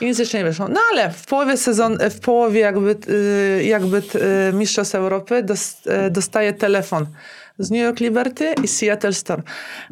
I 0.00 0.04
nic 0.06 0.18
jeszcze 0.18 0.38
nie 0.38 0.44
wyszło. 0.44 0.68
No 0.68 0.80
ale 0.92 1.10
w 1.10 1.26
połowie 1.26 1.56
sezon, 1.56 1.98
w 2.10 2.20
połowie 2.20 2.60
jakby, 2.60 2.96
y, 3.08 3.64
jakby 3.64 4.02
y, 4.48 4.52
Mistrzostw 4.52 4.94
Europy 4.94 5.44
y, 6.06 6.10
dostaję 6.10 6.52
telefon 6.52 7.06
z 7.58 7.70
New 7.70 7.80
York 7.80 8.00
Liberty 8.00 8.54
i 8.62 8.68
Seattle 8.68 9.12
Storm. 9.12 9.42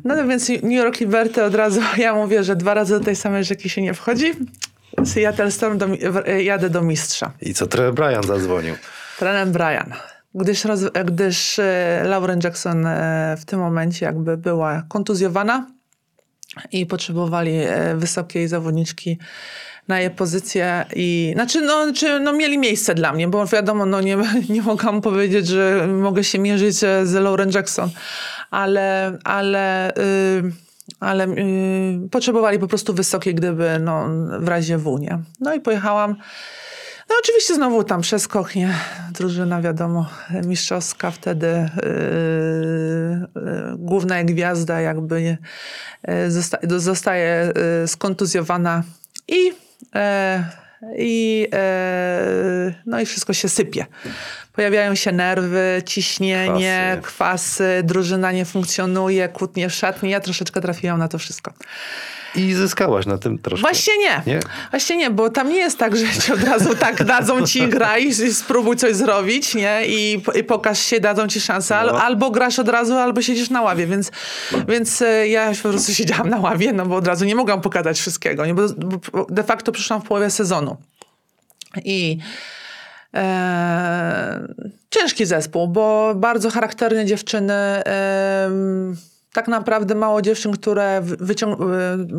No 0.04 0.28
więc 0.28 0.48
New 0.48 0.72
York 0.72 1.00
Liberty 1.00 1.44
od 1.44 1.54
razu, 1.54 1.80
ja 1.96 2.14
mówię, 2.14 2.44
że 2.44 2.56
dwa 2.56 2.74
razy 2.74 2.98
do 2.98 3.04
tej 3.04 3.16
samej 3.16 3.44
rzeki 3.44 3.68
się 3.68 3.82
nie 3.82 3.94
wchodzi. 3.94 4.32
Seattle 5.04 5.50
Storm 5.50 5.78
do, 5.78 5.86
jadę 6.38 6.70
do 6.70 6.82
mistrza. 6.82 7.32
I 7.40 7.54
co 7.54 7.66
trener 7.66 7.94
Brian 7.94 8.22
zadzwonił? 8.22 8.74
Trener 9.18 9.48
Brian. 9.48 9.92
Gdyż, 10.34 10.64
roz, 10.64 10.80
gdyż 11.04 11.60
Lauren 12.04 12.40
Jackson 12.44 12.86
w 13.38 13.44
tym 13.44 13.58
momencie 13.58 14.06
jakby 14.06 14.36
była 14.36 14.82
kontuzjowana 14.88 15.66
i 16.72 16.86
potrzebowali 16.86 17.60
wysokiej 17.94 18.48
zawodniczki 18.48 19.18
na 19.88 20.00
jej 20.00 20.10
pozycję 20.10 20.84
i 20.96 21.30
znaczy 21.34 21.60
no, 21.60 21.92
czy, 21.92 22.20
no 22.20 22.32
mieli 22.32 22.58
miejsce 22.58 22.94
dla 22.94 23.12
mnie, 23.12 23.28
bo 23.28 23.46
wiadomo, 23.46 23.86
no 23.86 24.00
nie, 24.00 24.16
nie 24.54 24.62
mogłam 24.62 25.00
powiedzieć, 25.00 25.46
że 25.46 25.86
mogę 25.86 26.24
się 26.24 26.38
mierzyć 26.38 26.84
e, 26.84 27.06
z 27.06 27.12
Lauren 27.12 27.50
Jackson, 27.50 27.90
ale, 28.50 29.18
ale, 29.24 29.90
y, 29.96 30.52
ale 31.00 31.28
y, 31.28 32.08
potrzebowali 32.10 32.58
po 32.58 32.66
prostu 32.66 32.94
wysokiej, 32.94 33.34
gdyby 33.34 33.78
no, 33.80 34.08
w 34.40 34.48
razie 34.48 34.78
W, 34.78 34.98
nie? 34.98 35.18
No 35.40 35.54
i 35.54 35.60
pojechałam 35.60 36.16
no 37.08 37.14
oczywiście 37.20 37.54
znowu 37.54 37.84
tam 37.84 38.00
przeskok, 38.00 38.54
nie? 38.54 38.74
Drużyna 39.12 39.62
wiadomo, 39.62 40.06
mistrzowska 40.44 41.10
wtedy 41.10 41.46
yy, 41.46 41.82
yy, 43.42 43.76
główna 43.78 44.24
gwiazda 44.24 44.80
jakby 44.80 45.22
yy, 45.22 46.30
zosta 46.30 46.58
zostaje 46.76 47.52
yy, 47.80 47.88
skontuzjowana 47.88 48.82
i, 49.28 49.44
yy, 49.44 49.52
i, 50.98 51.46
yy, 51.52 52.74
no 52.86 53.00
i 53.00 53.06
wszystko 53.06 53.32
się 53.32 53.48
sypie. 53.48 53.86
Pojawiają 54.52 54.94
się 54.94 55.12
nerwy, 55.12 55.82
ciśnienie, 55.86 56.98
Kwasy. 57.02 57.14
kwasy, 57.14 57.82
drużyna 57.84 58.32
nie 58.32 58.44
funkcjonuje, 58.44 59.28
kłótnie 59.28 59.68
w 59.68 59.72
szatni. 59.74 60.10
Ja 60.10 60.20
troszeczkę 60.20 60.60
trafiłam 60.60 60.98
na 60.98 61.08
to 61.08 61.18
wszystko. 61.18 61.52
I 62.34 62.54
zyskałaś 62.54 63.06
na 63.06 63.18
tym 63.18 63.38
troszkę. 63.38 63.60
Właśnie 63.60 63.98
nie. 63.98 64.22
Nie? 64.26 64.40
Właśnie 64.70 64.96
nie, 64.96 65.10
bo 65.10 65.30
tam 65.30 65.48
nie 65.48 65.56
jest 65.56 65.78
tak, 65.78 65.96
że 65.96 66.06
ci 66.20 66.32
od 66.32 66.44
razu 66.44 66.74
tak 66.74 67.04
dadzą 67.14 67.46
ci 67.46 67.68
graj 67.68 68.06
i 68.08 68.14
spróbuj 68.34 68.76
coś 68.76 68.96
zrobić, 68.96 69.54
nie? 69.54 69.82
I, 69.86 70.22
i 70.34 70.44
pokaż 70.44 70.78
się, 70.78 71.00
dadzą 71.00 71.28
ci 71.28 71.40
szansę. 71.40 71.76
Al, 71.76 71.86
No. 71.86 72.02
Albo 72.02 72.30
grasz 72.30 72.58
od 72.58 72.68
razu, 72.68 72.94
albo 72.94 73.22
siedzisz 73.22 73.50
na 73.50 73.62
ławie, 73.62 73.86
więc, 73.86 74.10
więc 74.68 75.02
e, 75.02 75.28
ja 75.28 75.52
po 75.62 75.68
prostu 75.68 75.94
siedziałam 75.94 76.28
na 76.30 76.38
ławie, 76.40 76.72
no 76.72 76.86
bo 76.86 76.96
od 76.96 77.06
razu 77.06 77.24
nie 77.24 77.34
mogłam 77.34 77.60
pokazać 77.60 77.98
wszystkiego, 78.00 78.46
nie? 78.46 78.54
Bo, 78.54 78.62
bo 79.12 79.26
de 79.28 79.44
facto 79.44 79.72
przyszłam 79.72 80.00
w 80.00 80.04
połowie 80.04 80.30
sezonu. 80.30 80.76
I 81.84 82.18
e, 83.14 84.48
ciężki 84.90 85.26
zespół, 85.26 85.68
bo 85.68 86.12
bardzo 86.16 86.50
charakterne 86.50 87.04
dziewczyny. 87.06 87.54
em, 87.84 88.96
tak 89.34 89.48
naprawdę 89.48 89.94
mało 89.94 90.22
dziewczyn, 90.22 90.52
które 90.52 91.02
wycią- 91.02 91.56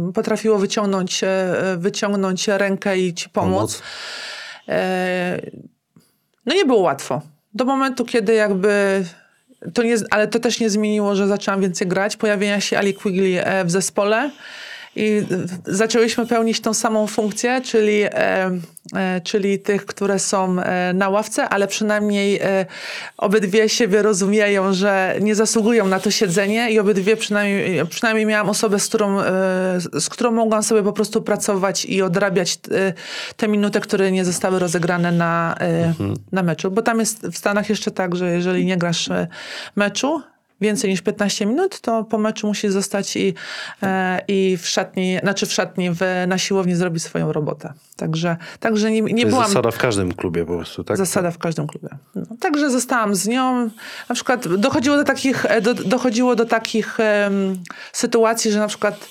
e, 0.10 0.12
potrafiło 0.14 0.58
wyciągnąć, 0.58 1.24
e, 1.24 1.54
wyciągnąć 1.78 2.48
rękę 2.48 2.98
i 2.98 3.14
ci 3.14 3.30
pomóc. 3.30 3.56
Pomóc. 3.56 3.82
E, 4.70 5.42
no 6.46 6.56
nie 6.56 6.66
było 6.66 6.80
łatwo. 6.80 7.22
Do 7.54 7.66
momentu, 7.66 8.06
kiedy 8.06 8.34
jakby. 8.34 9.04
To 9.74 9.84
nie, 9.84 9.96
ale 10.10 10.28
to 10.28 10.40
też 10.40 10.60
nie 10.60 10.70
zmieniło, 10.70 11.16
że 11.16 11.28
zaczęłam 11.28 11.62
więcej 11.62 11.88
grać. 11.88 12.18
Pojawienia 12.18 12.62
się 12.62 12.78
Ali 12.78 12.94
Quigley 12.94 13.38
e, 13.38 13.66
w 13.66 13.72
zespole 13.72 14.32
i 14.96 15.24
zaczęłyśmy 15.66 16.28
pełnić 16.28 16.62
tą 16.62 16.74
samą 16.74 17.08
funkcję, 17.08 17.62
czyli, 17.62 18.02
e, 18.04 18.52
e, 18.96 19.22
czyli 19.24 19.60
tych, 19.60 19.86
które 19.86 20.20
są 20.20 20.62
e, 20.62 20.94
na 20.94 21.10
ławce, 21.10 21.50
ale 21.50 21.68
przynajmniej 21.68 22.40
obydwie 23.18 23.70
siebie 23.70 24.02
rozumieją, 24.02 24.74
że 24.74 25.16
nie 25.22 25.36
zasługują 25.36 25.88
na 25.88 26.00
to 26.00 26.12
siedzenie 26.12 26.72
i 26.72 26.80
obydwie 26.80 27.18
przynajmniej, 27.18 27.86
przynajmniej 27.86 28.26
miałam 28.26 28.50
osobę, 28.50 28.80
z 28.80 28.88
którą, 28.88 29.20
z 29.94 30.10
którą 30.10 30.32
mogłam 30.32 30.64
sobie 30.64 30.84
po 30.84 30.94
prostu 30.94 31.22
pracować 31.22 31.86
i 31.86 32.02
odrabiać 32.02 32.60
te 33.38 33.48
minuty, 33.48 33.80
które 33.80 34.12
nie 34.12 34.26
zostały 34.26 34.60
rozegrane 34.60 35.12
na, 35.12 35.56
e, 35.60 35.94
na 36.32 36.44
meczu. 36.44 36.72
Bo 36.72 36.82
tam 36.82 37.00
jest 37.00 37.28
w 37.28 37.38
Stanach 37.38 37.70
jeszcze 37.70 37.92
tak, 37.92 38.16
że 38.16 38.32
jeżeli 38.32 38.66
nie 38.66 38.78
grasz 38.78 39.10
meczu, 39.76 40.22
więcej 40.62 40.90
niż 40.90 41.02
15 41.02 41.46
minut, 41.46 41.82
to 41.82 42.04
po 42.04 42.18
meczu 42.18 42.48
musi 42.48 42.70
zostać 42.70 43.16
i, 43.16 43.34
e, 43.84 44.22
i 44.28 44.58
w 44.58 44.68
szatni, 44.68 45.18
znaczy 45.22 45.46
w 45.46 45.54
szatni, 45.54 45.92
w, 45.92 46.00
na 46.28 46.38
siłowni 46.38 46.76
zrobić 46.76 47.04
swoją 47.04 47.34
robotę. 47.34 47.74
Także, 47.96 48.38
także 48.60 48.92
nie, 48.92 49.02
nie 49.02 49.10
To 49.10 49.18
jest 49.18 49.30
byłam... 49.30 49.48
zasada 49.48 49.72
w 49.72 49.78
każdym 49.78 50.14
klubie 50.14 50.46
po 50.46 50.56
prostu, 50.56 50.84
tak? 50.84 50.98
Zasada 50.98 51.32
w 51.32 51.38
każdym 51.38 51.68
klubie. 51.68 51.90
No, 52.16 52.24
także 52.40 52.70
zostałam 52.70 53.16
z 53.16 53.28
nią. 53.28 53.70
Na 54.10 54.16
przykład 54.16 54.48
dochodziło 54.48 54.98
do 54.98 55.04
takich, 55.04 55.46
e, 55.46 55.62
do, 55.62 55.74
dochodziło 55.74 56.36
do 56.36 56.46
takich 56.46 57.00
em, 57.00 57.64
sytuacji, 57.94 58.52
że 58.52 58.60
na 58.60 58.68
przykład 58.68 59.08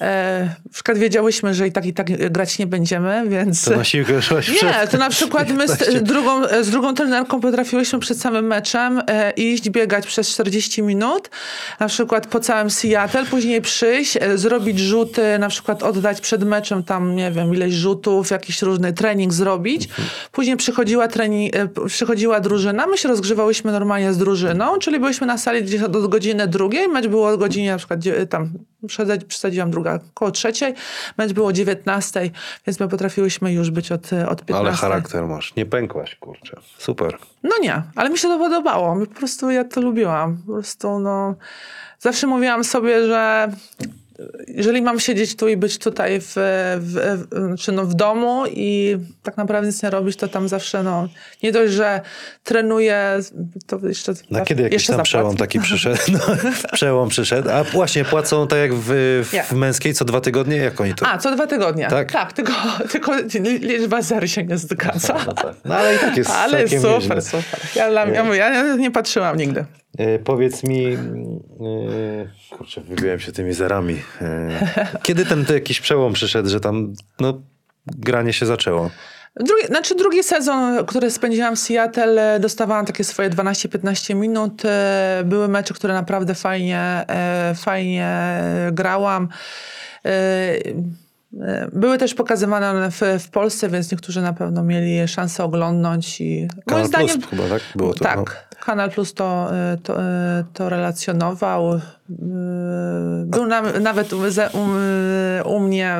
E, 0.00 0.44
na 0.64 0.72
przykład 0.72 0.98
wiedziałyśmy, 0.98 1.54
że 1.54 1.66
i 1.66 1.72
tak 1.72 1.86
i 1.86 1.92
tak 1.92 2.32
grać 2.32 2.58
nie 2.58 2.66
będziemy, 2.66 3.28
więc... 3.28 3.64
To 3.64 3.76
na 3.76 3.84
siłkę 3.84 4.22
szłaś 4.22 4.50
przed... 4.50 4.62
Nie, 4.62 4.88
to 4.88 4.98
na 4.98 5.10
przykład 5.10 5.50
my 5.50 5.68
z 5.68 6.02
drugą, 6.02 6.42
z 6.62 6.70
drugą 6.70 6.94
trenerką 6.94 7.40
potrafiłyśmy 7.40 7.98
przed 7.98 8.20
samym 8.20 8.46
meczem 8.46 9.02
e, 9.06 9.30
iść, 9.30 9.70
biegać 9.70 10.06
przez 10.06 10.28
40 10.28 10.82
minut, 10.82 11.30
na 11.80 11.88
przykład 11.88 12.26
po 12.26 12.40
całym 12.40 12.70
Seattle, 12.70 13.24
później 13.24 13.62
przyjść, 13.62 14.16
e, 14.16 14.38
zrobić 14.38 14.78
rzuty, 14.78 15.38
na 15.38 15.48
przykład 15.48 15.82
oddać 15.82 16.20
przed 16.20 16.44
meczem 16.44 16.82
tam, 16.82 17.16
nie 17.16 17.30
wiem, 17.30 17.54
ileś 17.54 17.74
rzutów, 17.74 18.30
jakiś 18.30 18.62
różny 18.62 18.92
trening 18.92 19.32
zrobić. 19.32 19.88
Później 20.32 20.56
przychodziła, 20.56 21.08
trening, 21.08 21.56
e, 21.56 21.68
przychodziła 21.86 22.40
drużyna, 22.40 22.86
my 22.86 22.98
się 22.98 23.08
rozgrzewałyśmy 23.08 23.72
normalnie 23.72 24.12
z 24.12 24.18
drużyną, 24.18 24.78
czyli 24.78 25.00
byliśmy 25.00 25.26
na 25.26 25.38
sali 25.38 25.62
gdzieś 25.62 25.82
od 25.82 26.06
godziny 26.06 26.46
drugiej, 26.46 26.88
mecz 26.88 27.06
było 27.06 27.28
o 27.28 27.38
godzinie 27.38 27.70
na 27.70 27.78
przykład 27.78 28.00
tam, 28.30 28.52
przesadziłam 29.28 29.70
druga, 29.70 29.98
koło 30.14 30.30
trzeciej, 30.30 30.74
mecz 31.18 31.32
było 31.32 31.46
o 31.48 31.52
19, 31.52 32.30
więc 32.66 32.80
my 32.80 32.88
potrafiłyśmy 32.88 33.52
już 33.52 33.70
być 33.70 33.92
od, 33.92 34.12
od 34.12 34.44
15. 34.44 34.54
Ale 34.54 34.72
charakter 34.72 35.26
masz. 35.26 35.54
Nie 35.56 35.66
pękłaś, 35.66 36.14
kurczę. 36.14 36.56
Super. 36.78 37.18
No 37.42 37.58
nie, 37.62 37.82
ale 37.96 38.10
mi 38.10 38.18
się 38.18 38.28
to 38.28 38.38
podobało. 38.38 39.06
Po 39.06 39.14
prostu 39.14 39.50
ja 39.50 39.64
to 39.64 39.80
lubiłam. 39.80 40.38
Po 40.46 40.52
prostu 40.52 40.98
no... 40.98 41.34
Zawsze 41.98 42.26
mówiłam 42.26 42.64
sobie, 42.64 43.06
że 43.06 43.48
jeżeli 44.48 44.82
mam 44.82 45.00
siedzieć 45.00 45.36
tu 45.36 45.48
i 45.48 45.56
być 45.56 45.78
tutaj 45.78 46.20
w, 46.20 46.32
w, 46.80 47.26
w, 47.30 47.56
czy 47.58 47.72
no 47.72 47.84
w 47.84 47.94
domu 47.94 48.44
i 48.46 48.98
tak 49.22 49.36
naprawdę 49.36 49.66
nic 49.68 49.82
nie 49.82 49.90
robić, 49.90 50.16
to 50.16 50.28
tam 50.28 50.48
zawsze 50.48 50.82
no... 50.82 51.08
Nie 51.42 51.52
dość, 51.52 51.72
że 51.72 52.00
trenuję, 52.44 53.18
to 53.66 53.78
jeszcze... 53.88 54.12
Na 54.30 54.40
kiedy 54.40 54.62
jakiś 54.62 54.74
jeszcze 54.74 54.86
tam 54.86 54.96
zapłacę. 54.96 55.08
przełom 55.08 55.36
taki 55.36 55.60
przyszedł? 55.60 56.00
No, 56.12 56.18
przełom 56.72 57.08
przyszedł. 57.08 57.50
A 57.50 57.64
właśnie, 57.64 58.04
płacą 58.04 58.46
tak 58.46 58.58
jak 58.58 58.74
w, 58.74 58.86
w, 59.24 59.48
w 59.48 59.52
męskiej 59.52 59.94
co 59.94 60.04
dwa 60.04 60.20
tygodnie? 60.20 60.56
Jak 60.56 60.80
oni 60.80 60.94
to... 60.94 61.06
A, 61.06 61.18
co 61.18 61.34
dwa 61.34 61.46
tygodnie. 61.46 61.86
Tak? 61.86 62.12
Tak, 62.12 62.32
tylko, 62.32 62.52
tylko 62.90 63.12
liczba 63.60 64.02
zer 64.02 64.30
się 64.30 64.44
nie 64.44 64.58
zgadza. 64.58 65.24
No 65.64 65.74
ale 65.74 65.96
i 65.96 65.98
tak 65.98 66.16
jest 66.16 66.30
Ale 66.30 66.68
super, 66.68 66.92
nieźle. 66.92 67.22
super. 67.22 67.60
Ja, 67.74 67.88
ja, 67.88 68.34
ja 68.34 68.76
nie 68.76 68.90
patrzyłam 68.90 69.36
nigdy. 69.36 69.64
E, 69.98 70.18
powiedz 70.18 70.64
mi, 70.64 70.86
e, 70.86 70.98
kurczę, 72.56 72.80
wybiłem 72.80 73.20
się 73.20 73.32
tymi 73.32 73.52
zerami. 73.52 74.02
E, 74.20 74.50
kiedy 75.02 75.26
ten 75.26 75.44
to 75.44 75.54
jakiś 75.54 75.80
przełom 75.80 76.12
przyszedł, 76.12 76.48
że 76.48 76.60
tam 76.60 76.94
no, 77.20 77.42
granie 77.86 78.32
się 78.32 78.46
zaczęło? 78.46 78.90
Drugi, 79.36 79.66
znaczy 79.66 79.94
drugi 79.94 80.22
sezon, 80.22 80.86
który 80.86 81.10
spędziłam 81.10 81.56
w 81.56 81.58
Seattle, 81.58 82.40
dostawałam 82.40 82.86
takie 82.86 83.04
swoje 83.04 83.30
12-15 83.30 84.14
minut. 84.14 84.62
Były 85.24 85.48
mecze, 85.48 85.74
które 85.74 85.94
naprawdę 85.94 86.34
fajnie, 86.34 87.06
fajnie 87.54 88.40
grałam. 88.72 89.28
E, 91.40 91.68
Były 91.72 91.98
też 91.98 92.14
pokazywane 92.14 92.70
one 92.70 92.90
w, 92.90 93.00
w 93.18 93.30
Polsce, 93.30 93.68
więc 93.68 93.92
niektórzy 93.92 94.22
na 94.22 94.32
pewno 94.32 94.62
mieli 94.62 95.08
szansę 95.08 95.44
oglądnąć. 95.44 96.20
I 96.20 96.48
Kanal 96.66 96.80
moim 96.80 96.86
zdaniem, 96.88 97.20
Plus 97.20 97.30
chyba, 97.30 97.48
tak? 97.48 97.62
Było 97.76 97.94
to. 97.94 98.04
tak, 98.04 98.16
No. 98.18 98.24
Kanal 98.66 98.90
Plus 98.90 99.14
to, 99.14 99.48
e, 99.56 99.76
to, 99.82 100.02
e, 100.02 100.44
to 100.54 100.68
relacjonował. 100.68 101.80
Był 103.24 103.46
na, 103.46 103.62
nawet 103.62 104.12
u, 104.12 104.18
u, 105.44 105.60
mnie, 105.60 105.96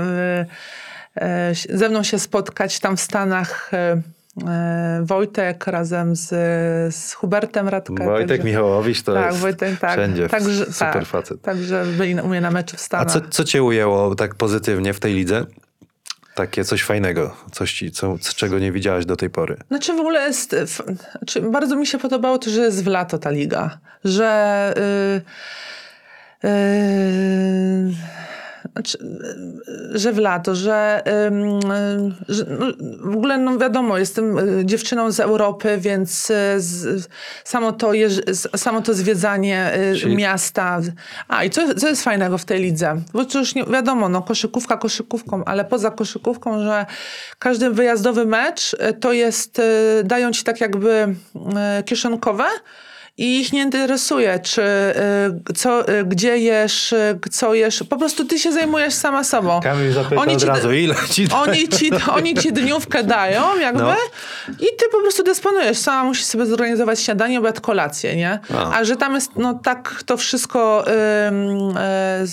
ze 1.70 1.88
mną 1.88 2.02
się 2.02 2.18
spotkać 2.18 2.80
tam 2.80 2.96
w 2.96 3.00
Stanach 3.00 3.70
Wojtek 5.02 5.66
razem 5.66 6.16
z, 6.16 6.28
z 6.94 7.12
Hubertem 7.12 7.68
Radka. 7.68 8.04
Wojtek 8.04 8.28
także- 8.28 8.44
Michałowicz 8.44 9.02
to 9.02 9.14
tak, 9.14 9.26
jest 9.26 9.38
Wojtek, 9.38 9.78
tak. 9.78 9.92
wszędzie 9.92 10.28
Także, 10.28 10.64
super 10.64 10.92
tak, 10.92 11.06
facet. 11.06 11.42
Także 11.42 11.84
byli 11.84 12.20
u 12.20 12.28
mnie 12.28 12.40
na 12.40 12.50
meczu 12.50 12.76
w 12.76 12.80
A 12.80 12.82
Stanach. 12.82 13.12
co, 13.12 13.20
co 13.20 13.44
cię 13.44 13.62
ujęło 13.62 14.14
tak 14.14 14.34
pozytywnie 14.34 14.92
w 14.92 15.00
tej 15.00 15.14
lidze? 15.14 15.46
Takie 16.34 16.64
coś 16.64 16.82
fajnego, 16.84 17.36
coś 17.52 17.72
ci, 17.72 17.90
co, 17.90 18.16
czego 18.36 18.58
nie 18.58 18.72
widziałaś 18.72 19.06
do 19.06 19.16
tej 19.16 19.30
pory. 19.30 19.56
Znaczy 19.68 19.92
w 19.96 20.00
ogóle 20.00 20.20
jest, 20.20 20.56
znaczy 21.18 21.40
bardzo 21.42 21.76
mi 21.76 21.86
się 21.86 21.98
podobało 21.98 22.38
to, 22.38 22.50
że 22.50 22.60
jest 22.60 22.84
w 22.84 22.86
lato 22.86 23.18
ta 23.18 23.30
liga, 23.30 23.78
że 24.04 24.74
y, 26.44 26.48
y, 26.48 27.94
znaczy, 28.72 28.98
że 29.94 30.12
w 30.12 30.18
lato, 30.18 30.54
że, 30.54 31.02
że 32.28 32.44
no, 32.58 32.66
w 33.12 33.16
ogóle 33.16 33.38
no 33.38 33.58
wiadomo, 33.58 33.98
jestem 33.98 34.38
y, 34.38 34.66
dziewczyną 34.66 35.10
z 35.10 35.20
Europy, 35.20 35.78
więc 35.78 36.30
y, 36.30 36.34
z, 36.60 37.08
samo, 37.44 37.72
to 37.72 37.92
jeż, 37.92 38.20
samo 38.56 38.82
to 38.82 38.94
zwiedzanie 38.94 39.72
y, 39.92 39.96
Czyli- 39.96 40.16
miasta. 40.16 40.80
A 41.28 41.44
i 41.44 41.50
co, 41.50 41.74
co 41.74 41.88
jest 41.88 42.04
fajnego 42.04 42.38
w 42.38 42.44
tej 42.44 42.62
lidze? 42.62 43.00
Bo 43.12 43.24
to 43.24 43.38
już 43.38 43.54
nie, 43.54 43.64
wiadomo, 43.64 44.08
no, 44.08 44.22
koszykówka 44.22 44.76
koszykówką, 44.76 45.44
ale 45.44 45.64
poza 45.64 45.90
koszykówką, 45.90 46.62
że 46.62 46.86
każdy 47.38 47.70
wyjazdowy 47.70 48.26
mecz 48.26 48.76
to 49.00 49.12
jest, 49.12 49.60
dają 50.04 50.32
ci 50.32 50.44
tak 50.44 50.60
jakby 50.60 51.14
kieszonkowe 51.84 52.44
i 53.20 53.40
ich 53.40 53.52
nie 53.52 53.62
interesuje, 53.62 54.38
czy 54.38 54.62
y, 55.50 55.52
co, 55.54 55.88
y, 55.88 56.04
gdzie 56.04 56.38
jesz, 56.38 56.92
y, 56.92 57.18
co 57.30 57.54
jesz. 57.54 57.82
Po 57.88 57.96
prostu 57.96 58.24
ty 58.24 58.38
się 58.38 58.52
zajmujesz 58.52 58.94
sama 58.94 59.24
sobą. 59.24 59.60
Kamil 59.60 59.92
zapytał 59.92 60.18
Oni 60.18 60.34
od 60.34 60.40
ci- 60.40 60.46
razu, 60.46 60.72
ile 60.72 60.94
ci 61.10 61.28
Oni 61.32 61.68
ci, 61.68 61.90
oni 62.12 62.34
ci 62.34 62.52
dniówkę 62.52 63.04
dają 63.04 63.58
jakby 63.58 63.82
No. 63.82 63.96
i 64.48 64.66
ty 64.78 64.84
po 64.92 65.00
prostu 65.00 65.22
dysponujesz. 65.22 65.78
Sama 65.78 66.04
musisz 66.04 66.24
sobie 66.24 66.46
zorganizować 66.46 67.00
śniadanie, 67.00 67.38
obiad, 67.38 67.60
kolację, 67.60 68.16
nie? 68.16 68.38
A. 68.54 68.78
A, 68.78 68.84
że 68.84 68.96
tam 68.96 69.14
jest 69.14 69.30
no 69.36 69.54
tak 69.54 70.02
to 70.06 70.16
wszystko 70.16 70.84
ym, 71.28 71.74
e, 71.76 72.24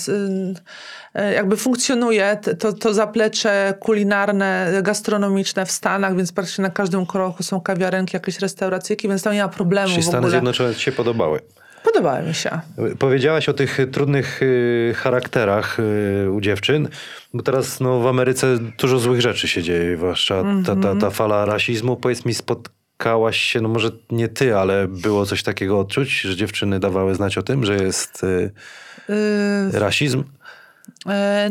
jakby 1.34 1.56
funkcjonuje, 1.56 2.38
to, 2.58 2.72
to 2.72 2.94
zaplecze 2.94 3.74
kulinarne, 3.80 4.80
gastronomiczne 4.82 5.66
w 5.66 5.70
Stanach, 5.70 6.16
więc 6.16 6.32
praktycznie 6.32 6.62
na 6.62 6.70
każdym 6.70 7.06
kroku 7.06 7.42
są 7.42 7.60
kawiarenki, 7.60 8.16
jakieś 8.16 8.38
restauracyjki, 8.38 9.08
więc 9.08 9.22
tam 9.22 9.32
nie 9.32 9.42
ma 9.42 9.48
problemu 9.48 9.88
Czyli 9.88 10.02
w 10.02 10.04
Stany 10.04 10.18
ogóle. 10.18 10.30
Zjednoczone 10.30 10.74
ci 10.74 10.80
się 10.80 10.92
podobały? 10.92 11.40
Podobały 11.84 12.22
mi 12.22 12.34
się. 12.34 12.50
Powiedziałaś 12.98 13.48
o 13.48 13.52
tych 13.52 13.78
trudnych 13.92 14.42
y, 14.42 14.94
charakterach 14.96 15.76
y, 15.80 16.30
u 16.30 16.40
dziewczyn, 16.40 16.88
bo 17.34 17.42
teraz 17.42 17.80
no, 17.80 18.00
w 18.00 18.06
Ameryce 18.06 18.58
dużo 18.78 18.98
złych 18.98 19.20
rzeczy 19.20 19.48
się 19.48 19.62
dzieje, 19.62 19.96
zwłaszcza 19.96 20.42
ta, 20.66 20.76
ta, 20.76 20.96
ta 20.96 21.10
fala 21.10 21.44
rasizmu. 21.44 21.96
Powiedz 21.96 22.24
mi, 22.24 22.34
spotkałaś 22.34 23.36
się, 23.36 23.60
no 23.60 23.68
może 23.68 23.90
nie 24.10 24.28
ty, 24.28 24.56
ale 24.56 24.88
było 24.88 25.26
coś 25.26 25.42
takiego 25.42 25.80
odczuć, 25.80 26.20
że 26.20 26.36
dziewczyny 26.36 26.80
dawały 26.80 27.14
znać 27.14 27.38
o 27.38 27.42
tym, 27.42 27.64
że 27.64 27.76
jest 27.76 28.24
y, 28.24 28.50
rasizm? 29.72 30.24
E, 31.08 31.50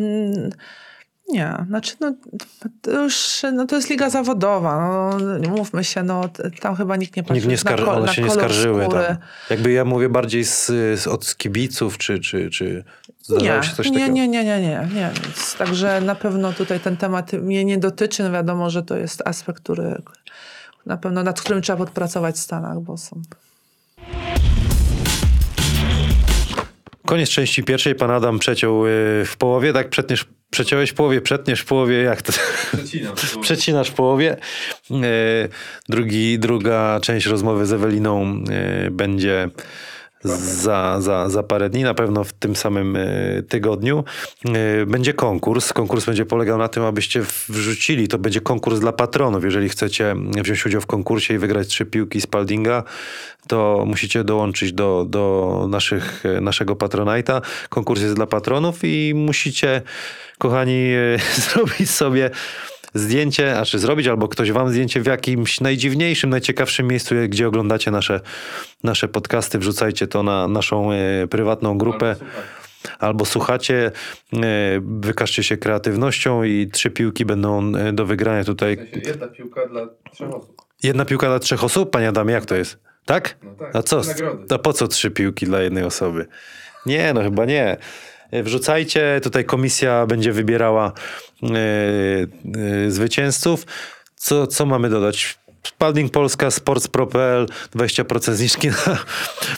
Nie, 1.29 1.65
znaczy 1.67 1.95
no, 1.99 2.13
to 2.81 3.03
już 3.03 3.41
no, 3.53 3.65
to 3.65 3.75
jest 3.75 3.89
liga 3.89 4.09
zawodowa. 4.09 4.89
No, 5.41 5.49
mówmy 5.49 5.83
się, 5.83 6.03
no, 6.03 6.29
tam 6.61 6.75
chyba 6.75 6.95
nikt 6.95 7.15
nie 7.15 7.23
patrzy 7.23 7.33
Nikt 7.47 7.47
nie 7.47 7.71
na, 7.71 7.77
skar- 7.77 7.85
ko- 7.85 7.91
one 7.91 8.05
na 8.05 8.13
się 8.13 8.21
nie 8.21 8.29
skarżyły 8.29 8.83
skóry. 8.85 9.03
tam. 9.07 9.17
Jakby 9.49 9.71
ja 9.71 9.85
mówię 9.85 10.09
bardziej 10.09 10.45
z, 10.45 10.65
z, 11.01 11.07
od 11.07 11.35
kibiców, 11.37 11.97
czy, 11.97 12.19
czy, 12.19 12.49
czy 12.49 12.83
zdarzało 13.23 13.57
Nie, 13.59 13.63
się 13.67 13.75
coś 13.75 13.85
nie, 13.89 13.93
takiego? 13.93 14.13
nie, 14.13 14.27
nie, 14.27 14.43
nie, 14.45 14.61
nie, 14.61 14.87
nie. 14.95 15.11
Więc, 15.23 15.55
także 15.57 16.01
na 16.01 16.15
pewno 16.15 16.53
tutaj 16.53 16.79
ten 16.79 16.97
temat 16.97 17.33
mnie 17.33 17.65
nie 17.65 17.77
dotyczy. 17.77 18.23
No 18.23 18.31
wiadomo, 18.31 18.69
że 18.69 18.83
to 18.83 18.97
jest 18.97 19.21
aspekt, 19.27 19.63
który 19.63 20.01
na 20.85 20.97
pewno 20.97 21.23
nad 21.23 21.41
którym 21.41 21.61
trzeba 21.61 21.77
podpracować 21.77 22.35
w 22.35 22.39
Stanach, 22.39 22.79
bo 22.79 22.97
są 22.97 23.21
Koniec 27.07 27.29
części 27.29 27.63
pierwszej, 27.63 27.95
pan 27.95 28.11
Adam 28.11 28.39
przeciął 28.39 28.87
y, 28.87 28.89
w 29.25 29.35
połowie, 29.37 29.73
tak? 29.73 29.89
Przetniesz, 29.89 30.25
przeciąłeś 30.49 30.89
w 30.89 30.93
połowie, 30.93 31.21
przetniesz 31.21 31.61
w 31.61 31.65
połowie, 31.65 31.97
jak 32.01 32.21
to? 32.21 32.33
Przecinasz 33.41 33.89
w 33.89 33.93
połowie. 33.93 34.37
E, 34.91 34.97
Drugi, 35.89 36.39
druga 36.39 36.99
część 37.01 37.25
rozmowy 37.25 37.65
z 37.65 37.73
Eweliną 37.73 38.43
e, 38.49 38.91
będzie 38.91 39.49
za, 40.23 41.01
za, 41.01 41.29
za 41.29 41.43
parę 41.43 41.69
dni, 41.69 41.83
na 41.83 41.93
pewno 41.93 42.23
w 42.23 42.33
tym 42.33 42.55
samym 42.55 42.95
e, 42.95 43.07
tygodniu. 43.49 44.03
E, 44.45 44.85
Będzie 44.85 45.13
konkurs. 45.13 45.73
Konkurs 45.73 46.05
będzie 46.05 46.25
polegał 46.25 46.57
na 46.57 46.67
tym, 46.67 46.83
abyście 46.83 47.23
wrzucili. 47.49 48.07
To 48.07 48.17
będzie 48.17 48.41
konkurs 48.41 48.79
dla 48.79 48.91
patronów. 48.91 49.43
Jeżeli 49.43 49.69
chcecie 49.69 50.15
wziąć 50.43 50.65
udział 50.65 50.81
w 50.81 50.85
konkursie 50.85 51.33
i 51.33 51.37
wygrać 51.37 51.67
trzy 51.67 51.85
piłki 51.85 52.21
Spaldinga, 52.21 52.83
to 53.47 53.83
musicie 53.87 54.23
dołączyć 54.23 54.73
do, 54.73 55.05
do 55.09 55.65
naszych, 55.69 56.25
e, 56.25 56.41
naszego 56.41 56.75
Patronite'a. 56.75 57.41
Konkurs 57.69 58.01
jest 58.01 58.15
dla 58.15 58.27
patronów 58.27 58.79
i 58.83 59.13
musicie, 59.15 59.81
kochani, 60.37 60.91
zrobić 61.51 61.89
sobie 61.89 62.29
zdjęcie, 62.93 63.59
a 63.59 63.65
czy 63.65 63.79
zrobić, 63.79 64.07
albo 64.07 64.27
ktoś 64.27 64.51
wam 64.51 64.69
zdjęcie 64.69 65.01
w 65.01 65.05
jakimś 65.05 65.61
najdziwniejszym, 65.61 66.29
najciekawszym 66.29 66.87
miejscu, 66.87 67.15
gdzie 67.29 67.47
oglądacie 67.47 67.91
nasze, 67.91 68.21
nasze 68.83 69.07
podcasty. 69.07 69.59
Wrzucajcie 69.59 70.07
to 70.07 70.23
na 70.23 70.47
naszą 70.47 70.91
e, 70.91 71.27
prywatną 71.27 71.77
grupę. 71.77 72.15
Albo 72.99 73.25
słuchacie, 73.25 73.91
e, 74.33 74.39
wykażcie 74.81 75.43
się 75.43 75.57
kreatywnością 75.57 76.43
i 76.43 76.69
trzy 76.73 76.89
piłki 76.91 77.25
będą 77.25 77.75
e, 77.75 77.93
do 77.93 78.05
wygrania 78.05 78.43
tutaj. 78.43 78.77
W 78.77 78.79
sensie 78.79 79.09
jedna 79.09 79.27
piłka 79.27 79.67
dla 79.67 79.87
trzech 80.11 80.33
osób. 80.33 80.61
Jedna 80.83 81.05
piłka 81.05 81.27
dla 81.27 81.39
trzech 81.39 81.63
osób? 81.63 81.91
Panie 81.91 82.09
Adamie, 82.09 82.33
jak 82.33 82.45
to 82.45 82.55
jest? 82.55 82.79
Tak? 83.05 83.37
No 83.43 83.51
tak, 83.59 83.75
A 83.75 83.83
co? 83.83 84.01
A 84.49 84.57
po 84.57 84.73
co 84.73 84.87
trzy 84.87 85.11
piłki 85.11 85.45
dla 85.45 85.61
jednej 85.61 85.83
osoby? 85.83 86.27
Nie, 86.85 87.13
no 87.13 87.21
chyba 87.23 87.45
nie. 87.45 87.77
E, 88.31 88.43
wrzucajcie. 88.43 89.19
Tutaj 89.23 89.45
komisja 89.45 90.05
będzie 90.05 90.31
wybierała 90.31 90.91
e, 91.43 91.47
e, 92.87 92.91
zwycięzców. 92.91 93.65
Co, 94.15 94.47
co 94.47 94.65
mamy 94.65 94.89
dodać? 94.89 95.37
Spalding 95.63 96.11
Polska, 96.11 96.51
sportspro.pl, 96.51 97.47
20% 97.75 98.33
zniżki 98.33 98.69
na, 98.77 98.97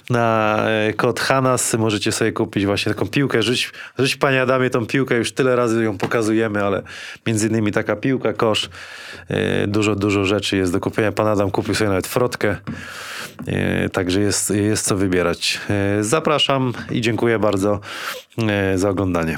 na 0.10 0.66
kod 0.98 1.20
Hanas. 1.20 1.74
Możecie 1.74 2.12
sobie 2.12 2.32
kupić 2.32 2.66
właśnie 2.66 2.94
taką 2.94 3.08
piłkę. 3.08 3.44
Rzuć, 3.44 3.72
rzuć 4.00 4.16
panie 4.16 4.42
Adamie 4.42 4.70
tą 4.70 4.86
piłkę, 4.86 5.16
już 5.16 5.32
tyle 5.32 5.56
razy 5.56 5.84
ją 5.84 5.98
pokazujemy, 5.98 6.64
ale 6.64 6.84
między 7.28 7.48
innymi 7.48 7.72
taka 7.72 7.96
piłka, 7.96 8.34
kosz. 8.34 8.70
Dużo, 9.68 9.96
dużo 9.96 10.26
rzeczy 10.26 10.58
jest 10.58 10.72
do 10.74 10.80
kupienia. 10.80 11.12
Pan 11.12 11.28
Adam 11.28 11.52
kupił 11.52 11.76
sobie 11.76 11.90
nawet 11.90 12.08
frotkę. 12.08 12.56
E, 13.48 13.90
Także 13.90 14.22
jest, 14.22 14.50
jest 14.50 14.86
co 14.86 14.96
wybierać. 14.96 15.60
E, 15.70 16.04
Zapraszam 16.04 16.74
i 16.92 17.02
dziękuję 17.02 17.40
bardzo 17.40 17.80
e, 18.38 18.78
za 18.78 18.90
oglądanie. 18.90 19.38